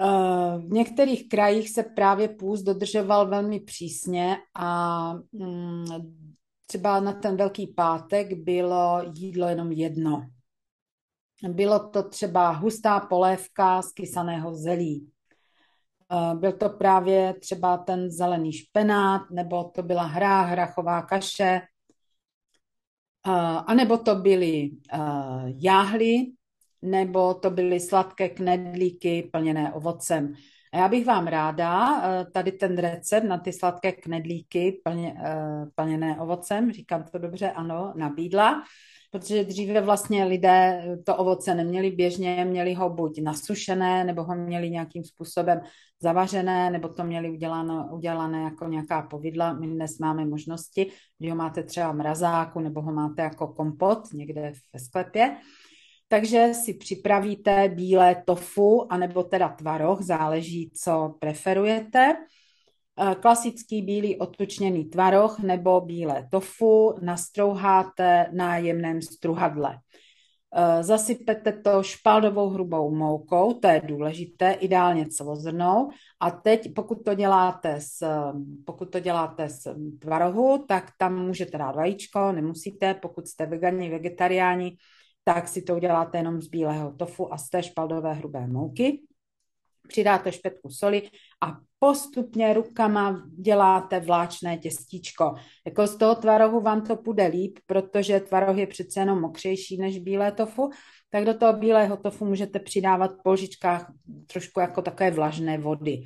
Eh, 0.02 0.58
v 0.58 0.70
některých 0.70 1.28
krajích 1.28 1.70
se 1.70 1.82
právě 1.82 2.28
půst 2.28 2.62
dodržoval 2.62 3.28
velmi 3.28 3.60
přísně 3.60 4.36
a 4.54 5.12
mm, 5.32 5.84
třeba 6.66 7.00
na 7.00 7.12
ten 7.12 7.36
Velký 7.36 7.66
pátek 7.66 8.32
bylo 8.32 9.02
jídlo 9.14 9.48
jenom 9.48 9.72
jedno. 9.72 10.30
Bylo 11.48 11.88
to 11.88 12.08
třeba 12.08 12.50
hustá 12.50 13.00
polévka 13.00 13.82
z 13.82 13.92
kysaného 13.92 14.54
zelí. 14.54 15.10
Eh, 16.12 16.34
byl 16.34 16.52
to 16.52 16.68
právě 16.68 17.34
třeba 17.40 17.76
ten 17.76 18.10
zelený 18.10 18.52
špenát, 18.52 19.30
nebo 19.30 19.64
to 19.64 19.82
byla 19.82 20.02
hra, 20.02 20.42
hrachová 20.42 21.02
kaše, 21.02 21.60
eh, 23.26 23.30
anebo 23.66 23.98
to 23.98 24.14
byly 24.14 24.70
jáhly, 25.46 26.26
nebo 26.82 27.34
to 27.34 27.50
byly 27.50 27.80
sladké 27.80 28.28
knedlíky 28.28 29.28
plněné 29.32 29.72
ovocem. 29.72 30.34
A 30.72 30.78
já 30.78 30.88
bych 30.88 31.06
vám 31.06 31.26
ráda 31.26 32.02
eh, 32.02 32.26
tady 32.32 32.52
ten 32.52 32.78
recept 32.78 33.24
na 33.24 33.38
ty 33.38 33.52
sladké 33.52 33.92
knedlíky 33.92 34.80
plně, 34.84 35.14
eh, 35.24 35.66
plněné 35.74 36.20
ovocem, 36.20 36.72
říkám 36.72 37.04
to 37.12 37.18
dobře, 37.18 37.50
ano, 37.50 37.92
nabídla, 37.96 38.62
protože 39.10 39.44
dříve 39.44 39.80
vlastně 39.80 40.24
lidé 40.24 40.84
to 41.06 41.16
ovoce 41.16 41.54
neměli 41.54 41.90
běžně, 41.90 42.44
měli 42.44 42.74
ho 42.74 42.90
buď 42.90 43.20
nasušené, 43.22 44.04
nebo 44.04 44.24
ho 44.24 44.34
měli 44.34 44.70
nějakým 44.70 45.04
způsobem 45.04 45.60
zavařené, 46.02 46.70
nebo 46.70 46.88
to 46.88 47.04
měli 47.04 47.30
udělané, 47.30 47.84
udělané 47.90 48.42
jako 48.42 48.68
nějaká 48.68 49.02
povidla. 49.02 49.52
My 49.52 49.66
dnes 49.66 49.98
máme 49.98 50.24
možnosti, 50.24 50.92
kdy 51.18 51.30
ho 51.30 51.36
máte 51.36 51.62
třeba 51.62 51.92
v 51.92 51.96
mrazáku, 51.96 52.60
nebo 52.60 52.82
ho 52.82 52.92
máte 52.92 53.22
jako 53.22 53.48
kompot 53.48 54.12
někde 54.12 54.52
ve 54.72 54.80
sklepě. 54.80 55.36
Takže 56.12 56.54
si 56.54 56.74
připravíte 56.74 57.68
bílé 57.68 58.22
tofu, 58.26 58.92
anebo 58.92 59.22
teda 59.22 59.48
tvaroh, 59.48 60.02
záleží, 60.02 60.70
co 60.74 61.14
preferujete. 61.18 62.16
Eh, 63.00 63.14
klasický 63.14 63.82
bílý 63.82 64.18
otučněný 64.18 64.84
tvaroh 64.84 65.38
nebo 65.38 65.80
bílé 65.80 66.28
tofu 66.30 66.94
nastrouháte 67.02 68.26
na 68.32 68.56
jemném 68.56 69.02
struhadle. 69.02 69.78
Eh, 70.54 70.82
zasypete 70.82 71.52
to 71.52 71.82
špaldovou 71.82 72.48
hrubou 72.48 72.94
moukou, 72.94 73.52
to 73.52 73.68
je 73.68 73.82
důležité, 73.84 74.52
ideálně 74.52 75.06
celozrnou. 75.06 75.90
A 76.20 76.30
teď, 76.30 76.74
pokud 76.74 77.04
to 77.04 77.14
děláte 77.14 77.74
s, 77.78 78.06
pokud 78.66 78.92
to 78.92 79.00
děláte 79.00 79.48
s 79.48 79.74
tvarohu, 79.98 80.64
tak 80.68 80.90
tam 80.98 81.26
můžete 81.26 81.58
dát 81.58 81.76
vajíčko, 81.76 82.32
nemusíte, 82.32 82.94
pokud 82.94 83.26
jste 83.28 83.46
vegani, 83.46 83.90
vegetariáni, 83.90 84.76
tak 85.24 85.48
si 85.48 85.62
to 85.62 85.76
uděláte 85.76 86.18
jenom 86.18 86.42
z 86.42 86.48
bílého 86.48 86.92
tofu 86.92 87.32
a 87.32 87.38
z 87.38 87.50
té 87.50 87.62
špaldové 87.62 88.12
hrubé 88.12 88.46
mouky. 88.46 89.02
Přidáte 89.88 90.32
špetku 90.32 90.70
soli 90.70 91.10
a 91.40 91.56
postupně 91.78 92.52
rukama 92.52 93.22
děláte 93.38 94.00
vláčné 94.00 94.58
těstíčko. 94.58 95.34
Jako 95.66 95.86
z 95.86 95.96
toho 95.96 96.14
tvarohu 96.14 96.60
vám 96.60 96.86
to 96.86 96.96
půjde 96.96 97.26
líp, 97.26 97.58
protože 97.66 98.20
tvaroh 98.20 98.56
je 98.56 98.66
přece 98.66 99.00
jenom 99.00 99.20
mokřejší 99.20 99.78
než 99.78 99.98
bílé 99.98 100.32
tofu, 100.32 100.70
tak 101.10 101.24
do 101.24 101.34
toho 101.34 101.52
bílého 101.52 101.96
tofu 101.96 102.24
můžete 102.24 102.58
přidávat 102.58 103.10
po 103.24 103.32
lžičkách 103.32 103.92
trošku 104.32 104.60
jako 104.60 104.82
takové 104.82 105.10
vlažné 105.10 105.58
vody. 105.58 106.02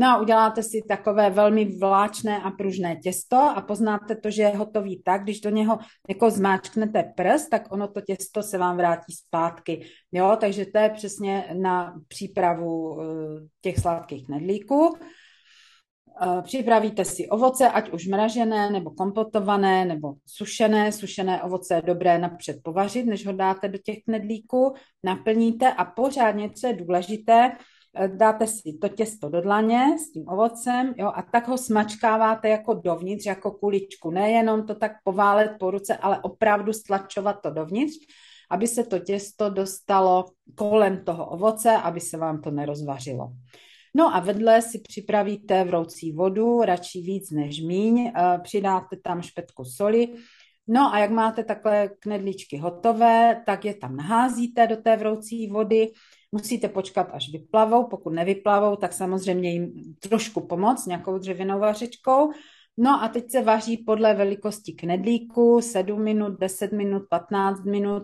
No 0.00 0.06
a 0.06 0.20
uděláte 0.20 0.62
si 0.62 0.82
takové 0.88 1.30
velmi 1.30 1.64
vláčné 1.64 2.38
a 2.38 2.50
pružné 2.50 2.96
těsto 2.96 3.36
a 3.36 3.60
poznáte 3.60 4.16
to, 4.16 4.30
že 4.30 4.42
je 4.42 4.56
hotový 4.56 5.02
tak, 5.02 5.22
když 5.22 5.40
do 5.40 5.50
něho 5.50 5.78
jako 6.08 6.30
zmáčknete 6.30 7.12
prst, 7.16 7.48
tak 7.50 7.72
ono 7.72 7.88
to 7.88 8.00
těsto 8.00 8.42
se 8.42 8.58
vám 8.58 8.76
vrátí 8.76 9.12
zpátky. 9.12 9.86
Jo, 10.12 10.36
takže 10.40 10.66
to 10.66 10.78
je 10.78 10.90
přesně 10.90 11.50
na 11.52 11.94
přípravu 12.08 13.02
eh, 13.02 13.06
těch 13.60 13.78
sladkých 13.78 14.26
knedlíků. 14.26 14.96
Eh, 16.22 16.42
připravíte 16.42 17.04
si 17.04 17.28
ovoce, 17.28 17.68
ať 17.68 17.92
už 17.92 18.06
mražené, 18.06 18.70
nebo 18.70 18.90
kompotované, 18.90 19.84
nebo 19.84 20.12
sušené. 20.26 20.92
Sušené 20.92 21.42
ovoce 21.42 21.74
je 21.74 21.82
dobré 21.82 22.18
napřed 22.18 22.56
povařit, 22.62 23.06
než 23.06 23.26
ho 23.26 23.32
dáte 23.32 23.68
do 23.68 23.78
těch 23.78 23.98
knedlíků. 24.04 24.74
Naplníte 25.04 25.72
a 25.72 25.84
pořádně, 25.84 26.50
co 26.50 26.66
je 26.66 26.72
důležité, 26.72 27.52
dáte 28.06 28.46
si 28.46 28.78
to 28.80 28.88
těsto 28.88 29.28
do 29.28 29.40
dlaně 29.40 29.98
s 29.98 30.12
tím 30.12 30.28
ovocem 30.28 30.94
jo, 30.96 31.12
a 31.14 31.22
tak 31.22 31.48
ho 31.48 31.58
smačkáváte 31.58 32.48
jako 32.48 32.74
dovnitř, 32.74 33.26
jako 33.26 33.50
kuličku. 33.50 34.10
Nejenom 34.10 34.66
to 34.66 34.74
tak 34.74 34.92
poválet 35.04 35.50
po 35.58 35.70
ruce, 35.70 35.96
ale 35.96 36.20
opravdu 36.22 36.72
stlačovat 36.72 37.42
to 37.42 37.50
dovnitř, 37.50 37.94
aby 38.50 38.66
se 38.66 38.84
to 38.84 38.98
těsto 38.98 39.50
dostalo 39.50 40.24
kolem 40.54 41.04
toho 41.04 41.26
ovoce, 41.26 41.76
aby 41.76 42.00
se 42.00 42.16
vám 42.16 42.40
to 42.40 42.50
nerozvařilo. 42.50 43.28
No 43.94 44.16
a 44.16 44.20
vedle 44.20 44.62
si 44.62 44.78
připravíte 44.78 45.64
vroucí 45.64 46.12
vodu, 46.12 46.62
radši 46.62 47.00
víc 47.00 47.30
než 47.30 47.60
míň, 47.60 47.98
eh, 48.16 48.38
přidáte 48.42 48.96
tam 49.02 49.22
špetku 49.22 49.64
soli, 49.64 50.08
No 50.70 50.94
a 50.94 50.98
jak 50.98 51.10
máte 51.10 51.44
takhle 51.44 51.90
knedlíčky 51.98 52.56
hotové, 52.56 53.42
tak 53.46 53.64
je 53.64 53.74
tam 53.74 53.96
naházíte 53.96 54.66
do 54.66 54.76
té 54.76 54.96
vroucí 54.96 55.46
vody, 55.46 55.88
Musíte 56.32 56.68
počkat, 56.68 57.08
až 57.12 57.32
vyplavou. 57.32 57.86
Pokud 57.86 58.10
nevyplavou, 58.10 58.76
tak 58.76 58.92
samozřejmě 58.92 59.52
jim 59.52 59.94
trošku 59.98 60.46
pomoct 60.46 60.86
nějakou 60.86 61.18
dřevěnou 61.18 61.58
vařičkou. 61.58 62.30
No 62.76 63.02
a 63.02 63.08
teď 63.08 63.30
se 63.30 63.42
vaří 63.42 63.76
podle 63.76 64.14
velikosti 64.14 64.72
knedlíku 64.72 65.60
7 65.60 66.02
minut, 66.02 66.40
10 66.40 66.72
minut, 66.72 67.02
15 67.10 67.64
minut, 67.64 68.02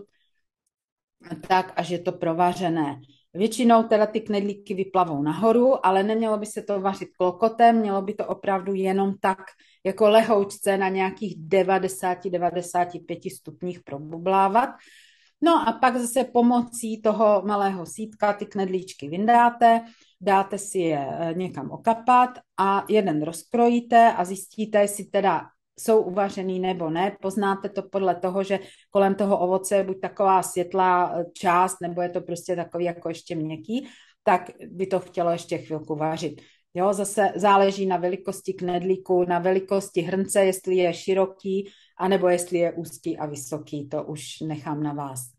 tak 1.47 1.73
až 1.75 1.89
je 1.89 1.99
to 1.99 2.11
provařené. 2.11 3.01
Většinou 3.33 3.83
teda 3.83 4.05
ty 4.05 4.21
knedlíky 4.21 4.73
vyplavou 4.73 5.21
nahoru, 5.23 5.85
ale 5.85 6.03
nemělo 6.03 6.37
by 6.37 6.45
se 6.45 6.61
to 6.61 6.81
vařit 6.81 7.09
klokotem, 7.17 7.79
mělo 7.79 8.01
by 8.01 8.13
to 8.13 8.25
opravdu 8.25 8.73
jenom 8.73 9.13
tak 9.21 9.39
jako 9.83 10.09
lehoučce 10.09 10.77
na 10.77 10.89
nějakých 10.89 11.37
90-95 11.37 13.35
stupních 13.35 13.79
probublávat. 13.83 14.69
No 15.45 15.67
a 15.69 15.71
pak 15.71 15.97
zase 15.97 16.23
pomocí 16.23 17.01
toho 17.01 17.41
malého 17.45 17.85
sítka 17.85 18.33
ty 18.33 18.45
knedlíčky 18.45 19.09
vyndáte, 19.09 19.81
dáte 20.21 20.57
si 20.57 20.79
je 20.79 21.07
eh, 21.11 21.33
někam 21.33 21.71
okapat 21.71 22.29
a 22.57 22.85
jeden 22.89 23.21
rozkrojíte 23.21 24.13
a 24.13 24.25
zjistíte, 24.25 24.79
jestli 24.79 25.03
teda 25.05 25.41
jsou 25.79 26.01
uvařený 26.01 26.59
nebo 26.59 26.89
ne. 26.89 27.17
Poznáte 27.21 27.69
to 27.69 27.83
podle 27.83 28.15
toho, 28.15 28.43
že 28.43 28.59
kolem 28.89 29.15
toho 29.15 29.39
ovoce 29.39 29.75
je 29.75 29.83
buď 29.83 30.01
taková 30.01 30.43
světlá 30.43 31.13
eh, 31.15 31.25
část, 31.33 31.77
nebo 31.81 32.01
je 32.01 32.09
to 32.09 32.21
prostě 32.21 32.55
takový 32.55 32.85
jako 32.85 33.09
ještě 33.09 33.35
měkký, 33.35 33.87
tak 34.23 34.51
by 34.67 34.87
to 34.87 34.99
chtělo 34.99 35.31
ještě 35.31 35.57
chvilku 35.57 35.95
vařit. 35.95 36.41
Jo, 36.73 36.93
zase 36.93 37.31
záleží 37.35 37.85
na 37.85 37.97
velikosti 37.97 38.53
knedlíku, 38.53 39.25
na 39.25 39.39
velikosti 39.39 40.01
hrnce, 40.01 40.45
jestli 40.45 40.75
je 40.75 40.93
široký, 40.93 41.69
anebo 41.97 42.29
jestli 42.29 42.57
je 42.57 42.73
úzký 42.73 43.17
a 43.17 43.25
vysoký, 43.25 43.89
to 43.89 44.03
už 44.03 44.39
nechám 44.47 44.83
na 44.83 44.93
vás. 44.93 45.34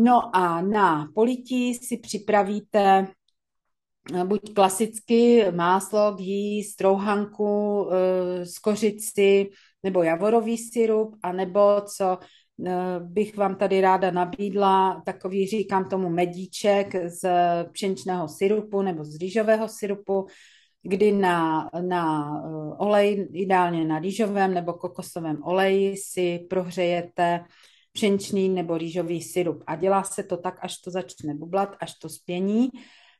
No 0.00 0.36
a 0.36 0.62
na 0.62 1.08
polití 1.14 1.74
si 1.74 1.96
připravíte 1.96 3.06
eh, 4.14 4.24
buď 4.24 4.54
klasicky 4.54 5.44
máslo, 5.50 6.14
ghee, 6.14 6.64
strouhanku, 6.64 7.86
eh, 7.90 8.46
skořici 8.46 9.50
nebo 9.82 10.02
javorový 10.02 10.58
syrup, 10.58 11.16
anebo 11.22 11.60
co 11.96 12.18
eh, 12.66 13.00
bych 13.00 13.36
vám 13.36 13.56
tady 13.56 13.80
ráda 13.80 14.10
nabídla, 14.10 15.02
takový 15.06 15.46
říkám 15.46 15.88
tomu 15.88 16.10
medíček 16.10 16.94
z 17.06 17.28
pšeničného 17.72 18.28
syrupu 18.28 18.82
nebo 18.82 19.04
z 19.04 19.18
rýžového 19.18 19.68
syrupu, 19.68 20.26
kdy 20.82 21.12
na, 21.12 21.70
na 21.80 22.32
olej, 22.78 23.28
ideálně 23.32 23.84
na 23.84 23.98
rýžovém 23.98 24.54
nebo 24.54 24.72
kokosovém 24.72 25.42
oleji 25.42 25.96
si 25.96 26.46
prohřejete 26.50 27.40
pšeničný 27.98 28.48
nebo 28.48 28.78
rýžový 28.78 29.22
syrup. 29.22 29.64
A 29.66 29.76
dělá 29.76 30.02
se 30.02 30.22
to 30.22 30.36
tak, 30.36 30.58
až 30.62 30.78
to 30.78 30.90
začne 30.90 31.34
bublat, 31.34 31.76
až 31.80 31.98
to 31.98 32.08
spění. 32.08 32.68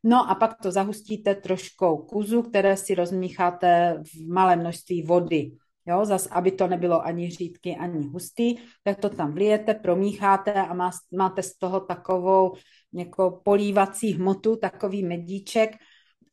No 0.05 0.31
a 0.31 0.35
pak 0.35 0.63
to 0.63 0.71
zahustíte 0.71 1.35
troškou 1.35 1.97
kuzu, 1.97 2.43
které 2.43 2.77
si 2.77 2.95
rozmícháte 2.95 3.99
v 4.03 4.31
malé 4.31 4.57
množství 4.57 5.03
vody. 5.03 5.51
jo, 5.87 6.05
zas, 6.05 6.29
aby 6.31 6.53
to 6.53 6.69
nebylo 6.69 7.01
ani 7.01 7.31
řídky, 7.31 7.77
ani 7.77 8.07
hustý, 8.07 8.57
tak 8.85 9.01
to 9.01 9.09
tam 9.09 9.33
vlijete, 9.33 9.75
promícháte 9.75 10.53
a 10.53 10.75
má, 10.75 10.91
máte 11.17 11.43
z 11.43 11.59
toho 11.59 11.81
takovou 11.81 12.55
jako 12.93 13.41
polívací 13.45 14.13
hmotu, 14.13 14.57
takový 14.57 15.03
medíček, 15.03 15.77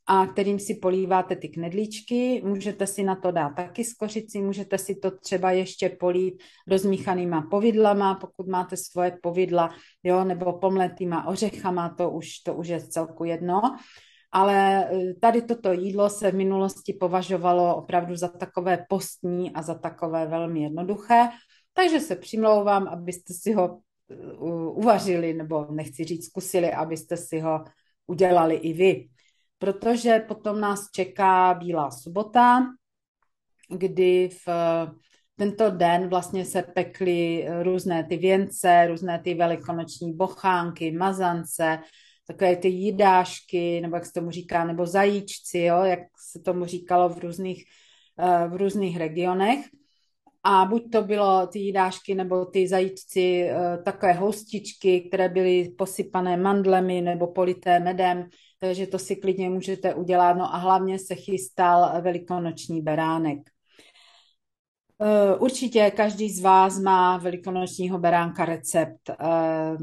a 0.07 0.27
kterým 0.27 0.59
si 0.59 0.75
políváte 0.75 1.35
ty 1.35 1.49
knedlíčky. 1.49 2.41
Můžete 2.45 2.87
si 2.87 3.03
na 3.03 3.15
to 3.15 3.31
dát 3.31 3.49
taky 3.49 3.83
skořici, 3.83 4.41
můžete 4.41 4.77
si 4.77 4.95
to 4.95 5.11
třeba 5.11 5.51
ještě 5.51 5.89
polít 5.89 6.43
rozmíchanýma 6.67 7.47
povidlama, 7.51 8.15
pokud 8.15 8.47
máte 8.47 8.77
svoje 8.77 9.17
povidla, 9.21 9.69
jo, 10.03 10.23
nebo 10.23 10.53
pomletýma 10.53 11.27
ořechama, 11.27 11.89
to 11.89 12.09
už, 12.09 12.39
to 12.39 12.53
už 12.53 12.67
je 12.67 12.87
celku 12.87 13.23
jedno. 13.23 13.61
Ale 14.31 14.85
e, 14.85 15.13
tady 15.21 15.41
toto 15.41 15.73
jídlo 15.73 16.09
se 16.09 16.31
v 16.31 16.35
minulosti 16.35 16.93
považovalo 16.93 17.75
opravdu 17.75 18.15
za 18.15 18.27
takové 18.27 18.85
postní 18.89 19.53
a 19.53 19.61
za 19.61 19.75
takové 19.75 20.27
velmi 20.27 20.63
jednoduché, 20.63 21.29
takže 21.73 21.99
se 21.99 22.15
přimlouvám, 22.15 22.87
abyste 22.87 23.33
si 23.33 23.53
ho 23.53 23.79
e, 24.09 24.15
uvařili, 24.69 25.33
nebo 25.33 25.67
nechci 25.71 26.03
říct 26.03 26.25
zkusili, 26.25 26.73
abyste 26.73 27.17
si 27.17 27.39
ho 27.39 27.63
udělali 28.07 28.55
i 28.55 28.73
vy 28.73 29.07
protože 29.59 30.25
potom 30.27 30.59
nás 30.59 30.91
čeká 30.91 31.53
Bílá 31.53 31.91
sobota, 31.91 32.65
kdy 33.69 34.29
v 34.29 34.47
tento 35.37 35.69
den 35.69 36.07
vlastně 36.07 36.45
se 36.45 36.61
pekly 36.61 37.47
různé 37.63 38.03
ty 38.03 38.17
věnce, 38.17 38.87
různé 38.87 39.19
ty 39.19 39.33
velikonoční 39.33 40.13
bochánky, 40.13 40.91
mazance, 40.91 41.79
takové 42.27 42.55
ty 42.55 42.67
jídášky, 42.67 43.81
nebo 43.81 43.95
jak 43.95 44.05
se 44.05 44.13
tomu 44.13 44.31
říká, 44.31 44.65
nebo 44.65 44.85
zajíčci, 44.85 45.59
jo, 45.59 45.83
jak 45.83 45.99
se 46.31 46.39
tomu 46.39 46.65
říkalo 46.65 47.09
v 47.09 47.17
různých, 47.17 47.63
eh, 48.19 48.47
v 48.47 48.55
různých 48.55 48.97
regionech. 48.97 49.59
A 50.43 50.65
buď 50.65 50.91
to 50.91 51.01
bylo 51.01 51.47
ty 51.47 51.59
jídášky 51.59 52.15
nebo 52.15 52.45
ty 52.45 52.67
zajíčci, 52.67 53.43
eh, 53.43 53.77
takové 53.85 54.13
hostičky, 54.13 55.01
které 55.01 55.29
byly 55.29 55.69
posypané 55.77 56.37
mandlemi 56.37 57.01
nebo 57.01 57.27
polité 57.27 57.79
medem, 57.79 58.29
takže 58.65 58.87
to 58.87 58.99
si 58.99 59.15
klidně 59.15 59.49
můžete 59.49 59.93
udělat. 59.93 60.33
No 60.33 60.55
a 60.55 60.57
hlavně 60.57 60.99
se 60.99 61.15
chystal 61.15 62.01
velikonoční 62.01 62.81
beránek. 62.81 63.39
Eh, 65.01 65.35
určitě 65.35 65.91
každý 65.91 66.29
z 66.29 66.41
vás 66.41 66.79
má 66.79 67.17
velikonočního 67.17 67.99
beránka 67.99 68.45
recept, 68.45 69.09
eh, 69.09 69.77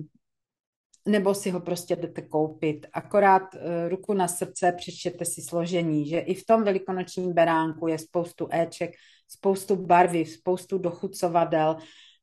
nebo 1.07 1.35
si 1.35 1.51
ho 1.51 1.61
prostě 1.61 1.97
jdete 1.97 2.23
koupit. 2.23 2.87
Akorát 2.93 3.43
ruku 3.89 4.15
na 4.15 4.29
srdce 4.29 4.73
přečtěte 4.77 5.25
si 5.25 5.43
složení, 5.43 6.09
že 6.09 6.19
i 6.19 6.35
v 6.35 6.47
tom 6.47 6.65
velikonočním 6.65 7.33
beránku 7.33 7.87
je 7.87 7.99
spoustu 7.99 8.49
éček, 8.51 8.91
spoustu 9.29 9.77
barvy, 9.77 10.27
spoustu 10.27 10.79
dochucovadel 10.79 11.77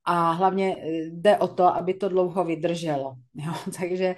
a 0.05 0.31
hlavně 0.31 0.75
jde 1.11 1.37
o 1.37 1.47
to, 1.47 1.63
aby 1.63 1.93
to 1.93 2.09
dlouho 2.09 2.43
vydrželo. 2.43 3.15
Jo? 3.35 3.53
Takže 3.79 4.15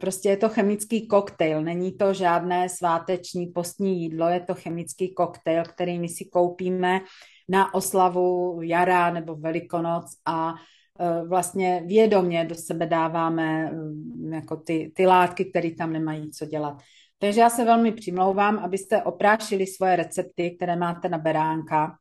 prostě 0.00 0.28
je 0.28 0.36
to 0.36 0.48
chemický 0.48 1.06
koktejl, 1.06 1.62
není 1.62 1.92
to 1.92 2.14
žádné 2.14 2.68
sváteční 2.68 3.46
postní 3.46 4.02
jídlo, 4.02 4.28
je 4.28 4.40
to 4.40 4.54
chemický 4.54 5.14
koktejl, 5.14 5.64
který 5.64 5.98
my 5.98 6.08
si 6.08 6.24
koupíme 6.24 7.00
na 7.48 7.74
oslavu 7.74 8.58
jara 8.62 9.10
nebo 9.10 9.34
velikonoc 9.34 10.04
a 10.26 10.54
eh, 11.00 11.28
vlastně 11.28 11.82
vědomě 11.86 12.44
do 12.44 12.54
sebe 12.54 12.86
dáváme 12.86 13.70
mm, 13.70 14.32
jako 14.32 14.56
ty, 14.56 14.92
ty 14.96 15.06
látky, 15.06 15.44
které 15.44 15.74
tam 15.74 15.92
nemají 15.92 16.30
co 16.30 16.46
dělat. 16.46 16.78
Takže 17.18 17.40
já 17.40 17.50
se 17.50 17.64
velmi 17.64 17.92
přimlouvám, 17.92 18.58
abyste 18.58 19.02
oprášili 19.02 19.66
svoje 19.66 19.96
recepty, 19.96 20.50
které 20.50 20.76
máte 20.76 21.08
na 21.08 21.18
beránka, 21.18 21.98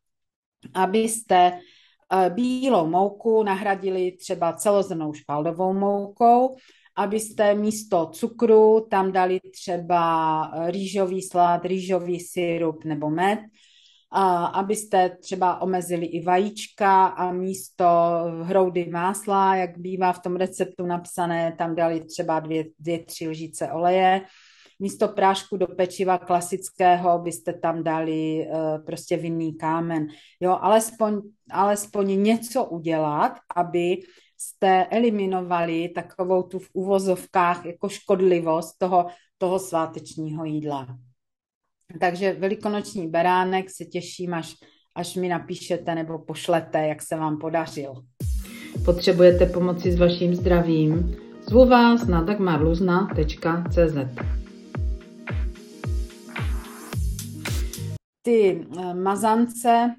abyste 0.73 1.59
eh, 2.13 2.29
bílou 2.29 2.87
mouku 2.87 3.43
nahradili 3.43 4.11
třeba 4.11 4.53
celozrnou 4.53 5.13
špaldovou 5.13 5.73
moukou, 5.73 6.55
abyste 6.95 7.55
místo 7.55 8.05
cukru 8.13 8.87
tam 8.89 9.11
dali 9.11 9.39
třeba 9.39 10.51
rýžový 10.65 11.21
slad, 11.21 11.65
rýžový 11.65 12.19
syrup 12.19 12.85
nebo 12.85 13.09
med, 13.09 13.39
a 14.13 14.45
abyste 14.45 15.09
třeba 15.09 15.61
omezili 15.61 16.05
i 16.05 16.23
vajíčka 16.23 17.05
a 17.05 17.31
místo 17.31 17.85
hroudy 18.41 18.89
másla, 18.91 19.55
jak 19.55 19.77
bývá 19.77 20.13
v 20.13 20.19
tom 20.19 20.35
receptu 20.35 20.85
napsané, 20.85 21.55
tam 21.57 21.75
dali 21.75 21.99
třeba 21.99 22.39
dvě, 22.39 22.65
dvě 22.79 22.99
tři 22.99 23.27
lžíce 23.27 23.71
oleje. 23.71 24.21
Místo 24.79 25.07
prášku 25.07 25.57
do 25.57 25.67
pečiva 25.67 26.17
klasického 26.17 27.19
byste 27.19 27.53
tam 27.53 27.83
dali 27.83 28.47
uh, 28.47 28.85
prostě 28.85 29.17
vinný 29.17 29.57
kámen. 29.57 30.07
Jo, 30.39 30.57
alespoň, 30.61 31.21
alespoň 31.51 32.23
něco 32.23 32.65
udělat, 32.65 33.31
aby 33.55 33.97
jste 34.41 34.85
eliminovali 34.85 35.89
takovou 35.89 36.43
tu 36.43 36.59
v 36.59 36.69
uvozovkách 36.73 37.65
jako 37.65 37.89
škodlivost 37.89 38.77
toho, 38.77 39.07
toho 39.37 39.59
svátečního 39.59 40.45
jídla. 40.45 40.97
Takže 41.99 42.33
velikonoční 42.33 43.07
beránek 43.07 43.69
se 43.69 43.85
těším, 43.85 44.33
až, 44.33 44.55
až 44.95 45.15
mi 45.15 45.29
napíšete 45.29 45.95
nebo 45.95 46.19
pošlete, 46.19 46.87
jak 46.87 47.01
se 47.01 47.15
vám 47.15 47.37
podařil. 47.37 47.93
Potřebujete 48.85 49.45
pomoci 49.45 49.91
s 49.91 49.99
vaším 49.99 50.35
zdravím? 50.35 51.15
Zvu 51.49 51.65
vás 51.65 52.07
na 52.07 52.21
dagmarluzna.cz 52.21 53.95
Ty 58.21 58.67
eh, 58.79 58.93
mazance 58.93 59.95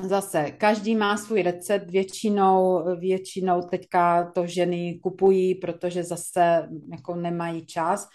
zase 0.00 0.50
každý 0.50 0.96
má 0.96 1.16
svůj 1.16 1.42
recept, 1.42 1.90
většinou, 1.90 2.84
většinou 2.98 3.62
teďka 3.62 4.30
to 4.30 4.46
ženy 4.46 5.00
kupují, 5.02 5.54
protože 5.54 6.04
zase 6.04 6.68
jako 6.90 7.16
nemají 7.16 7.66
čas, 7.66 8.08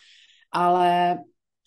ale 0.51 1.17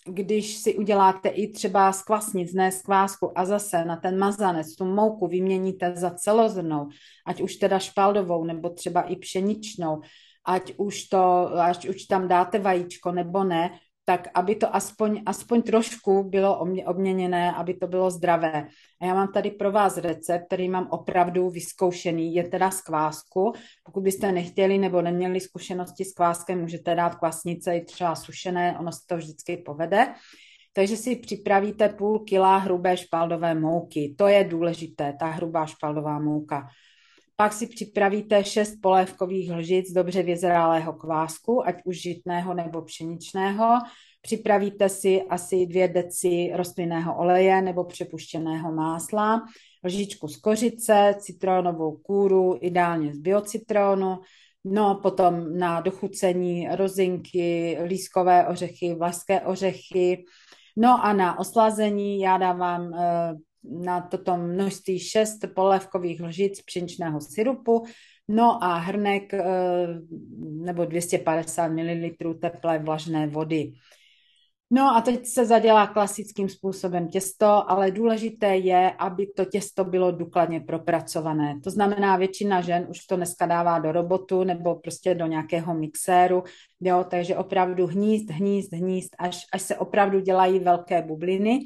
když 0.07 0.57
si 0.57 0.75
uděláte 0.75 1.29
i 1.29 1.53
třeba 1.53 1.93
z 1.93 2.03
kvasnic, 2.03 2.53
ne 2.53 2.73
z 2.73 2.83
kvásku 2.83 3.39
a 3.39 3.45
zase 3.45 3.85
na 3.85 3.97
ten 3.97 4.19
mazanec, 4.19 4.77
tu 4.77 4.85
mouku 4.85 5.27
vyměníte 5.27 5.97
za 5.97 6.11
celozrnou, 6.11 6.89
ať 7.27 7.41
už 7.41 7.57
teda 7.57 7.79
špaldovou 7.79 8.45
nebo 8.45 8.71
třeba 8.71 9.03
i 9.03 9.17
pšeničnou, 9.17 10.01
ať 10.45 10.73
už, 10.77 11.05
to, 11.05 11.51
ať 11.61 11.89
už 11.89 12.05
tam 12.05 12.29
dáte 12.29 12.59
vajíčko 12.59 13.13
nebo 13.13 13.45
ne, 13.45 13.71
tak 14.05 14.29
aby 14.35 14.55
to 14.55 14.77
aspoň, 14.77 15.23
aspoň 15.27 15.63
trošku 15.63 16.23
bylo 16.23 16.59
obměněné, 16.87 17.53
aby 17.53 17.75
to 17.75 17.87
bylo 17.87 18.11
zdravé. 18.11 18.67
A 19.01 19.07
já 19.07 19.15
mám 19.15 19.33
tady 19.33 19.51
pro 19.51 19.73
vás 19.73 19.97
recept, 19.97 20.47
který 20.47 20.69
mám 20.69 20.89
opravdu 20.91 21.51
vyzkoušený, 21.51 22.35
je 22.35 22.49
teda 22.49 22.71
z 22.71 22.81
kvásku. 22.81 23.53
Pokud 23.85 24.03
byste 24.03 24.33
nechtěli 24.33 24.79
nebo 24.79 25.03
neměli 25.03 25.41
zkušenosti 25.41 26.05
s 26.05 26.13
kváskem, 26.13 26.61
můžete 26.61 26.95
dát 26.95 27.15
kvasnice 27.15 27.77
i 27.77 27.85
třeba 27.85 28.15
sušené, 28.15 28.79
ono 28.79 28.93
se 28.93 29.01
to 29.07 29.17
vždycky 29.17 29.57
povede. 29.57 30.15
Takže 30.73 30.97
si 30.97 31.17
připravíte 31.17 31.89
půl 31.89 32.19
kila 32.19 32.57
hrubé 32.57 32.97
špaldové 32.97 33.55
mouky. 33.55 34.15
To 34.19 34.29
je 34.29 34.45
důležité, 34.45 35.17
ta 35.21 35.27
hrubá 35.27 35.67
špaldová 35.67 36.19
mouka. 36.19 36.69
Pak 37.41 37.53
si 37.53 37.67
připravíte 37.67 38.45
6 38.45 38.77
polévkových 38.83 39.53
lžic 39.53 39.93
dobře 39.93 40.23
vyzrálého 40.23 40.93
kvásku, 40.93 41.69
ať 41.69 41.75
už 41.85 42.01
žitného 42.01 42.55
nebo 42.55 42.83
pšeničného. 42.83 43.79
Připravíte 44.23 44.89
si 44.89 45.23
asi 45.23 45.67
dvě 45.67 45.89
deci 45.89 46.51
rostlinného 46.55 47.17
oleje 47.17 47.63
nebo 47.63 47.85
přepuštěného 47.85 48.73
másla, 48.73 49.43
lžičku 49.85 50.29
z 50.29 50.37
kořice, 50.37 51.15
citronovou 51.19 51.97
kůru, 51.97 52.59
ideálně 52.61 53.15
z 53.15 53.19
biocitronu, 53.19 54.19
no 54.65 55.01
potom 55.03 55.59
na 55.59 55.81
dochucení 55.81 56.69
rozinky, 56.77 57.79
lískové 57.85 58.49
ořechy, 58.49 58.95
vlašské 58.95 59.41
ořechy, 59.41 60.25
no 60.77 61.05
a 61.05 61.13
na 61.13 61.39
oslazení 61.39 62.21
já 62.21 62.39
dávám 62.39 62.95
eh, 62.95 63.35
na 63.65 64.01
toto 64.01 64.37
množství 64.37 64.99
6 64.99 65.39
polévkových 65.55 66.21
lžic 66.21 66.63
pšeničného 66.63 67.21
syrupu, 67.21 67.85
no 68.29 68.65
a 68.65 68.79
hrnek 68.79 69.35
eh, 69.35 69.45
nebo 70.41 70.85
250 70.85 71.69
ml 71.69 72.35
teplé 72.41 72.79
vlažné 72.79 73.27
vody. 73.27 73.73
No 74.73 74.97
a 74.97 75.01
teď 75.01 75.27
se 75.27 75.47
zadělá 75.47 75.87
klasickým 75.87 76.49
způsobem 76.49 77.09
těsto, 77.09 77.71
ale 77.71 77.91
důležité 77.91 78.57
je, 78.57 78.91
aby 78.99 79.27
to 79.27 79.45
těsto 79.45 79.85
bylo 79.85 80.13
důkladně 80.13 80.61
propracované. 80.61 81.61
To 81.65 81.71
znamená, 81.71 82.17
většina 82.17 82.61
žen 82.61 82.87
už 82.91 83.07
to 83.07 83.17
dneska 83.17 83.47
dává 83.47 83.79
do 83.79 83.93
robotu 83.93 84.45
nebo 84.45 84.75
prostě 84.75 85.15
do 85.15 85.27
nějakého 85.27 85.75
mixéru, 85.75 86.45
jo, 86.81 87.05
takže 87.11 87.37
opravdu 87.37 87.87
hnízd, 87.87 88.31
hnízd, 88.31 88.73
hnízd, 88.73 89.11
až, 89.19 89.47
až 89.53 89.63
se 89.63 89.77
opravdu 89.77 90.21
dělají 90.21 90.59
velké 90.59 91.03
bubliny. 91.03 91.61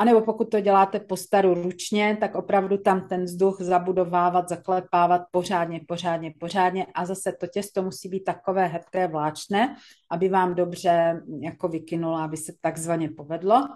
A 0.00 0.04
nebo 0.04 0.20
pokud 0.20 0.50
to 0.50 0.60
děláte 0.60 1.00
po 1.00 1.16
staru 1.16 1.54
ručně, 1.54 2.16
tak 2.20 2.34
opravdu 2.34 2.78
tam 2.78 3.08
ten 3.08 3.24
vzduch 3.24 3.60
zabudovávat, 3.60 4.48
zaklepávat 4.48 5.22
pořádně, 5.30 5.80
pořádně, 5.88 6.34
pořádně 6.40 6.86
a 6.94 7.06
zase 7.06 7.32
to 7.40 7.46
těsto 7.46 7.82
musí 7.82 8.08
být 8.08 8.24
takové 8.24 8.66
hebké, 8.66 9.08
vláčné, 9.08 9.76
aby 10.10 10.28
vám 10.28 10.54
dobře 10.54 11.22
jako 11.40 11.68
vykynulo, 11.68 12.16
aby 12.16 12.36
se 12.36 12.52
takzvaně 12.60 13.08
povedlo. 13.08 13.68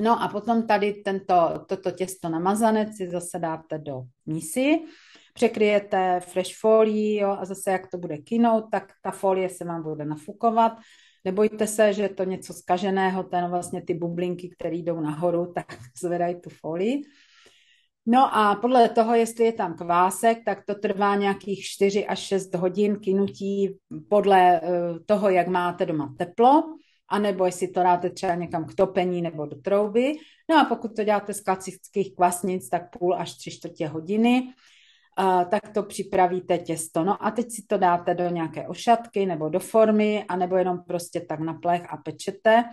No 0.00 0.22
a 0.22 0.28
potom 0.28 0.66
tady 0.66 0.92
tento, 0.92 1.64
toto 1.68 1.90
těsto 1.90 2.28
namazané 2.28 2.92
si 2.92 3.08
zase 3.08 3.38
dáte 3.38 3.78
do 3.78 4.02
mísy, 4.26 4.84
překryjete 5.34 6.20
fresh 6.20 6.54
folii 6.60 7.20
jo, 7.20 7.36
a 7.40 7.44
zase 7.44 7.70
jak 7.70 7.90
to 7.90 7.98
bude 7.98 8.18
kinout, 8.18 8.64
tak 8.70 8.92
ta 9.02 9.10
folie 9.10 9.48
se 9.48 9.64
vám 9.64 9.82
bude 9.82 10.04
nafukovat. 10.04 10.72
Nebojte 11.24 11.66
se, 11.66 11.92
že 11.92 12.02
je 12.02 12.08
to 12.08 12.24
něco 12.24 12.54
skaženého, 12.54 13.22
ten 13.22 13.50
vlastně 13.50 13.82
ty 13.82 13.94
bublinky, 13.94 14.48
které 14.48 14.76
jdou 14.76 15.00
nahoru, 15.00 15.52
tak 15.54 15.78
zvedají 16.00 16.40
tu 16.40 16.50
folii. 16.50 17.02
No 18.06 18.36
a 18.36 18.54
podle 18.54 18.88
toho, 18.88 19.14
jestli 19.14 19.44
je 19.44 19.52
tam 19.52 19.76
kvásek, 19.76 20.38
tak 20.44 20.64
to 20.66 20.74
trvá 20.74 21.16
nějakých 21.16 21.64
4 21.64 22.06
až 22.06 22.18
6 22.18 22.54
hodin 22.54 22.96
kynutí 22.96 23.78
podle 24.08 24.60
eh, 24.60 24.60
toho, 25.06 25.30
jak 25.30 25.48
máte 25.48 25.86
doma 25.86 26.14
teplo, 26.18 26.62
anebo 27.08 27.46
jestli 27.46 27.68
to 27.68 27.82
dáte 27.82 28.10
třeba 28.10 28.34
někam 28.34 28.64
k 28.64 28.74
topení 28.74 29.22
nebo 29.22 29.46
do 29.46 29.56
trouby. 29.56 30.16
No 30.50 30.60
a 30.60 30.64
pokud 30.64 30.96
to 30.96 31.04
děláte 31.04 31.34
z 31.34 31.40
klasických 31.40 32.14
kvasnic, 32.14 32.68
tak 32.68 32.98
půl 32.98 33.14
až 33.14 33.34
tři 33.34 33.50
čtvrtě 33.50 33.86
hodiny, 33.86 34.52
tak 35.50 35.68
to 35.68 35.82
připravíte 35.82 36.58
těsto. 36.58 37.04
No 37.04 37.26
a 37.26 37.30
teď 37.30 37.46
si 37.50 37.62
to 37.66 37.78
dáte 37.78 38.14
do 38.14 38.28
nějaké 38.28 38.68
ošatky 38.68 39.26
nebo 39.26 39.48
do 39.48 39.60
formy, 39.60 40.24
anebo 40.28 40.56
jenom 40.56 40.78
prostě 40.86 41.20
tak 41.20 41.40
na 41.40 41.54
plech 41.54 41.92
a 41.92 41.96
pečete. 41.96 42.64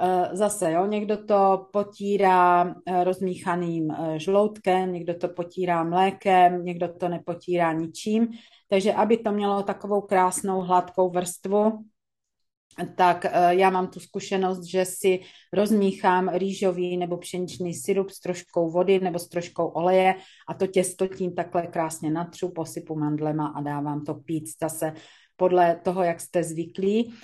Eh, 0.00 0.36
zase, 0.36 0.72
jo, 0.72 0.86
někdo 0.86 1.24
to 1.24 1.66
potírá 1.72 2.74
eh, 2.86 3.04
rozmíchaným 3.04 3.90
eh, 3.90 4.18
žloutkem, 4.18 4.92
někdo 4.92 5.14
to 5.14 5.28
potírá 5.28 5.84
mlékem, 5.84 6.64
někdo 6.64 6.88
to 6.88 7.08
nepotírá 7.08 7.72
ničím. 7.72 8.28
Takže 8.68 8.92
aby 8.92 9.16
to 9.16 9.32
mělo 9.32 9.62
takovou 9.62 10.00
krásnou 10.00 10.60
hladkou 10.60 11.10
vrstvu, 11.10 11.84
tak 12.96 13.26
já 13.48 13.70
mám 13.70 13.88
tu 13.88 14.00
zkušenost, 14.00 14.64
že 14.64 14.84
si 14.84 15.20
rozmíchám 15.52 16.28
rýžový 16.28 16.96
nebo 16.96 17.16
pšeničný 17.16 17.74
syrup 17.74 18.10
s 18.10 18.20
troškou 18.20 18.70
vody 18.70 19.00
nebo 19.00 19.18
s 19.18 19.28
troškou 19.28 19.66
oleje 19.66 20.14
a 20.48 20.54
to 20.54 20.66
těsto 20.66 21.06
tím 21.06 21.34
takhle 21.34 21.66
krásně 21.66 22.10
natřu, 22.10 22.48
posypu 22.48 22.98
mandlema 22.98 23.46
a 23.46 23.60
dávám 23.60 24.04
to 24.04 24.14
pít 24.14 24.44
zase 24.60 24.92
podle 25.36 25.80
toho, 25.84 26.02
jak 26.02 26.20
jste 26.20 26.44
zvyklí. 26.44 27.14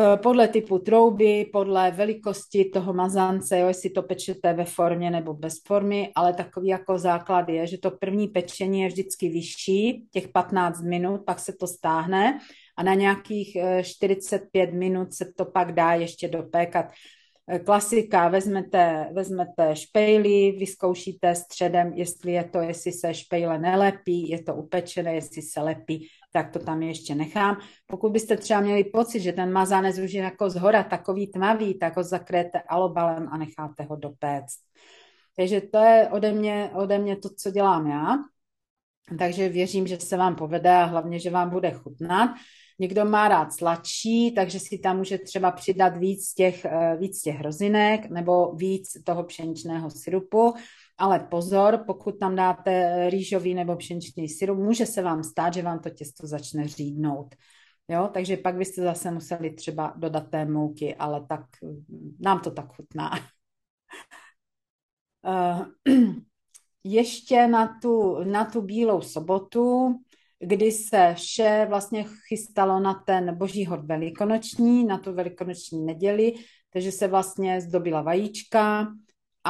Eh, 0.00 0.16
podle 0.16 0.48
typu 0.48 0.78
trouby, 0.78 1.50
podle 1.52 1.90
velikosti 1.90 2.64
toho 2.64 2.92
mazance, 2.92 3.58
jo, 3.58 3.68
jestli 3.68 3.90
to 3.90 4.02
pečete 4.02 4.52
ve 4.52 4.64
formě 4.64 5.10
nebo 5.10 5.34
bez 5.34 5.54
formy, 5.66 6.12
ale 6.14 6.34
takový 6.34 6.68
jako 6.68 6.98
základ 6.98 7.48
je, 7.48 7.66
že 7.66 7.78
to 7.78 7.90
první 7.90 8.28
pečení 8.28 8.80
je 8.80 8.88
vždycky 8.88 9.28
vyšší, 9.28 10.06
těch 10.10 10.28
15 10.28 10.82
minut, 10.82 11.20
pak 11.26 11.38
se 11.38 11.52
to 11.52 11.66
stáhne 11.66 12.38
a 12.78 12.82
na 12.82 12.94
nějakých 12.94 13.56
45 13.82 14.70
eh, 14.70 14.72
minut 14.72 15.14
se 15.14 15.32
to 15.36 15.44
pak 15.44 15.72
dá 15.72 15.92
ještě 15.92 16.28
dopékat. 16.28 16.86
Eh, 17.48 17.58
klasika, 17.58 18.28
vezmete, 18.28 19.08
vezmete 19.12 19.76
špejly, 19.76 20.52
vyzkoušíte 20.58 21.34
středem, 21.34 21.92
jestli 21.94 22.32
je 22.32 22.44
to, 22.44 22.58
jestli 22.58 22.92
se 22.92 23.14
špejle 23.14 23.58
nelepí, 23.58 24.28
je 24.28 24.42
to 24.42 24.54
upečené, 24.54 25.14
jestli 25.14 25.42
se 25.42 25.60
lepí, 25.60 26.08
tak 26.32 26.52
to 26.52 26.58
tam 26.58 26.82
ještě 26.82 27.14
nechám. 27.14 27.56
Pokud 27.86 28.12
byste 28.12 28.36
třeba 28.36 28.60
měli 28.60 28.84
pocit, 28.84 29.20
že 29.20 29.32
ten 29.32 29.52
mazanec 29.52 29.98
už 29.98 30.12
je 30.12 30.22
jako 30.22 30.50
z 30.50 30.56
hora 30.56 30.82
takový 30.82 31.26
tmavý, 31.26 31.78
tak 31.78 31.96
ho 31.96 32.02
zakryjete 32.02 32.60
alobalem 32.60 33.28
a 33.30 33.36
necháte 33.36 33.82
ho 33.82 33.96
dopéct. 33.96 34.58
Takže 35.36 35.60
to 35.60 35.78
je 35.78 36.08
ode 36.12 36.32
mě, 36.32 36.70
ode 36.74 36.98
mě 36.98 37.16
to, 37.16 37.28
co 37.36 37.50
dělám 37.50 37.86
já. 37.86 38.16
Takže 39.18 39.48
věřím, 39.48 39.86
že 39.86 40.00
se 40.00 40.16
vám 40.16 40.36
povede 40.36 40.70
a 40.70 40.84
hlavně, 40.84 41.18
že 41.18 41.30
vám 41.30 41.50
bude 41.50 41.70
chutnat. 41.70 42.30
Někdo 42.78 43.04
má 43.04 43.28
rád 43.28 43.52
sladší, 43.52 44.34
takže 44.34 44.60
si 44.60 44.78
tam 44.78 44.96
může 44.96 45.18
třeba 45.18 45.50
přidat 45.50 45.96
víc 45.96 46.34
těch, 46.34 46.64
eh, 46.64 46.96
víc 47.00 47.22
těch 47.22 47.36
hrozinek 47.36 48.10
nebo 48.10 48.52
víc 48.52 48.92
toho 49.04 49.24
pšeničného 49.24 49.90
syrupu. 49.90 50.54
Ale 50.98 51.20
pozor, 51.20 51.84
pokud 51.86 52.18
tam 52.18 52.36
dáte 52.36 53.04
rýžový 53.10 53.54
nebo 53.54 53.76
pšeničný 53.76 54.28
syrup, 54.28 54.58
může 54.58 54.86
se 54.86 55.02
vám 55.02 55.24
stát, 55.24 55.54
že 55.54 55.62
vám 55.62 55.78
to 55.78 55.90
těsto 55.90 56.26
začne 56.26 56.68
řídnout. 56.68 57.34
Jo, 57.88 58.10
takže 58.12 58.36
pak 58.36 58.56
byste 58.56 58.82
zase 58.82 59.10
museli 59.10 59.50
třeba 59.50 59.94
dodat 59.96 60.30
té 60.30 60.44
mouky, 60.44 60.94
ale 60.94 61.26
tak 61.28 61.44
nám 62.20 62.40
to 62.40 62.50
tak 62.50 62.76
chutná. 62.76 63.10
Eh, 65.26 65.64
ještě 66.84 67.46
na 67.46 67.78
tu, 67.82 68.24
na 68.24 68.44
tu 68.44 68.62
bílou 68.62 69.00
sobotu, 69.00 69.94
kdy 70.40 70.72
se 70.72 71.14
vše 71.16 71.66
vlastně 71.68 72.04
chystalo 72.28 72.80
na 72.80 72.94
ten 72.94 73.34
boží 73.36 73.66
hod 73.66 73.84
velikonoční, 73.84 74.84
na 74.84 74.98
tu 74.98 75.12
velikonoční 75.12 75.84
neděli, 75.84 76.32
takže 76.72 76.92
se 76.92 77.08
vlastně 77.08 77.60
zdobila 77.60 78.02
vajíčka, 78.02 78.88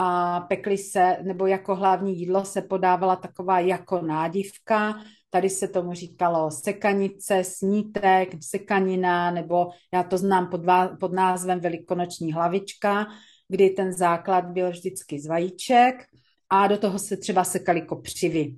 a 0.00 0.40
pekli 0.40 0.78
se, 0.78 1.16
nebo 1.22 1.46
jako 1.46 1.74
hlavní 1.74 2.18
jídlo 2.18 2.44
se 2.44 2.62
podávala 2.62 3.16
taková 3.16 3.60
jako 3.60 4.00
nádivka, 4.00 4.94
tady 5.30 5.50
se 5.50 5.68
tomu 5.68 5.94
říkalo 5.94 6.50
sekanice, 6.50 7.44
snítek, 7.44 8.28
sekanina, 8.40 9.30
nebo 9.30 9.68
já 9.92 10.02
to 10.02 10.18
znám 10.18 10.50
pod, 10.50 10.60
pod 11.00 11.12
názvem 11.12 11.60
velikonoční 11.60 12.32
hlavička, 12.32 13.06
kdy 13.48 13.70
ten 13.70 13.92
základ 13.92 14.44
byl 14.44 14.70
vždycky 14.70 15.20
z 15.20 15.26
vajíček 15.26 16.06
a 16.50 16.66
do 16.66 16.78
toho 16.78 16.98
se 16.98 17.16
třeba 17.16 17.44
sekali 17.44 17.82
kopřivy. 17.82 18.56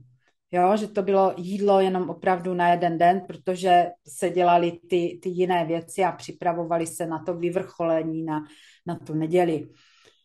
Jo, 0.52 0.76
že 0.76 0.88
to 0.88 1.02
bylo 1.02 1.34
jídlo 1.36 1.80
jenom 1.80 2.10
opravdu 2.10 2.54
na 2.54 2.70
jeden 2.70 2.98
den, 2.98 3.20
protože 3.26 3.86
se 4.08 4.30
dělali 4.30 4.72
ty, 4.72 5.18
ty 5.22 5.28
jiné 5.28 5.64
věci 5.64 6.04
a 6.04 6.12
připravovali 6.12 6.86
se 6.86 7.06
na 7.06 7.18
to 7.24 7.34
vyvrcholení 7.34 8.22
na, 8.22 8.44
na 8.86 8.94
tu 8.94 9.14
neděli. 9.14 9.68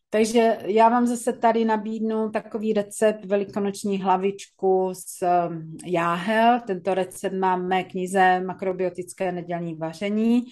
Takže 0.10 0.58
já 0.66 0.90
vám 0.90 1.08
zase 1.08 1.34
tady 1.34 1.66
nabídnu 1.66 2.30
takový 2.30 2.74
recept 2.74 3.26
velikonoční 3.26 4.02
hlavičku 4.02 4.92
z 4.94 5.22
um, 5.22 5.78
jáhel. 5.86 6.62
Tento 6.68 6.94
recept 6.94 7.34
mám 7.34 7.62
v 7.62 7.68
mé 7.68 7.84
knize 7.84 8.40
Makrobiotické 8.40 9.32
nedělní 9.32 9.76
vaření 9.76 10.44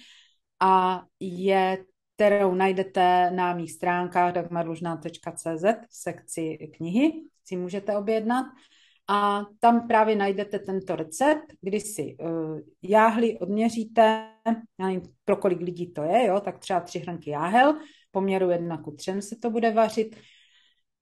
a 0.59 1.03
je, 1.19 1.78
kterou 2.15 2.53
najdete 2.53 3.32
na 3.32 3.55
mých 3.55 3.71
stránkách 3.71 4.34
dagmarlužná.cz 4.34 5.63
v 5.63 5.95
sekci 5.95 6.57
knihy, 6.78 7.11
si 7.43 7.55
můžete 7.55 7.97
objednat. 7.97 8.45
A 9.07 9.45
tam 9.59 9.87
právě 9.87 10.15
najdete 10.15 10.59
tento 10.59 10.95
recept, 10.95 11.45
kdy 11.61 11.79
si 11.79 12.17
uh, 12.19 12.59
jáhly 12.81 13.39
odměříte, 13.39 14.01
já 14.79 14.87
nevím, 14.87 15.01
pro 15.25 15.35
kolik 15.35 15.59
lidí 15.61 15.93
to 15.93 16.03
je, 16.03 16.27
jo, 16.27 16.39
tak 16.39 16.59
třeba 16.59 16.79
tři 16.79 16.99
hrnky 16.99 17.29
jáhel, 17.29 17.77
poměru 18.11 18.49
1 18.49 18.77
ku 18.77 18.91
3 18.91 19.21
se 19.21 19.35
to 19.35 19.49
bude 19.49 19.71
vařit. 19.71 20.15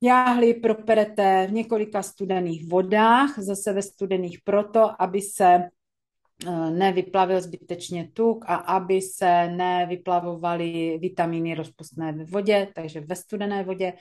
Jáhly 0.04 0.54
properete 0.54 1.48
v 1.48 1.52
několika 1.52 2.04
studených 2.04 2.68
vodách, 2.68 3.40
zase 3.40 3.74
ve 3.74 3.82
studených 3.82 4.40
proto, 4.44 5.02
aby 5.02 5.22
se 5.22 5.54
eh, 5.54 6.72
nevyplavil 6.72 7.42
zbytečně 7.42 8.10
tuk 8.14 8.46
a 8.48 8.56
aby 8.56 9.02
se 9.02 9.48
nevyplavovaly 9.48 10.98
vitamíny 11.02 11.56
rozpustné 11.56 12.12
ve 12.12 12.24
vodě, 12.24 12.68
takže 12.76 13.00
ve 13.00 13.16
studené 13.16 13.64
vodě. 13.64 13.94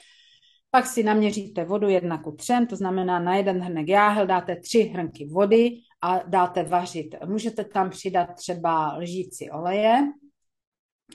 Pak 0.71 0.87
si 0.87 1.03
naměříte 1.03 1.65
vodu 1.65 1.89
1 1.89 2.19
ku 2.19 2.33
3, 2.33 2.53
to 2.69 2.77
znamená 2.77 3.19
na 3.19 3.37
jeden 3.37 3.61
hrnek 3.61 3.89
jáhel 3.89 4.27
dáte 4.27 4.57
tři 4.57 4.83
hrnky 4.83 5.27
vody 5.27 5.77
a 6.03 6.23
dáte 6.27 6.63
vařit. 6.63 7.15
Můžete 7.27 7.65
tam 7.65 7.91
přidat 7.91 8.27
třeba 8.35 8.97
lžíci 8.97 9.51
oleje, 9.51 10.13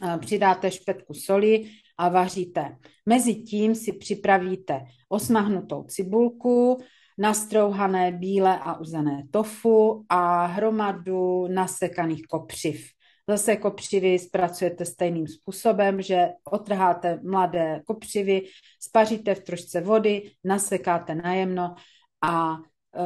eh, 0.03 0.17
přidáte 0.17 0.71
špetku 0.71 1.13
soli 1.13 1.71
a 1.97 2.09
vaříte. 2.09 2.77
Mezitím 3.05 3.75
si 3.75 3.93
připravíte 3.93 4.81
osmahnutou 5.09 5.83
cibulku, 5.83 6.77
nastrouhané 7.17 8.11
bílé 8.11 8.59
a 8.59 8.79
uzené 8.79 9.23
tofu 9.31 10.05
a 10.09 10.45
hromadu 10.45 11.47
nasekaných 11.47 12.27
kopřiv. 12.27 12.89
Zase 13.29 13.55
kopřivy 13.55 14.19
zpracujete 14.19 14.85
stejným 14.85 15.27
způsobem, 15.27 16.01
že 16.01 16.29
otrháte 16.43 17.19
mladé 17.23 17.81
kopřivy, 17.85 18.41
spaříte 18.79 19.35
v 19.35 19.43
trošce 19.43 19.81
vody, 19.81 20.31
nasekáte 20.43 21.15
najemno 21.15 21.75
a 22.21 22.57
e, 22.95 23.01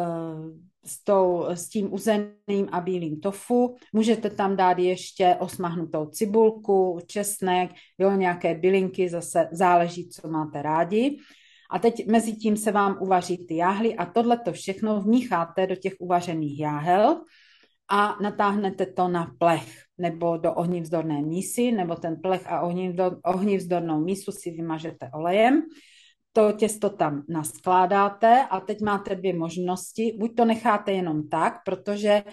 s, 0.86 1.04
tou, 1.04 1.46
s 1.50 1.70
tím 1.70 1.94
uzeným 1.94 2.70
a 2.72 2.82
bílým 2.82 3.20
tofu. 3.20 3.76
Můžete 3.94 4.30
tam 4.30 4.56
dát 4.56 4.78
ještě 4.80 5.36
osmahnutou 5.40 6.06
cibulku, 6.06 7.00
česnek, 7.08 7.72
jo, 7.98 8.12
nějaké 8.12 8.56
bylinky, 8.56 9.10
zase 9.10 9.50
záleží, 9.52 10.10
co 10.10 10.28
máte 10.28 10.62
rádi. 10.62 11.18
A 11.72 11.80
teď 11.80 12.08
mezi 12.08 12.34
tím 12.34 12.58
se 12.58 12.72
vám 12.72 12.98
uvaří 13.02 13.46
ty 13.46 13.56
jáhly 13.56 13.96
a 13.96 14.06
tohle 14.06 14.40
to 14.40 14.52
všechno 14.52 15.02
vmícháte 15.02 15.68
do 15.68 15.76
těch 15.76 15.94
uvařených 16.00 16.60
jáhel 16.60 17.22
a 17.90 18.18
natáhnete 18.22 18.86
to 18.86 19.08
na 19.08 19.32
plech 19.38 19.84
nebo 19.98 20.38
do 20.38 20.54
ohnivzdorné 20.54 21.22
mísy, 21.22 21.72
nebo 21.72 21.96
ten 21.96 22.22
plech 22.22 22.48
a 22.48 22.62
ohnivzdornou 23.24 24.00
mísu 24.00 24.32
si 24.32 24.52
vymažete 24.52 25.10
olejem 25.14 25.64
to 26.34 26.52
těsto 26.52 26.90
tam 26.90 27.24
naskládáte 27.30 28.46
a 28.50 28.60
teď 28.60 28.82
máte 28.82 29.16
dvě 29.16 29.34
možnosti. 29.34 30.16
Buď 30.20 30.36
to 30.36 30.46
necháte 30.46 30.92
jenom 30.92 31.30
tak, 31.30 31.54
protože 31.66 32.24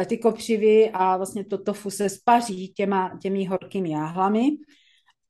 eh, 0.00 0.06
ty 0.06 0.18
kopřivy 0.18 0.90
a 0.92 1.16
vlastně 1.16 1.44
to 1.44 1.58
tofu 1.58 1.90
se 1.90 2.08
spaří 2.08 2.72
těma, 2.72 3.18
těmi 3.22 3.44
horkými 3.44 3.90
jáhlami, 3.90 4.50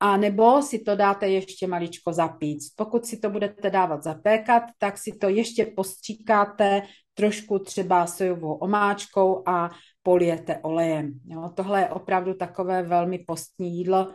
a 0.01 0.17
nebo 0.17 0.63
si 0.63 0.79
to 0.79 0.97
dáte 0.97 1.29
ještě 1.29 1.67
maličko 1.67 2.13
zapít. 2.13 2.59
Pokud 2.77 3.07
si 3.07 3.19
to 3.19 3.31
budete 3.31 3.71
dávat 3.71 4.03
zapékat, 4.03 4.63
tak 4.79 4.99
si 4.99 5.13
to 5.13 5.29
ještě 5.29 5.67
postříkáte 5.67 6.83
trošku 7.17 7.59
třeba 7.59 8.07
sojovou 8.07 8.53
omáčkou 8.53 9.43
a 9.49 9.71
polijete 10.03 10.59
olejem. 10.59 11.13
Jo, 11.27 11.51
tohle 11.55 11.81
je 11.81 11.89
opravdu 11.89 12.35
takové 12.35 12.83
velmi 12.83 13.19
postní 13.19 13.79
jídlo, 13.79 14.09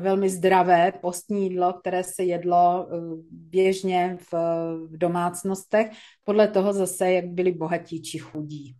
velmi 0.00 0.28
zdravé 0.30 0.92
postní 1.00 1.42
jídlo, 1.42 1.72
které 1.72 2.04
se 2.04 2.24
jedlo 2.24 2.86
eh, 2.86 2.96
běžně 3.30 4.18
v, 4.20 4.34
v 4.86 4.98
domácnostech, 4.98 5.90
podle 6.24 6.48
toho 6.48 6.72
zase, 6.72 7.12
jak 7.12 7.26
byli 7.26 7.52
bohatí 7.52 8.02
či 8.02 8.18
chudí. 8.18 8.76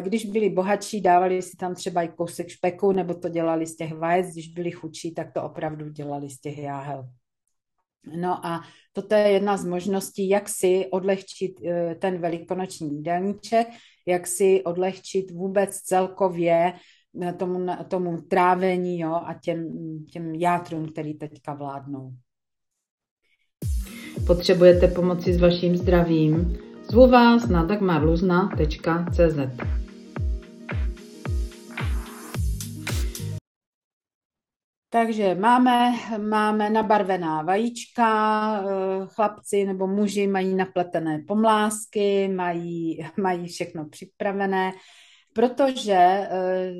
Když 0.00 0.26
byli 0.26 0.50
bohatší, 0.50 1.00
dávali 1.00 1.42
si 1.42 1.56
tam 1.56 1.74
třeba 1.74 2.02
i 2.02 2.08
kousek 2.08 2.48
špeku, 2.48 2.92
nebo 2.92 3.14
to 3.14 3.28
dělali 3.28 3.66
z 3.66 3.76
těch 3.76 3.92
vajec, 3.92 4.26
když 4.32 4.48
byli 4.48 4.70
chudší, 4.70 5.14
tak 5.14 5.32
to 5.32 5.42
opravdu 5.42 5.88
dělali 5.88 6.30
z 6.30 6.40
těch 6.40 6.58
jáhel. 6.58 7.08
No 8.14 8.46
a 8.46 8.62
toto 8.92 9.14
je 9.14 9.28
jedna 9.28 9.56
z 9.56 9.64
možností, 9.64 10.28
jak 10.28 10.48
si 10.48 10.86
odlehčit 10.90 11.60
eh, 11.64 11.94
ten 11.94 12.18
velikonoční 12.18 12.96
jídelníček, 12.96 13.66
jak 14.06 14.26
si 14.26 14.62
odlehčit 14.64 15.30
vůbec 15.30 15.76
celkově 15.76 16.72
eh, 17.22 17.32
tomu, 17.32 17.66
tomu 17.88 18.22
trávení 18.22 18.98
jo, 18.98 19.12
a 19.12 19.34
těm, 19.42 19.68
těm 20.12 20.34
játrům, 20.34 20.88
který 20.88 21.14
teďka 21.14 21.54
vládnou. 21.54 22.12
Potřebujete 24.26 24.88
pomoci 24.88 25.34
s 25.34 25.40
vaším 25.40 25.76
zdravím? 25.76 26.58
Zvu 26.90 27.10
vás 27.10 27.48
na 27.48 27.64
dagmarluzna.cz. 27.64 29.85
Takže 34.96 35.34
máme, 35.34 35.92
máme 36.18 36.70
nabarvená 36.70 37.42
vajíčka, 37.42 38.08
eh, 38.60 39.06
chlapci 39.06 39.64
nebo 39.64 39.86
muži 39.86 40.26
mají 40.26 40.54
napletené 40.54 41.18
pomlásky, 41.28 42.28
mají, 42.28 42.98
mají 43.20 43.46
všechno 43.46 43.88
připravené, 43.88 44.72
protože 45.32 45.92
eh, 45.92 46.72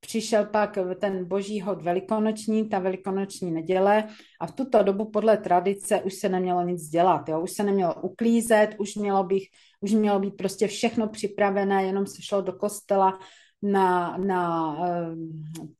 přišel 0.00 0.46
pak 0.46 0.78
ten 1.00 1.24
boží 1.28 1.60
hod 1.60 1.82
velikonoční, 1.82 2.68
ta 2.68 2.78
velikonoční 2.78 3.50
neděle 3.50 4.04
a 4.40 4.46
v 4.46 4.52
tuto 4.52 4.82
dobu 4.82 5.10
podle 5.10 5.36
tradice 5.36 6.00
už 6.02 6.14
se 6.14 6.28
nemělo 6.28 6.62
nic 6.62 6.88
dělat, 6.88 7.28
jo? 7.28 7.40
už 7.40 7.52
se 7.52 7.62
nemělo 7.62 7.94
uklízet, 7.94 8.74
už 8.78 8.94
mělo, 8.94 9.24
bych, 9.24 9.42
už 9.80 9.92
mělo 9.92 10.20
být 10.20 10.36
prostě 10.36 10.68
všechno 10.68 11.08
připravené, 11.08 11.84
jenom 11.84 12.06
se 12.06 12.22
šlo 12.22 12.40
do 12.40 12.52
kostela 12.52 13.18
na, 13.62 14.16
na 14.16 14.76
eh, 14.88 15.14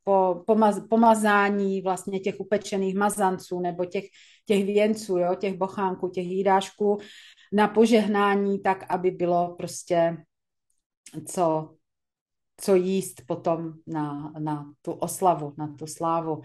po, 0.03 0.43
pomaz, 0.47 0.79
pomazání 0.89 1.81
vlastně 1.81 2.19
těch 2.19 2.39
upečených 2.39 2.95
mazanců 2.95 3.59
nebo 3.59 3.85
těch, 3.85 4.05
těch 4.45 4.65
věnců, 4.65 5.17
jo? 5.17 5.35
těch 5.35 5.57
bochánků, 5.57 6.09
těch 6.09 6.25
jídášků, 6.25 6.97
na 7.53 7.67
požehnání 7.67 8.61
tak, 8.61 8.85
aby 8.89 9.11
bylo 9.11 9.55
prostě 9.57 10.17
co 11.25 11.69
co 12.61 12.75
jíst 12.75 13.21
potom 13.27 13.73
na, 13.87 14.33
na 14.39 14.73
tu 14.81 14.91
oslavu, 14.91 15.53
na 15.57 15.75
tu 15.79 15.87
slávu. 15.87 16.41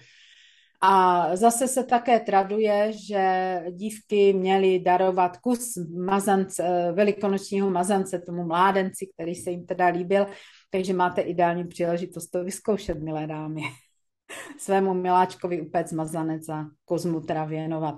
A 0.81 1.27
zase 1.37 1.69
se 1.69 1.85
také 1.85 2.21
traduje, 2.21 2.93
že 2.93 3.63
dívky 3.71 4.33
měly 4.33 4.79
darovat 4.79 5.37
kus 5.37 5.73
mazance, 5.99 6.93
velikonočního 6.93 7.71
mazance 7.71 8.19
tomu 8.19 8.45
mládenci, 8.45 9.07
který 9.15 9.35
se 9.35 9.51
jim 9.51 9.67
teda 9.67 9.87
líbil, 9.87 10.27
takže 10.71 10.93
máte 10.93 11.21
ideální 11.21 11.65
příležitost 11.65 12.27
to 12.27 12.45
vyzkoušet, 12.45 13.03
milé 13.03 13.27
dámy. 13.27 13.63
Svému 14.59 14.95
miláčkovi 14.95 15.61
upéct 15.61 15.93
mazanec 15.93 16.49
a 16.49 16.67
kozmu 16.85 17.21
teda 17.21 17.45
věnovat. 17.45 17.97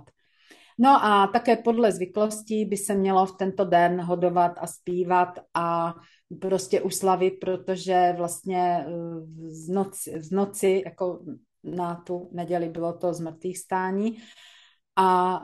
No 0.79 1.05
a 1.05 1.27
také 1.27 1.57
podle 1.57 1.93
zvyklostí 1.93 2.65
by 2.65 2.77
se 2.77 2.95
mělo 2.95 3.27
v 3.27 3.37
tento 3.37 3.65
den 3.65 4.01
hodovat 4.01 4.53
a 4.59 4.67
zpívat 4.67 5.39
a 5.55 5.95
prostě 6.41 6.81
uslavit, 6.81 7.35
protože 7.41 8.15
vlastně 8.17 8.87
z 9.49 9.71
eh, 9.71 9.73
noci, 9.73 10.21
z 10.21 10.31
noci 10.31 10.83
jako 10.87 11.25
na 11.65 11.95
tu 11.95 12.31
neděli 12.33 12.69
bylo 12.69 12.93
to 12.93 13.15
zmrtvých 13.15 13.59
stání 13.59 14.19
a 14.97 15.41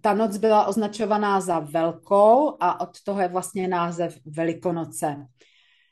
ta 0.00 0.14
noc 0.14 0.36
byla 0.36 0.66
označovaná 0.66 1.40
za 1.40 1.58
velkou 1.58 2.56
a 2.60 2.80
od 2.80 3.02
toho 3.04 3.20
je 3.20 3.28
vlastně 3.28 3.68
název 3.68 4.18
Velikonoce. 4.26 5.26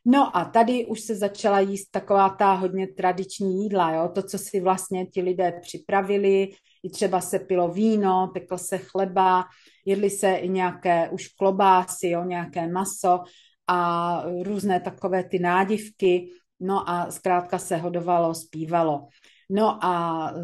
No 0.04 0.36
a 0.36 0.44
tady 0.44 0.86
už 0.86 1.00
se 1.00 1.14
začala 1.14 1.60
jíst 1.60 1.90
taková 1.90 2.28
ta 2.28 2.52
hodně 2.52 2.86
tradiční 2.86 3.62
jídla, 3.62 3.92
jo? 3.92 4.10
to, 4.14 4.22
co 4.22 4.38
si 4.38 4.60
vlastně 4.60 5.06
ti 5.06 5.22
lidé 5.22 5.60
připravili, 5.62 6.48
i 6.82 6.90
třeba 6.90 7.20
se 7.20 7.38
pilo 7.38 7.68
víno, 7.68 8.30
pekl 8.34 8.58
se 8.58 8.78
chleba, 8.78 9.44
jedli 9.86 10.10
se 10.10 10.34
i 10.34 10.48
nějaké 10.48 11.08
už 11.08 11.28
klobásy, 11.28 12.08
jo? 12.08 12.24
nějaké 12.24 12.68
maso 12.68 13.20
a 13.66 14.24
různé 14.42 14.80
takové 14.80 15.24
ty 15.24 15.38
nádivky, 15.38 16.30
no 16.60 16.90
a 16.90 17.10
zkrátka 17.10 17.58
se 17.58 17.76
hodovalo, 17.76 18.34
zpívalo. 18.34 19.08
No 19.50 19.84
a 19.84 20.34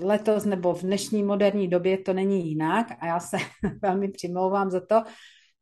letos 0.00 0.44
nebo 0.44 0.74
v 0.74 0.82
dnešní 0.82 1.22
moderní 1.22 1.68
době 1.68 1.98
to 1.98 2.12
není 2.12 2.48
jinak 2.48 2.86
a 3.00 3.06
já 3.06 3.20
se 3.20 3.36
velmi 3.82 4.08
přimlouvám 4.08 4.70
za 4.70 4.80
to, 4.80 5.02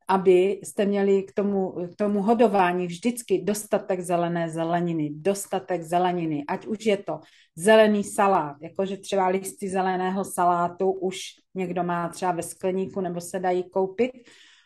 aby 0.09 0.61
jste 0.63 0.85
měli 0.87 1.23
k 1.23 1.33
tomu, 1.33 1.73
k 1.93 1.97
tomu 1.97 2.23
hodování 2.23 2.87
vždycky 2.87 3.43
dostatek 3.43 4.01
zelené 4.01 4.51
zeleniny, 4.51 5.11
dostatek 5.15 5.83
zeleniny, 5.83 6.45
ať 6.49 6.67
už 6.67 6.87
je 6.87 6.97
to 6.97 7.21
zelený 7.57 8.05
salát, 8.05 8.57
jakože 8.61 8.97
třeba 8.97 9.29
listy 9.29 9.69
zeleného 9.69 10.25
salátu 10.25 10.91
už 10.91 11.19
někdo 11.55 11.83
má 11.83 12.09
třeba 12.09 12.33
ve 12.33 12.43
skleníku 12.43 13.01
nebo 13.01 13.21
se 13.21 13.39
dají 13.39 13.71
koupit 13.71 14.11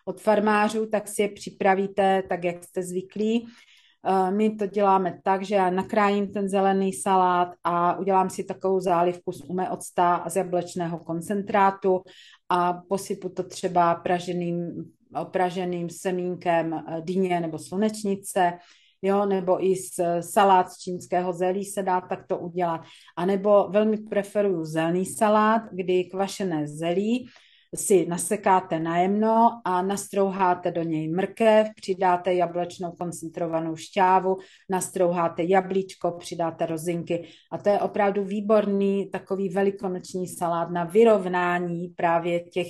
od 0.04 0.20
farmářů, 0.20 0.86
tak 0.86 1.08
si 1.08 1.22
je 1.22 1.28
připravíte 1.28 2.22
tak, 2.28 2.44
jak 2.44 2.64
jste 2.64 2.82
zvyklí. 2.82 3.48
Eh, 4.06 4.30
my 4.30 4.50
to 4.50 4.66
děláme 4.66 5.20
tak, 5.24 5.42
že 5.42 5.54
já 5.54 5.70
nakrájím 5.70 6.32
ten 6.32 6.48
zelený 6.48 6.92
salát 6.92 7.48
a 7.64 7.98
udělám 7.98 8.30
si 8.30 8.44
takovou 8.44 8.80
zálivku 8.80 9.32
z 9.32 9.40
ume 9.40 9.70
octa 9.70 10.16
a 10.16 10.30
z 10.30 10.36
jablečného 10.36 10.98
koncentrátu 10.98 12.02
a 12.48 12.72
posypu 12.72 13.28
to 13.28 13.42
třeba 13.42 13.94
praženým 13.94 14.84
opraženým 15.14 15.90
semínkem 15.90 16.74
eh, 16.74 17.00
dyně 17.00 17.40
nebo 17.40 17.58
slunečnice, 17.58 18.52
jo, 19.02 19.26
nebo 19.26 19.64
i 19.64 19.76
z 19.76 20.00
salát 20.20 20.72
z 20.72 20.78
čínského 20.78 21.32
zelí 21.32 21.64
se 21.64 21.82
dá 21.82 22.00
takto 22.00 22.38
udělat. 22.38 22.80
A 23.16 23.26
nebo 23.26 23.68
velmi 23.68 23.96
preferuju 23.96 24.64
zelený 24.64 25.06
salát, 25.06 25.62
kdy 25.72 26.04
kvašené 26.04 26.68
zelí 26.68 27.28
si 27.74 28.06
nasekáte 28.06 28.78
najemno 28.78 29.60
a 29.64 29.82
nastrouháte 29.82 30.70
do 30.70 30.82
něj 30.82 31.08
mrkev, 31.08 31.68
přidáte 31.76 32.34
jablečnou 32.34 32.92
koncentrovanou 32.92 33.76
šťávu, 33.76 34.36
nastrouháte 34.70 35.42
jablíčko, 35.44 36.10
přidáte 36.10 36.66
rozinky 36.66 37.28
a 37.52 37.58
to 37.58 37.68
je 37.68 37.80
opravdu 37.80 38.24
výborný 38.24 39.10
takový 39.10 39.48
velikonoční 39.48 40.28
salát 40.28 40.70
na 40.70 40.84
vyrovnání 40.84 41.88
právě 41.88 42.40
těch 42.40 42.68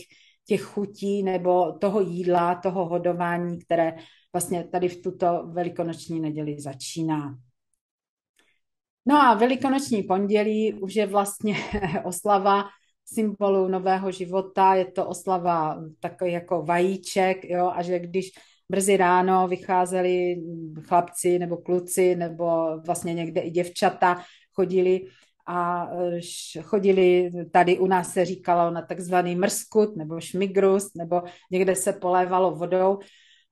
těch 0.49 0.63
chutí 0.63 1.23
nebo 1.23 1.73
toho 1.73 2.01
jídla, 2.01 2.55
toho 2.55 2.87
hodování, 2.87 3.59
které 3.59 3.97
vlastně 4.33 4.65
tady 4.65 4.89
v 4.89 5.03
tuto 5.03 5.47
velikonoční 5.47 6.21
neděli 6.21 6.61
začíná. 6.61 7.39
No 9.07 9.17
a 9.17 9.35
velikonoční 9.35 10.03
pondělí 10.03 10.75
už 10.75 10.97
je 10.97 11.07
vlastně 11.07 11.57
oslava 12.05 12.65
symbolu 13.05 13.69
nového 13.69 14.11
života, 14.11 14.75
je 14.75 14.85
to 14.85 15.07
oslava 15.07 15.79
takový 16.01 16.33
jako 16.33 16.63
vajíček, 16.63 17.45
jo, 17.45 17.71
a 17.75 17.83
že 17.83 17.99
když 17.99 18.31
brzy 18.69 18.97
ráno 18.97 19.49
vycházeli 19.49 20.37
chlapci 20.81 21.39
nebo 21.39 21.57
kluci 21.57 22.17
nebo 22.17 22.79
vlastně 22.87 23.15
někde 23.15 23.41
i 23.41 23.51
děvčata, 23.51 24.23
chodili 24.53 25.01
a 25.49 25.89
chodili, 26.63 27.31
tady 27.53 27.79
u 27.79 27.87
nás 27.87 28.13
se 28.13 28.25
říkalo 28.25 28.71
na 28.71 28.83
takzvaný 28.83 29.37
mrskut 29.37 29.97
nebo 29.97 30.21
šmigrus, 30.21 30.91
nebo 30.95 31.23
někde 31.51 31.77
se 31.77 31.93
polévalo 31.93 32.51
vodou. 32.55 32.99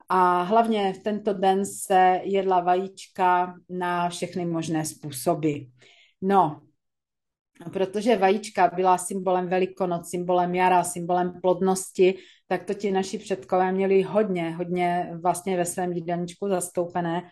A 0.08 0.42
hlavně 0.42 0.92
v 0.92 0.98
tento 0.98 1.34
den 1.34 1.66
se 1.66 2.20
jedla 2.24 2.60
vajíčka 2.60 3.54
na 3.70 4.08
všechny 4.08 4.46
možné 4.46 4.84
způsoby. 4.84 5.52
No, 6.22 6.60
protože 7.72 8.16
vajíčka 8.16 8.70
byla 8.74 8.98
symbolem 8.98 9.48
velikonoc, 9.48 10.10
symbolem 10.10 10.54
jara, 10.54 10.84
symbolem 10.84 11.40
plodnosti, 11.42 12.14
tak 12.48 12.64
to 12.64 12.74
ti 12.74 12.90
naši 12.90 13.18
předkové 13.18 13.72
měli 13.72 14.02
hodně, 14.02 14.50
hodně 14.50 15.10
vlastně 15.22 15.56
ve 15.56 15.64
svém 15.64 15.92
jídelníčku 15.92 16.48
zastoupené. 16.48 17.22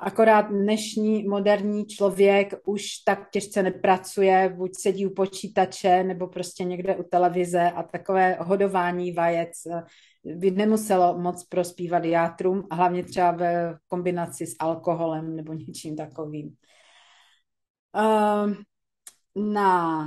Akorát 0.00 0.42
dnešní 0.42 1.24
moderní 1.24 1.86
člověk 1.86 2.54
už 2.64 2.84
tak 3.04 3.30
těžce 3.30 3.62
nepracuje, 3.62 4.54
buď 4.56 4.70
sedí 4.74 5.06
u 5.06 5.14
počítače, 5.14 6.04
nebo 6.04 6.26
prostě 6.26 6.64
někde 6.64 6.96
u 6.96 7.02
televize 7.02 7.70
a 7.70 7.82
takové 7.82 8.38
hodování 8.40 9.12
vajec 9.12 9.52
eh, 9.66 9.82
by 10.34 10.50
nemuselo 10.50 11.18
moc 11.18 11.44
prospívat 11.44 12.04
játrům, 12.04 12.66
a 12.70 12.74
hlavně 12.74 13.04
třeba 13.04 13.32
v 13.32 13.76
kombinaci 13.88 14.46
s 14.46 14.56
alkoholem 14.58 15.36
nebo 15.36 15.52
něčím 15.52 15.96
takovým. 15.96 16.54
Uh, 17.96 18.54
na, 19.38 20.04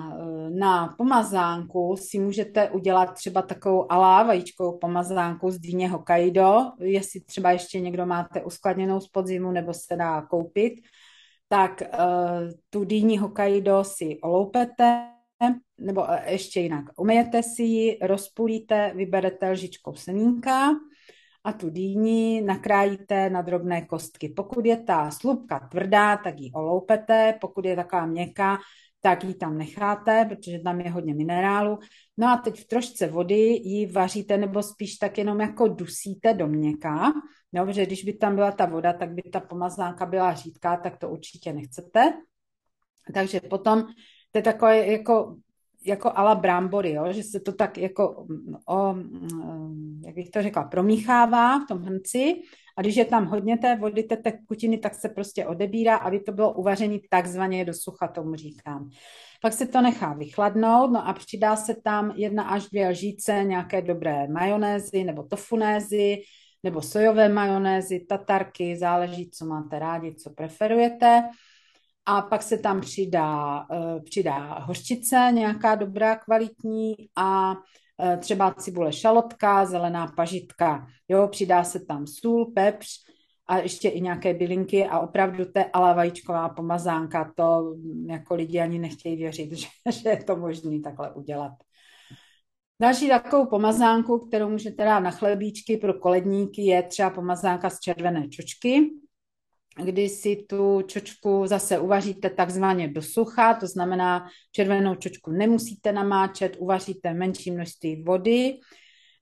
na 0.49 0.95
pomazánku 0.97 1.95
si 1.97 2.19
můžete 2.19 2.69
udělat 2.69 3.13
třeba 3.13 3.41
takovou 3.41 3.91
alá 3.91 4.23
vajíčkovou 4.23 4.77
pomazánku 4.77 5.51
z 5.51 5.57
dýně 5.59 5.89
Hokkaido, 5.89 6.71
jestli 6.79 7.21
třeba 7.21 7.51
ještě 7.51 7.79
někdo 7.79 8.05
máte 8.05 8.43
uskladněnou 8.43 8.99
z 8.99 9.07
podzimu 9.07 9.51
nebo 9.51 9.73
se 9.73 9.95
dá 9.95 10.21
koupit, 10.21 10.73
tak 11.47 11.81
uh, 11.81 12.51
tu 12.69 12.83
dýní 12.83 13.17
Hokkaido 13.17 13.83
si 13.83 14.19
oloupete, 14.23 15.07
nebo 15.79 16.05
ještě 16.25 16.59
jinak, 16.59 16.85
umyjete 16.97 17.43
si 17.43 17.63
ji, 17.63 17.97
rozpulíte, 18.01 18.93
vyberete 18.95 19.49
lžičkou 19.49 19.93
semínka, 19.95 20.69
a 21.43 21.53
tu 21.53 21.69
dýni 21.69 22.41
nakrájíte 22.41 23.29
na 23.29 23.41
drobné 23.41 23.85
kostky. 23.85 24.29
Pokud 24.29 24.65
je 24.65 24.77
ta 24.77 25.11
slupka 25.11 25.59
tvrdá, 25.59 26.17
tak 26.17 26.39
ji 26.39 26.51
oloupete, 26.51 27.37
pokud 27.41 27.65
je 27.65 27.75
taková 27.75 28.05
měkká, 28.05 28.57
tak 29.01 29.23
ji 29.23 29.33
tam 29.33 29.57
necháte, 29.57 30.25
protože 30.29 30.59
tam 30.59 30.81
je 30.81 30.91
hodně 30.91 31.13
minerálu. 31.13 31.79
No 32.17 32.27
a 32.27 32.37
teď 32.37 32.59
v 32.59 32.67
trošce 32.67 33.07
vody 33.07 33.39
ji 33.63 33.85
vaříte, 33.85 34.37
nebo 34.37 34.63
spíš 34.63 34.95
tak 34.95 35.17
jenom 35.17 35.41
jako 35.41 35.67
dusíte 35.67 36.33
do 36.33 36.47
měka, 36.47 37.13
no, 37.53 37.65
protože 37.65 37.85
když 37.85 38.03
by 38.03 38.13
tam 38.13 38.35
byla 38.35 38.51
ta 38.51 38.65
voda, 38.65 38.93
tak 38.93 39.13
by 39.13 39.21
ta 39.21 39.39
pomazánka 39.39 40.05
byla 40.05 40.33
řídká, 40.33 40.77
tak 40.77 40.97
to 40.97 41.09
určitě 41.09 41.53
nechcete. 41.53 42.13
Takže 43.13 43.39
potom 43.39 43.83
to 44.31 44.37
je 44.37 44.41
takové 44.41 44.87
jako 44.87 45.35
jako 45.85 46.11
ala 46.15 46.35
brambory, 46.35 46.91
jo? 46.91 47.13
že 47.13 47.23
se 47.23 47.39
to 47.39 47.51
tak 47.51 47.77
jako, 47.77 48.25
o, 48.65 48.93
mm, 48.93 50.01
jak 50.05 50.15
bych 50.15 50.29
to 50.29 50.41
řekla, 50.41 50.63
promíchává 50.63 51.59
v 51.59 51.67
tom 51.67 51.81
hrnci 51.81 52.41
a 52.77 52.81
když 52.81 52.95
je 52.95 53.05
tam 53.05 53.25
hodně 53.25 53.57
té 53.57 53.75
vody, 53.75 54.03
té 54.03 54.17
tekutiny, 54.17 54.77
tak 54.77 54.95
se 54.95 55.09
prostě 55.09 55.45
odebírá, 55.45 55.95
aby 55.95 56.19
to 56.19 56.31
bylo 56.31 56.53
uvařené 56.53 56.97
takzvaně 57.09 57.65
do 57.65 57.73
sucha, 57.73 58.07
tomu 58.07 58.35
říkám. 58.35 58.89
Pak 59.41 59.53
se 59.53 59.65
to 59.65 59.81
nechá 59.81 60.13
vychladnout, 60.13 60.91
no 60.91 61.07
a 61.07 61.13
přidá 61.13 61.55
se 61.55 61.75
tam 61.83 62.13
jedna 62.15 62.43
až 62.43 62.69
dvě 62.69 62.89
lžíce 62.89 63.43
nějaké 63.43 63.81
dobré 63.81 64.27
majonézy 64.27 65.03
nebo 65.03 65.23
tofunézy, 65.23 66.17
nebo 66.63 66.81
sojové 66.81 67.29
majonézy, 67.29 68.05
tatarky, 68.09 68.77
záleží, 68.77 69.29
co 69.29 69.45
máte 69.45 69.79
rádi, 69.79 70.15
co 70.15 70.29
preferujete 70.29 71.23
a 72.05 72.21
pak 72.21 72.43
se 72.43 72.57
tam 72.57 72.81
přidá, 72.81 73.65
eh, 73.71 74.01
přidá 74.01 74.59
hořčice, 74.59 75.29
nějaká 75.33 75.75
dobrá, 75.75 76.15
kvalitní 76.15 76.95
a 77.15 77.55
eh, 78.03 78.17
třeba 78.17 78.53
cibule 78.53 78.93
šalotka, 78.93 79.65
zelená 79.65 80.07
pažitka. 80.07 80.87
Jo, 81.09 81.27
přidá 81.27 81.63
se 81.63 81.85
tam 81.85 82.07
sůl, 82.07 82.51
pepř 82.55 82.87
a 83.47 83.57
ještě 83.57 83.89
i 83.89 84.01
nějaké 84.01 84.33
bylinky 84.33 84.85
a 84.85 84.99
opravdu 84.99 85.45
to 85.45 85.59
je 85.59 85.65
vajíčková 85.73 86.49
pomazánka. 86.49 87.33
To 87.35 87.75
jako 88.05 88.35
lidi 88.35 88.59
ani 88.59 88.79
nechtějí 88.79 89.15
věřit, 89.15 89.51
že, 89.57 89.67
že 89.91 90.09
je 90.09 90.23
to 90.23 90.35
možné 90.35 90.79
takhle 90.79 91.13
udělat. 91.13 91.51
Další 92.81 93.07
takovou 93.09 93.45
pomazánku, 93.45 94.19
kterou 94.19 94.49
můžete 94.49 94.83
dát 94.85 94.99
na 94.99 95.11
chlebíčky 95.11 95.77
pro 95.77 95.93
koledníky, 95.93 96.61
je 96.61 96.83
třeba 96.83 97.09
pomazánka 97.09 97.69
z 97.69 97.79
červené 97.79 98.27
čočky 98.27 98.89
kdy 99.77 100.09
si 100.09 100.35
tu 100.35 100.81
čočku 100.81 101.47
zase 101.47 101.79
uvaříte 101.79 102.29
takzvaně 102.29 102.87
do 102.87 103.01
sucha, 103.01 103.53
to 103.53 103.67
znamená 103.67 104.27
červenou 104.51 104.95
čočku 104.95 105.31
nemusíte 105.31 105.91
namáčet, 105.91 106.55
uvaříte 106.59 107.13
menší 107.13 107.51
množství 107.51 108.03
vody, 108.03 108.57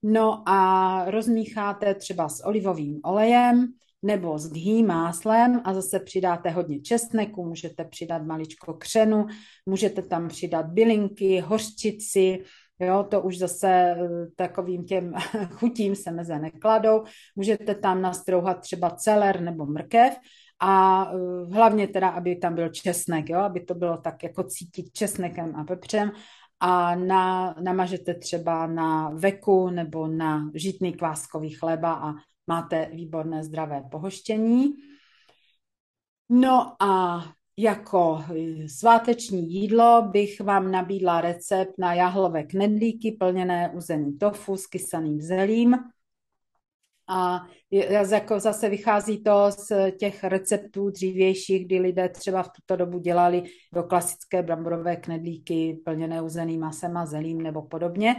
no 0.02 0.42
a 0.48 1.04
rozmícháte 1.10 1.94
třeba 1.94 2.28
s 2.28 2.44
olivovým 2.44 3.00
olejem 3.04 3.66
nebo 4.02 4.38
s 4.38 4.52
ghee 4.52 4.82
máslem 4.82 5.60
a 5.64 5.74
zase 5.74 6.00
přidáte 6.00 6.50
hodně 6.50 6.80
česneku, 6.80 7.44
můžete 7.44 7.84
přidat 7.84 8.22
maličko 8.22 8.74
křenu, 8.74 9.26
můžete 9.66 10.02
tam 10.02 10.28
přidat 10.28 10.66
bylinky, 10.66 11.40
hořčici, 11.40 12.44
Jo, 12.82 13.06
to 13.10 13.20
už 13.20 13.38
zase 13.38 13.68
eh, 13.68 13.96
takovým 14.36 14.84
těm 14.84 15.12
chutím 15.52 15.96
se 15.96 16.10
meze 16.10 16.38
nekladou. 16.38 17.04
Můžete 17.36 17.74
tam 17.74 18.02
nastrouhat 18.02 18.60
třeba 18.60 18.90
celer 18.90 19.40
nebo 19.40 19.66
mrkev 19.66 20.16
a 20.60 21.04
uh, 21.12 21.54
hlavně 21.54 21.88
teda, 21.88 22.08
aby 22.08 22.36
tam 22.36 22.54
byl 22.54 22.68
česnek, 22.68 23.28
jo, 23.28 23.38
aby 23.38 23.60
to 23.60 23.74
bylo 23.74 23.96
tak 23.96 24.22
jako 24.22 24.42
cítit 24.42 24.92
česnekem 24.92 25.56
a 25.56 25.64
pepřem 25.64 26.12
a 26.60 26.94
na, 26.94 27.54
namažete 27.60 28.14
třeba 28.14 28.66
na 28.66 29.10
veku 29.10 29.70
nebo 29.70 30.06
na 30.06 30.50
žitný 30.54 30.92
kváskový 30.92 31.50
chleba 31.50 31.92
a 31.92 32.14
máte 32.46 32.90
výborné 32.92 33.44
zdravé 33.44 33.82
pohoštění. 33.90 34.74
No 36.28 36.82
a 36.82 37.24
jako 37.56 38.24
e, 38.34 38.68
sváteční 38.68 39.52
jídlo 39.52 40.02
bych 40.02 40.40
vám 40.40 40.70
nabídla 40.70 41.20
recept 41.20 41.72
na 41.78 41.94
jahlové 41.94 42.42
knedlíky 42.42 43.12
plněné 43.12 43.70
uzený 43.74 44.18
tofu 44.18 44.56
s 44.56 44.66
kysaným 44.66 45.20
zelím. 45.20 45.76
A 47.10 47.40
jako 48.10 48.40
zase 48.40 48.68
vychází 48.68 49.22
to 49.22 49.50
z 49.50 49.92
těch 49.98 50.24
receptů 50.24 50.90
dřívějších, 50.90 51.66
kdy 51.66 51.78
lidé 51.78 52.08
třeba 52.08 52.42
v 52.42 52.48
tuto 52.48 52.76
dobu 52.76 52.98
dělali 52.98 53.42
do 53.74 53.82
klasické 53.82 54.42
bramborové 54.42 54.96
knedlíky 54.96 55.80
plněné 55.84 56.22
uzeným 56.22 56.60
masem 56.60 56.96
a 56.96 57.06
zelím 57.06 57.42
nebo 57.42 57.62
podobně. 57.62 58.16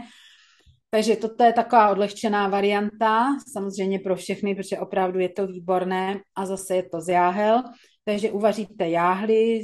Takže 0.90 1.16
toto 1.16 1.44
je 1.44 1.52
taková 1.52 1.90
odlehčená 1.90 2.48
varianta, 2.48 3.26
samozřejmě 3.52 3.98
pro 3.98 4.16
všechny, 4.16 4.54
protože 4.54 4.78
opravdu 4.78 5.18
je 5.18 5.28
to 5.28 5.46
výborné 5.46 6.20
a 6.36 6.46
zase 6.46 6.76
je 6.76 6.82
to 6.82 7.00
z 7.00 7.08
jáhel. 7.08 7.62
Takže 8.04 8.30
uvaříte 8.30 8.88
jáhly 8.88 9.62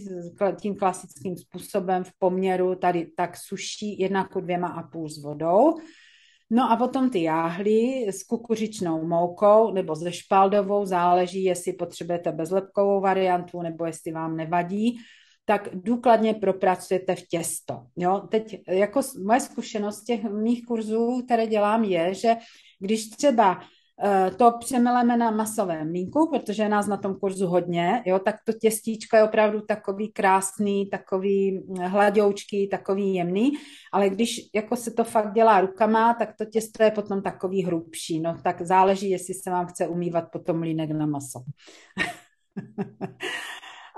tím 0.60 0.76
klasickým 0.76 1.36
způsobem 1.36 2.04
v 2.04 2.10
poměru 2.18 2.74
tady 2.74 3.06
tak 3.16 3.36
suší 3.36 3.98
jedna 3.98 4.28
ku 4.28 4.40
dvěma 4.40 4.68
a 4.68 4.82
půl 4.82 5.08
s 5.08 5.22
vodou. 5.22 5.74
No 6.50 6.70
a 6.70 6.76
potom 6.76 7.10
ty 7.10 7.22
jáhly 7.22 8.06
s 8.08 8.22
kukuřičnou 8.22 9.06
moukou 9.06 9.72
nebo 9.72 9.94
ze 9.94 10.12
špaldovou, 10.12 10.84
záleží, 10.84 11.44
jestli 11.44 11.72
potřebujete 11.72 12.32
bezlepkovou 12.32 13.00
variantu 13.00 13.62
nebo 13.62 13.84
jestli 13.84 14.12
vám 14.12 14.36
nevadí, 14.36 14.98
tak 15.44 15.68
důkladně 15.72 16.34
propracujete 16.34 17.14
v 17.14 17.22
těsto. 17.22 17.86
Jo? 17.96 18.20
Teď 18.30 18.62
jako 18.68 19.00
moje 19.24 19.40
zkušenost 19.40 20.04
těch 20.04 20.24
mých 20.24 20.66
kurzů, 20.66 21.22
které 21.24 21.46
dělám, 21.46 21.84
je, 21.84 22.14
že 22.14 22.36
když 22.80 23.10
třeba 23.10 23.60
to 24.36 24.52
přemeleme 24.60 25.16
na 25.16 25.30
masovém 25.30 25.90
mlínku, 25.90 26.30
protože 26.30 26.68
nás 26.68 26.86
na 26.86 26.96
tom 26.96 27.14
kurzu 27.14 27.46
hodně, 27.46 28.02
jo, 28.06 28.18
tak 28.18 28.36
to 28.44 28.52
těstíčko 28.52 29.16
je 29.16 29.22
opravdu 29.22 29.60
takový 29.60 30.12
krásný, 30.12 30.86
takový 30.86 31.58
hm, 31.58 31.74
hladoučký, 31.76 32.68
takový 32.68 33.14
jemný, 33.14 33.52
ale 33.92 34.10
když 34.10 34.40
jako 34.54 34.76
se 34.76 34.90
to 34.90 35.04
fakt 35.04 35.32
dělá 35.32 35.60
rukama, 35.60 36.14
tak 36.14 36.36
to 36.38 36.44
těsto 36.44 36.82
je 36.82 36.90
potom 36.90 37.22
takový 37.22 37.62
hrubší, 37.62 38.20
no 38.20 38.36
tak 38.42 38.62
záleží, 38.62 39.10
jestli 39.10 39.34
se 39.34 39.50
vám 39.50 39.66
chce 39.66 39.88
umývat 39.88 40.24
potom 40.32 40.58
mlínek 40.58 40.90
na 40.90 41.06
maso. 41.06 41.40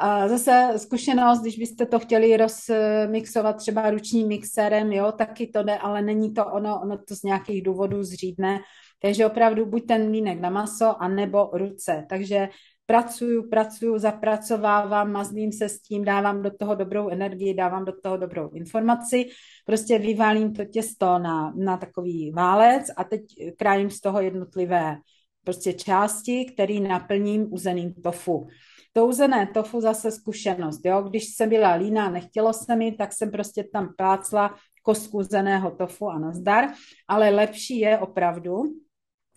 A 0.02 0.28
zase 0.28 0.72
zkušenost, 0.76 1.40
když 1.40 1.58
byste 1.58 1.86
to 1.86 1.98
chtěli 1.98 2.36
rozmixovat 2.36 3.56
třeba 3.56 3.90
ručním 3.90 4.28
mixerem, 4.28 4.92
jo, 4.92 5.12
taky 5.12 5.46
to 5.46 5.62
jde, 5.62 5.78
ale 5.78 6.02
není 6.02 6.34
to 6.34 6.46
ono, 6.46 6.80
ono 6.82 6.98
to 6.98 7.16
z 7.16 7.22
nějakých 7.22 7.62
důvodů 7.62 8.02
zřídne, 8.02 8.60
takže 9.02 9.26
opravdu 9.26 9.66
buď 9.66 9.86
ten 9.86 10.08
mlínek 10.08 10.40
na 10.40 10.50
maso, 10.50 11.02
anebo 11.02 11.50
ruce. 11.52 12.06
Takže 12.08 12.48
pracuju, 12.86 13.48
pracuju, 13.48 13.98
zapracovávám, 13.98 15.12
mazlím 15.12 15.52
se 15.52 15.68
s 15.68 15.82
tím, 15.82 16.04
dávám 16.04 16.42
do 16.42 16.50
toho 16.50 16.74
dobrou 16.74 17.08
energii, 17.08 17.54
dávám 17.54 17.84
do 17.84 17.92
toho 18.02 18.16
dobrou 18.16 18.50
informaci, 18.50 19.28
prostě 19.64 19.98
vyválím 19.98 20.52
to 20.52 20.64
těsto 20.64 21.18
na, 21.18 21.52
na 21.56 21.76
takový 21.76 22.30
válec 22.30 22.90
a 22.96 23.04
teď 23.04 23.22
krájím 23.58 23.90
z 23.90 24.00
toho 24.00 24.20
jednotlivé 24.20 24.96
prostě 25.44 25.72
části, 25.72 26.44
který 26.44 26.80
naplním 26.80 27.52
uzeným 27.52 27.94
tofu. 27.94 28.46
To 28.92 29.06
uzené 29.06 29.46
tofu 29.46 29.80
zase 29.80 30.10
zkušenost, 30.10 30.80
jo? 30.84 31.02
když 31.02 31.24
jsem 31.24 31.48
byla 31.48 31.74
líná, 31.74 32.10
nechtělo 32.10 32.52
se 32.52 32.76
mi, 32.76 32.92
tak 32.92 33.12
jsem 33.12 33.30
prostě 33.30 33.64
tam 33.72 33.94
plácla 33.96 34.54
kostku 34.82 35.18
uzeného 35.18 35.70
tofu 35.70 36.08
a 36.08 36.18
nazdar, 36.18 36.64
ale 37.08 37.30
lepší 37.30 37.78
je 37.78 37.98
opravdu, 37.98 38.62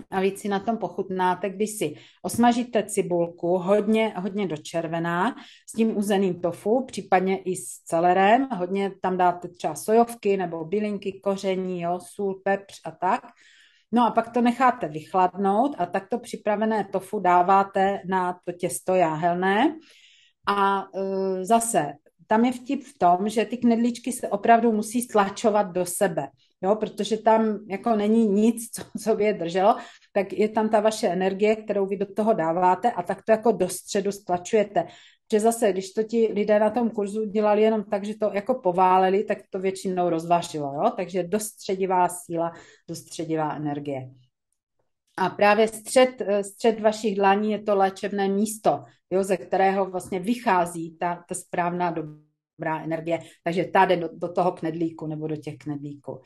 a 0.09 0.19
víc 0.19 0.39
si 0.39 0.47
na 0.47 0.59
tom 0.59 0.77
pochutnáte, 0.77 1.49
když 1.49 1.69
si 1.77 1.95
osmažíte 2.21 2.83
cibulku 2.83 3.57
hodně, 3.57 4.13
hodně 4.17 4.47
dočervená 4.47 5.35
s 5.69 5.73
tím 5.73 5.97
uzeným 5.97 6.41
tofu, 6.41 6.85
případně 6.85 7.37
i 7.37 7.55
s 7.55 7.83
celerem, 7.85 8.47
hodně 8.57 8.91
tam 9.01 9.17
dáte 9.17 9.47
třeba 9.47 9.75
sojovky 9.75 10.37
nebo 10.37 10.65
bylinky, 10.65 11.19
koření, 11.23 11.81
jo, 11.81 11.99
sůl, 12.01 12.41
pepř 12.43 12.81
a 12.85 12.91
tak. 12.91 13.21
No 13.91 14.05
a 14.05 14.11
pak 14.11 14.33
to 14.33 14.41
necháte 14.41 14.87
vychladnout 14.87 15.75
a 15.77 15.85
takto 15.85 16.19
připravené 16.19 16.83
tofu 16.91 17.19
dáváte 17.19 18.01
na 18.09 18.39
to 18.45 18.51
těsto 18.51 18.95
jáhelné. 18.95 19.75
A 20.47 20.89
uh, 20.93 21.43
zase 21.43 21.93
tam 22.27 22.45
je 22.45 22.51
vtip 22.51 22.83
v 22.83 22.97
tom, 22.97 23.29
že 23.29 23.45
ty 23.45 23.57
knedlíčky 23.57 24.11
se 24.11 24.29
opravdu 24.29 24.71
musí 24.71 25.01
stlačovat 25.01 25.71
do 25.71 25.85
sebe 25.85 26.27
jo, 26.63 26.75
protože 26.75 27.17
tam 27.17 27.59
jako 27.69 27.95
není 27.95 28.27
nic, 28.27 28.69
co, 28.71 28.83
co 29.03 29.15
by 29.15 29.23
je 29.23 29.33
drželo, 29.33 29.75
tak 30.13 30.33
je 30.33 30.49
tam 30.49 30.69
ta 30.69 30.79
vaše 30.79 31.07
energie, 31.07 31.55
kterou 31.55 31.85
vy 31.85 31.97
do 31.97 32.05
toho 32.05 32.33
dáváte 32.33 32.91
a 32.91 33.03
tak 33.03 33.23
to 33.25 33.31
jako 33.31 33.51
do 33.51 33.69
středu 33.69 34.11
stlačujete. 34.11 34.87
že 35.31 35.39
zase, 35.39 35.71
když 35.71 35.93
to 35.93 36.03
ti 36.03 36.29
lidé 36.33 36.59
na 36.59 36.69
tom 36.69 36.89
kurzu 36.89 37.25
dělali 37.25 37.61
jenom 37.61 37.83
tak, 37.83 38.05
že 38.05 38.17
to 38.17 38.31
jako 38.33 38.53
pováleli, 38.55 39.23
tak 39.23 39.37
to 39.49 39.59
většinou 39.59 40.09
rozvážilo, 40.09 40.73
jo? 40.73 40.91
takže 40.95 41.23
dostředivá 41.23 42.09
síla, 42.09 42.53
dostředivá 42.87 43.55
energie. 43.55 44.09
A 45.17 45.29
právě 45.29 45.67
střed, 45.67 46.21
střed 46.41 46.79
vašich 46.79 47.15
dlaní 47.15 47.51
je 47.51 47.61
to 47.61 47.75
léčebné 47.75 48.27
místo, 48.27 48.83
jo, 49.11 49.23
ze 49.23 49.37
kterého 49.37 49.85
vlastně 49.85 50.19
vychází 50.19 50.97
ta, 50.97 51.23
ta 51.27 51.35
správná 51.35 51.91
dobrá 52.63 52.83
energie. 52.83 53.19
Takže 53.43 53.65
ta 53.65 53.85
jde 53.85 53.97
do, 53.97 54.09
do 54.13 54.31
toho 54.31 54.51
knedlíku 54.51 55.07
nebo 55.07 55.27
do 55.27 55.35
těch 55.35 55.57
knedlíků. 55.57 56.21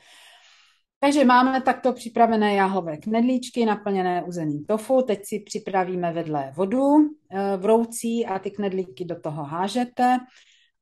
Takže 1.00 1.24
máme 1.24 1.60
takto 1.60 1.92
připravené 1.92 2.54
jáhlové 2.54 2.96
knedlíčky 2.96 3.66
naplněné 3.66 4.22
uzeným 4.22 4.64
tofu. 4.64 5.02
Teď 5.02 5.20
si 5.24 5.40
připravíme 5.40 6.12
vedle 6.12 6.52
vodu 6.56 6.94
eh, 6.96 7.56
vroucí 7.56 8.26
a 8.26 8.38
ty 8.38 8.50
knedlíky 8.50 9.04
do 9.04 9.20
toho 9.20 9.44
hážete 9.44 10.18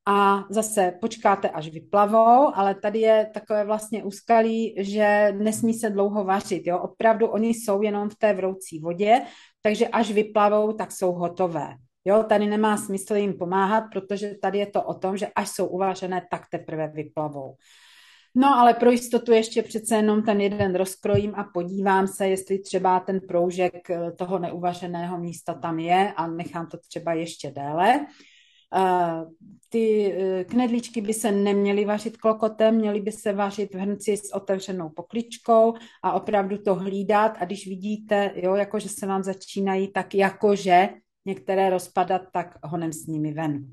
a 0.09 0.44
zase 0.50 0.92
počkáte, 1.00 1.50
až 1.50 1.68
vyplavou, 1.68 2.57
ale 2.57 2.74
tady 2.74 2.98
je 2.98 3.30
takové 3.34 3.64
vlastně 3.64 4.04
úskalí, 4.04 4.74
že 4.78 5.32
nesmí 5.36 5.74
se 5.74 5.90
dlouho 5.90 6.24
vařit. 6.24 6.66
Jo? 6.66 6.78
Opravdu 6.78 7.26
oni 7.26 7.48
jsou 7.48 7.82
jenom 7.82 8.09
v 8.09 8.16
té 8.16 8.32
vroucí 8.32 8.78
vodě, 8.80 9.22
takže 9.62 9.88
až 9.88 10.11
vyplavou, 10.11 10.72
tak 10.72 10.92
jsou 10.92 11.12
hotové. 11.12 11.76
Jo, 12.09 12.24
tady 12.28 12.46
nemá 12.46 12.76
smysl 12.76 13.14
jim 13.14 13.38
pomáhat, 13.38 13.84
protože 13.92 14.34
tady 14.42 14.59
je 14.59 14.66
to 14.66 14.82
o 14.82 14.94
tom, 14.94 15.16
že 15.16 15.26
až 15.26 15.48
jsou 15.48 15.66
uvařené, 15.66 16.26
tak 16.30 16.42
teprve 16.50 16.88
vyplavou. 16.88 17.57
No 18.34 18.59
ale 18.59 18.74
pro 18.74 18.90
jistotu 18.90 19.32
ještě 19.32 19.62
přece 19.62 19.96
jenom 19.96 20.22
ten 20.22 20.40
jeden 20.40 20.74
rozkrojím 20.74 21.34
a 21.34 21.44
podívám 21.54 22.07
se, 22.07 22.28
jestli 22.28 22.59
třeba 22.59 23.00
ten 23.00 23.20
proužek 23.20 23.90
eh, 23.90 24.12
toho 24.12 24.38
neuvařeného 24.38 25.18
místa 25.18 25.54
tam 25.54 25.78
je 25.78 26.12
a 26.16 26.26
nechám 26.26 26.66
to 26.66 26.78
třeba 26.88 27.12
ještě 27.12 27.50
déle. 27.50 28.07
Eh, 28.76 29.24
ty 29.68 30.12
eh, 30.12 30.44
knedlíčky 30.44 31.00
by 31.00 31.14
se 31.14 31.32
neměly 31.32 31.84
vařit 31.84 32.16
klokotem, 32.16 32.74
měly 32.74 33.00
by 33.00 33.12
se 33.12 33.32
vařit 33.32 33.74
v 33.74 33.78
hrnci 33.78 34.16
s 34.16 34.34
otevřenou 34.34 34.88
pokličkou 34.88 35.74
a 36.04 36.12
opravdu 36.12 36.59
to 36.59 36.74
hlídat 36.74 37.32
a 37.38 37.44
když 37.44 37.68
vidíte, 37.68 38.32
jo, 38.34 38.54
jako 38.54 38.78
že 38.78 38.88
se 38.88 39.07
vám 39.07 39.22
začínají, 39.22 39.92
tak 39.92 40.14
jakože 40.14 40.88
některé 41.27 41.70
rozpadat, 41.70 42.22
tak 42.33 42.59
honem 42.64 42.93
s 42.93 43.07
nimi 43.07 43.33
ven. 43.33 43.66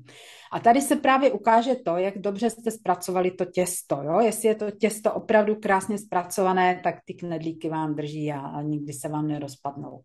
A 0.52 0.60
tady 0.60 0.80
se 0.80 0.96
právě 0.96 1.32
ukáže 1.32 1.74
to, 1.74 1.96
jak 1.96 2.18
dobře 2.18 2.50
jste 2.50 2.70
zpracovali 2.70 3.30
to 3.30 3.44
těsto. 3.44 4.02
Jo? 4.02 4.20
Jestli 4.20 4.48
je 4.48 4.54
to 4.54 4.70
těsto 4.70 5.14
opravdu 5.14 5.54
krásně 5.56 5.98
zpracované, 5.98 6.80
tak 6.84 6.94
ty 7.04 7.14
knedlíky 7.14 7.68
vám 7.68 7.94
drží 7.94 8.32
a, 8.32 8.40
a 8.40 8.62
nikdy 8.62 8.92
se 8.92 9.08
vám 9.08 9.28
nerozpadnou. 9.28 10.00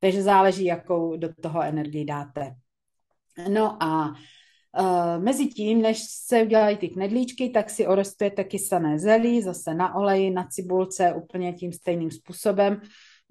Takže 0.00 0.22
záleží, 0.22 0.64
jakou 0.64 1.16
do 1.16 1.28
toho 1.40 1.62
energii 1.62 2.04
dáte. 2.04 2.54
No 3.48 3.82
a 3.82 4.14
Uh, 4.78 5.22
mezi 5.22 5.46
tím, 5.46 5.82
než 5.82 6.02
se 6.26 6.42
udělají 6.42 6.76
ty 6.76 6.88
knedlíčky, 6.88 7.48
tak 7.48 7.70
si 7.70 7.86
orostujete 7.86 8.44
kysané 8.44 8.98
zelí, 8.98 9.42
zase 9.42 9.74
na 9.74 9.94
oleji, 9.94 10.30
na 10.30 10.46
cibulce, 10.50 11.14
úplně 11.14 11.52
tím 11.52 11.72
stejným 11.72 12.10
způsobem. 12.10 12.80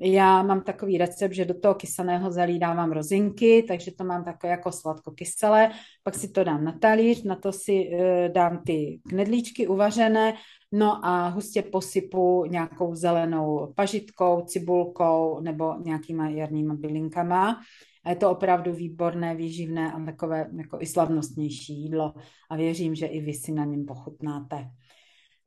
Já 0.01 0.43
mám 0.43 0.61
takový 0.61 0.97
recept, 0.97 1.33
že 1.33 1.45
do 1.45 1.53
toho 1.59 1.75
kysaného 1.75 2.31
zelí 2.31 2.59
dávám 2.59 2.91
rozinky, 2.91 3.65
takže 3.67 3.91
to 3.91 4.03
mám 4.03 4.23
takové 4.23 4.51
jako 4.51 4.71
sladko-kyselé, 4.71 5.71
pak 6.03 6.15
si 6.15 6.29
to 6.29 6.43
dám 6.43 6.63
na 6.63 6.71
talíř, 6.71 7.23
na 7.23 7.35
to 7.35 7.51
si 7.51 7.89
uh, 7.93 8.33
dám 8.33 8.63
ty 8.65 8.99
knedlíčky 9.09 9.67
uvařené, 9.67 10.33
no 10.71 11.05
a 11.05 11.27
hustě 11.27 11.61
posypu 11.61 12.45
nějakou 12.45 12.95
zelenou 12.95 13.73
pažitkou, 13.75 14.41
cibulkou 14.41 15.39
nebo 15.39 15.75
nějakýma 15.83 16.29
jarníma 16.29 16.73
bylinkama. 16.73 17.61
A 18.03 18.09
je 18.09 18.15
to 18.15 18.31
opravdu 18.31 18.73
výborné, 18.73 19.35
výživné 19.35 19.91
a 19.91 20.05
takové 20.05 20.49
jako 20.57 20.77
i 20.81 20.85
slavnostnější 20.85 21.73
jídlo 21.73 22.13
a 22.49 22.55
věřím, 22.55 22.95
že 22.95 23.05
i 23.05 23.21
vy 23.21 23.33
si 23.33 23.51
na 23.51 23.65
něm 23.65 23.85
pochutnáte. 23.85 24.69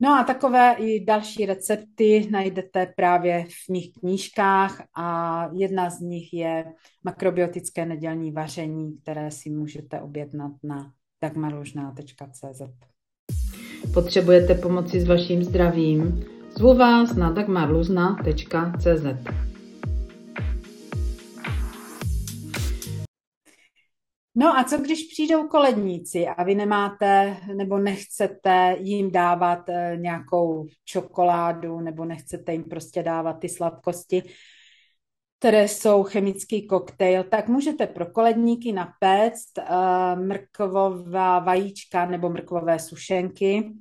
No 0.03 0.19
a 0.19 0.23
takové 0.23 0.73
i 0.73 1.05
další 1.05 1.45
recepty 1.45 2.27
najdete 2.31 2.93
právě 2.95 3.45
v 3.49 3.71
mých 3.71 3.93
knížkách 3.99 4.83
a 4.97 5.49
jedna 5.53 5.89
z 5.89 5.99
nich 5.99 6.33
je 6.33 6.65
makrobiotické 7.03 7.85
nedělní 7.85 8.31
vaření, 8.31 8.97
které 9.01 9.31
si 9.31 9.49
můžete 9.49 10.01
objednat 10.01 10.51
na 10.63 10.91
dagmaružná.cz. 11.21 12.61
Potřebujete 13.93 14.55
pomoci 14.55 15.01
s 15.01 15.07
vaším 15.07 15.43
zdravím? 15.43 16.25
Zvu 16.57 16.77
vás 16.77 17.15
na 17.15 17.31
dagmarluzna.cz. 17.31 19.52
No 24.35 24.57
a 24.57 24.63
co 24.63 24.77
když 24.77 25.03
přijdou 25.03 25.47
koledníci 25.47 26.27
a 26.27 26.43
vy 26.43 26.55
nemáte 26.55 27.37
nebo 27.55 27.77
nechcete 27.77 28.75
jim 28.79 29.11
dávat 29.11 29.69
eh, 29.69 29.97
nějakou 29.99 30.67
čokoládu 30.85 31.79
nebo 31.79 32.05
nechcete 32.05 32.51
jim 32.51 32.63
prostě 32.63 33.03
dávat 33.03 33.33
ty 33.33 33.49
sladkosti, 33.49 34.23
které 35.39 35.67
jsou 35.67 36.03
chemický 36.03 36.67
koktejl, 36.67 37.23
tak 37.23 37.47
můžete 37.47 37.87
pro 37.87 38.05
koledníky 38.05 38.71
napéct 38.71 39.57
uh, 39.57 40.25
mrkvová 40.25 41.39
vajíčka 41.39 42.05
nebo 42.05 42.29
mrkvové 42.29 42.79
sušenky. 42.79 43.71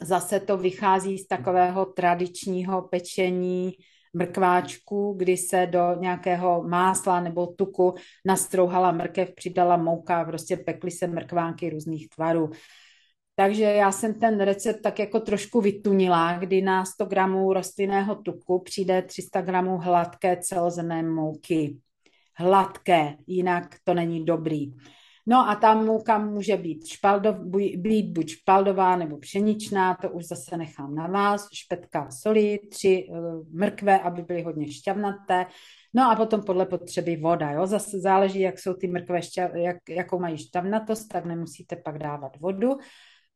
Zase 0.00 0.40
to 0.40 0.56
vychází 0.56 1.18
z 1.18 1.26
takového 1.26 1.86
tradičního 1.86 2.82
pečení 2.82 3.72
mrkváčku, 4.14 5.14
kdy 5.18 5.36
se 5.36 5.66
do 5.66 5.94
nějakého 6.00 6.62
másla 6.68 7.20
nebo 7.20 7.46
tuku 7.46 7.94
nastrouhala 8.26 8.92
mrkev, 8.92 9.34
přidala 9.34 9.76
mouka, 9.76 10.24
prostě 10.24 10.56
pekly 10.56 10.90
se 10.90 11.06
mrkvánky 11.06 11.70
různých 11.70 12.08
tvarů. 12.08 12.50
Takže 13.34 13.62
já 13.62 13.92
jsem 13.92 14.14
ten 14.14 14.40
recept 14.40 14.82
tak 14.82 14.98
jako 14.98 15.20
trošku 15.20 15.60
vytunila, 15.60 16.38
kdy 16.38 16.62
na 16.62 16.84
100 16.84 17.04
gramů 17.04 17.52
rostlinného 17.52 18.14
tuku 18.14 18.62
přijde 18.62 19.02
300 19.02 19.40
gramů 19.40 19.78
hladké 19.78 20.36
celozemné 20.36 21.02
mouky. 21.02 21.78
Hladké, 22.36 23.16
jinak 23.26 23.76
to 23.84 23.94
není 23.94 24.24
dobrý. 24.24 24.72
No 25.26 25.48
a 25.50 25.54
ta 25.54 25.74
mouka 25.74 26.18
může 26.18 26.56
být, 26.56 26.86
špaldov, 26.86 27.36
být 27.76 28.12
buď 28.12 28.30
špaldová 28.30 28.96
nebo 28.96 29.18
pšeničná, 29.18 29.94
to 29.94 30.10
už 30.10 30.24
zase 30.24 30.56
nechám 30.56 30.94
na 30.94 31.06
vás, 31.06 31.48
špetka 31.52 32.10
soli, 32.10 32.58
tři 32.70 33.06
eh, 33.10 33.14
mrkve, 33.52 34.00
aby 34.00 34.22
byly 34.22 34.42
hodně 34.42 34.72
šťavnaté, 34.72 35.46
no 35.94 36.10
a 36.10 36.16
potom 36.16 36.42
podle 36.42 36.66
potřeby 36.66 37.16
voda, 37.16 37.50
jo, 37.50 37.66
zase 37.66 38.00
záleží, 38.00 38.40
jak 38.40 38.58
jsou 38.58 38.74
ty 38.74 38.86
mrkve, 38.86 39.22
šťav, 39.22 39.54
jak, 39.54 39.76
jakou 39.88 40.18
mají 40.18 40.38
šťavnatost, 40.38 41.08
tak 41.08 41.24
nemusíte 41.24 41.76
pak 41.76 41.98
dávat 41.98 42.36
vodu. 42.40 42.78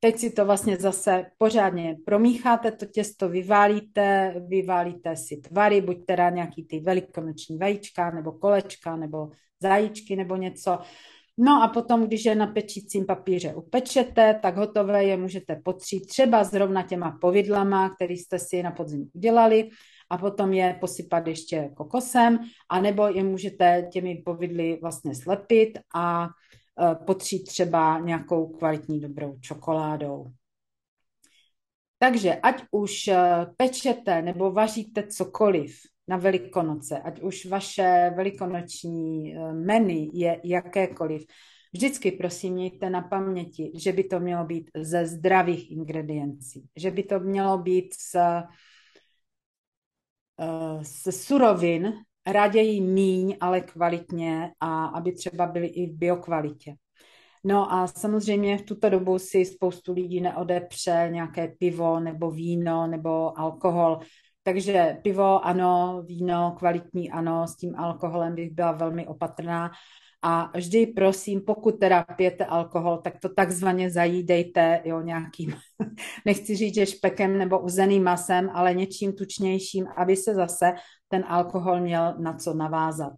Teď 0.00 0.18
si 0.18 0.30
to 0.30 0.44
vlastně 0.44 0.76
zase 0.76 1.24
pořádně 1.38 1.96
promícháte, 2.06 2.70
to 2.72 2.86
těsto 2.86 3.28
vyválíte, 3.28 4.34
vyválíte 4.48 5.16
si 5.16 5.36
tvary, 5.36 5.80
buď 5.80 6.06
teda 6.06 6.30
nějaký 6.30 6.64
ty 6.64 6.80
velikonoční 6.80 7.58
vajíčka, 7.58 8.10
nebo 8.10 8.32
kolečka, 8.32 8.96
nebo 8.96 9.30
zajíčky, 9.60 10.16
nebo 10.16 10.36
něco. 10.36 10.78
No 11.38 11.62
a 11.62 11.68
potom, 11.68 12.06
když 12.06 12.24
je 12.24 12.34
na 12.34 12.46
pečícím 12.46 13.06
papíře 13.06 13.54
upečete, 13.54 14.38
tak 14.42 14.56
hotové 14.56 15.04
je 15.04 15.16
můžete 15.16 15.56
potřít 15.56 16.06
třeba 16.06 16.44
zrovna 16.44 16.82
těma 16.82 17.18
povidlama, 17.20 17.90
který 17.90 18.16
jste 18.16 18.38
si 18.38 18.62
na 18.62 18.70
podzim 18.70 19.10
udělali 19.12 19.68
a 20.10 20.18
potom 20.18 20.52
je 20.52 20.76
posypat 20.80 21.26
ještě 21.26 21.70
kokosem, 21.76 22.38
anebo 22.68 23.06
je 23.06 23.24
můžete 23.24 23.88
těmi 23.92 24.22
povidly 24.24 24.78
vlastně 24.82 25.14
slepit 25.14 25.78
a 25.94 26.26
e, 26.26 26.94
potřít 26.94 27.44
třeba 27.44 28.00
nějakou 28.00 28.46
kvalitní 28.46 29.00
dobrou 29.00 29.38
čokoládou. 29.40 30.26
Takže 31.98 32.34
ať 32.34 32.64
už 32.70 33.08
e, 33.08 33.16
pečete 33.56 34.22
nebo 34.22 34.52
vaříte 34.52 35.06
cokoliv, 35.06 35.76
na 36.08 36.16
Velikonoce, 36.16 36.98
ať 36.98 37.20
už 37.20 37.46
vaše 37.46 38.12
velikonoční 38.16 39.36
eh, 39.36 39.52
menu 39.52 40.10
je 40.12 40.40
jakékoliv, 40.44 41.26
vždycky 41.72 42.12
prosím 42.12 42.54
mějte 42.54 42.90
na 42.90 43.02
paměti, 43.02 43.72
že 43.74 43.92
by 43.92 44.04
to 44.04 44.20
mělo 44.20 44.44
být 44.44 44.70
ze 44.76 45.06
zdravých 45.06 45.70
ingrediencí, 45.70 46.68
že 46.76 46.90
by 46.90 47.02
to 47.02 47.20
mělo 47.20 47.58
být 47.58 47.94
z, 47.94 48.16
z 50.82 51.06
eh, 51.06 51.12
surovin, 51.12 51.92
raději 52.26 52.80
míň, 52.80 53.36
ale 53.40 53.60
kvalitně 53.60 54.52
a 54.60 54.86
aby 54.86 55.12
třeba 55.12 55.46
byly 55.46 55.66
i 55.66 55.86
v 55.86 55.96
biokvalitě. 55.96 56.74
No 57.44 57.72
a 57.72 57.86
samozřejmě 57.86 58.58
v 58.58 58.62
tuto 58.62 58.90
dobu 58.90 59.18
si 59.18 59.44
spoustu 59.44 59.92
lidí 59.92 60.20
neodepře 60.20 61.08
nějaké 61.12 61.48
pivo 61.48 62.00
nebo 62.00 62.30
víno 62.30 62.86
nebo 62.86 63.38
alkohol, 63.38 64.00
takže 64.46 64.96
pivo 65.02 65.46
ano, 65.46 66.02
víno 66.06 66.54
kvalitní 66.58 67.10
ano, 67.10 67.46
s 67.46 67.56
tím 67.56 67.76
alkoholem 67.76 68.34
bych 68.34 68.50
byla 68.50 68.72
velmi 68.72 69.06
opatrná. 69.06 69.70
A 70.22 70.50
vždy 70.54 70.86
prosím, 70.86 71.40
pokud 71.40 71.80
teda 71.80 72.02
pijete 72.02 72.44
alkohol, 72.44 72.98
tak 72.98 73.18
to 73.20 73.28
takzvaně 73.28 73.90
zajídejte 73.90 74.82
jo, 74.84 75.00
nějakým, 75.00 75.54
nechci 76.24 76.56
říct, 76.56 76.74
že 76.74 76.86
špekem 76.86 77.38
nebo 77.38 77.58
uzeným 77.60 78.04
masem, 78.04 78.50
ale 78.54 78.74
něčím 78.74 79.12
tučnějším, 79.12 79.86
aby 79.96 80.16
se 80.16 80.34
zase 80.34 80.72
ten 81.08 81.24
alkohol 81.28 81.80
měl 81.80 82.14
na 82.18 82.34
co 82.34 82.54
navázat. 82.54 83.12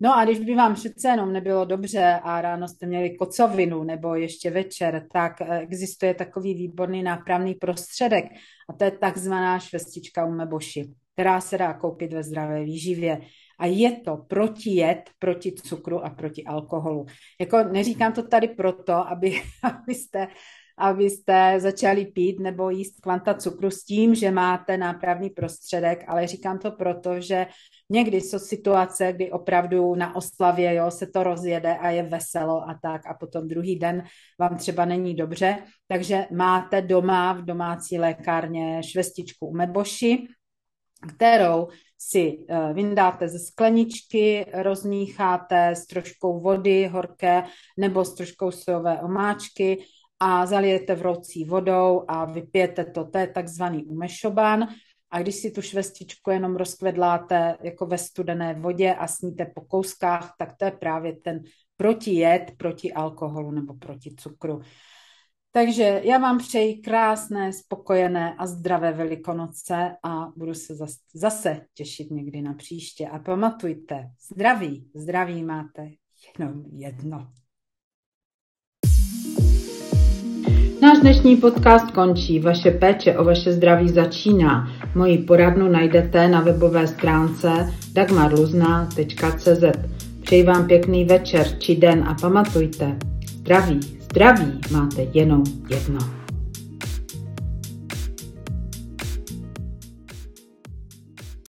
No 0.00 0.16
a 0.16 0.24
když 0.24 0.38
by 0.38 0.54
vám 0.54 0.74
přece 0.74 1.08
jenom 1.08 1.32
nebylo 1.32 1.64
dobře 1.64 2.20
a 2.22 2.40
ráno 2.40 2.68
jste 2.68 2.86
měli 2.86 3.16
kocovinu 3.16 3.84
nebo 3.84 4.14
ještě 4.14 4.50
večer, 4.50 5.06
tak 5.12 5.40
eh, 5.40 5.58
existuje 5.58 6.14
takový 6.14 6.54
výborný 6.54 7.02
nápravný 7.02 7.54
prostředek 7.54 8.24
a 8.68 8.72
to 8.72 8.84
je 8.84 8.90
takzvaná 8.90 9.58
švestička 9.58 10.24
umeboši, 10.24 10.84
která 11.12 11.40
se 11.40 11.58
dá 11.58 11.74
koupit 11.74 12.12
ve 12.12 12.22
zdravé 12.22 12.64
výživě. 12.64 13.20
A 13.58 13.66
je 13.66 13.92
to 13.92 14.16
protijed 14.16 15.10
proti 15.18 15.52
cukru 15.52 16.04
a 16.04 16.10
proti 16.10 16.44
alkoholu. 16.44 17.06
Jako 17.40 17.62
neříkám 17.62 18.12
to 18.12 18.22
tady 18.22 18.48
proto, 18.48 18.92
aby, 18.92 19.42
abyste 19.62 20.26
abyste 20.78 21.54
začali 21.58 22.06
pít 22.06 22.40
nebo 22.40 22.70
jíst 22.70 23.00
kvanta 23.00 23.34
cukru 23.34 23.70
s 23.70 23.84
tím, 23.84 24.14
že 24.14 24.30
máte 24.30 24.76
nápravný 24.76 25.30
prostředek, 25.30 26.04
ale 26.06 26.26
říkám 26.26 26.58
to 26.58 26.70
proto, 26.70 27.20
že 27.20 27.46
někdy 27.90 28.20
jsou 28.20 28.38
situace, 28.38 29.12
kdy 29.12 29.32
opravdu 29.32 29.94
na 29.94 30.16
oslavě 30.16 30.74
jo, 30.74 30.90
se 30.90 31.06
to 31.06 31.22
rozjede 31.22 31.76
a 31.76 31.90
je 31.90 32.02
veselo 32.02 32.68
a 32.68 32.78
tak 32.82 33.06
a 33.06 33.14
potom 33.14 33.48
druhý 33.48 33.78
den 33.78 34.02
vám 34.38 34.56
třeba 34.56 34.84
není 34.84 35.14
dobře, 35.14 35.58
takže 35.88 36.26
máte 36.32 36.82
doma 36.82 37.32
v 37.32 37.44
domácí 37.44 37.98
lékárně 37.98 38.82
švestičku 38.82 39.46
u 39.46 39.56
meboši, 39.56 40.28
kterou 41.08 41.68
si 41.98 42.38
eh, 42.48 42.72
vyndáte 42.72 43.28
ze 43.28 43.38
skleničky, 43.38 44.46
rozmícháte 44.52 45.70
s 45.70 45.86
troškou 45.86 46.40
vody 46.40 46.86
horké 46.86 47.44
nebo 47.78 48.04
s 48.04 48.14
troškou 48.14 48.50
sojové 48.50 49.00
omáčky 49.00 49.84
a 50.26 50.46
zalijete 50.46 50.94
vroucí 50.94 51.44
vodou 51.44 52.04
a 52.08 52.24
vypijete 52.24 52.84
to. 52.84 53.04
To 53.04 53.18
je 53.18 53.26
takzvaný 53.26 53.84
umešoban. 53.84 54.68
A 55.10 55.22
když 55.22 55.34
si 55.34 55.50
tu 55.50 55.62
švestičku 55.62 56.30
jenom 56.30 56.56
rozkvedláte 56.56 57.56
jako 57.62 57.86
ve 57.86 57.98
studené 57.98 58.54
vodě 58.54 58.94
a 58.94 59.06
sníte 59.06 59.46
po 59.54 59.60
kouskách, 59.60 60.34
tak 60.38 60.56
to 60.56 60.64
je 60.64 60.70
právě 60.70 61.12
ten 61.12 61.42
protijed 61.76 62.52
proti 62.56 62.92
alkoholu 62.92 63.50
nebo 63.50 63.74
proti 63.74 64.14
cukru. 64.14 64.60
Takže 65.52 66.00
já 66.04 66.18
vám 66.18 66.38
přeji 66.38 66.80
krásné, 66.80 67.52
spokojené 67.52 68.34
a 68.38 68.46
zdravé 68.46 68.92
velikonoce 68.92 69.96
a 70.02 70.32
budu 70.36 70.54
se 70.54 70.74
zase 71.14 71.60
těšit 71.74 72.10
někdy 72.10 72.42
na 72.42 72.54
příště. 72.54 73.08
A 73.08 73.18
pamatujte, 73.18 74.10
zdraví, 74.30 74.90
zdraví 74.94 75.44
máte 75.44 75.90
jenom 76.38 76.64
jedno. 76.72 77.43
Náš 80.84 80.98
dnešní 80.98 81.36
podcast 81.36 81.90
končí. 81.90 82.40
Vaše 82.40 82.70
péče 82.70 83.18
o 83.18 83.24
vaše 83.24 83.52
zdraví 83.52 83.88
začíná. 83.88 84.68
Moji 84.94 85.18
poradnu 85.18 85.68
najdete 85.68 86.28
na 86.28 86.40
webové 86.40 86.86
stránce 86.86 87.72
dagmarluzna.cz. 87.92 89.64
Přeji 90.20 90.42
vám 90.42 90.66
pěkný 90.66 91.04
večer 91.04 91.46
či 91.58 91.76
den 91.76 92.04
a 92.08 92.14
pamatujte, 92.20 92.96
zdraví, 93.36 93.80
zdraví 93.80 94.60
máte 94.72 95.06
jenom 95.12 95.44
jedno. 95.70 96.23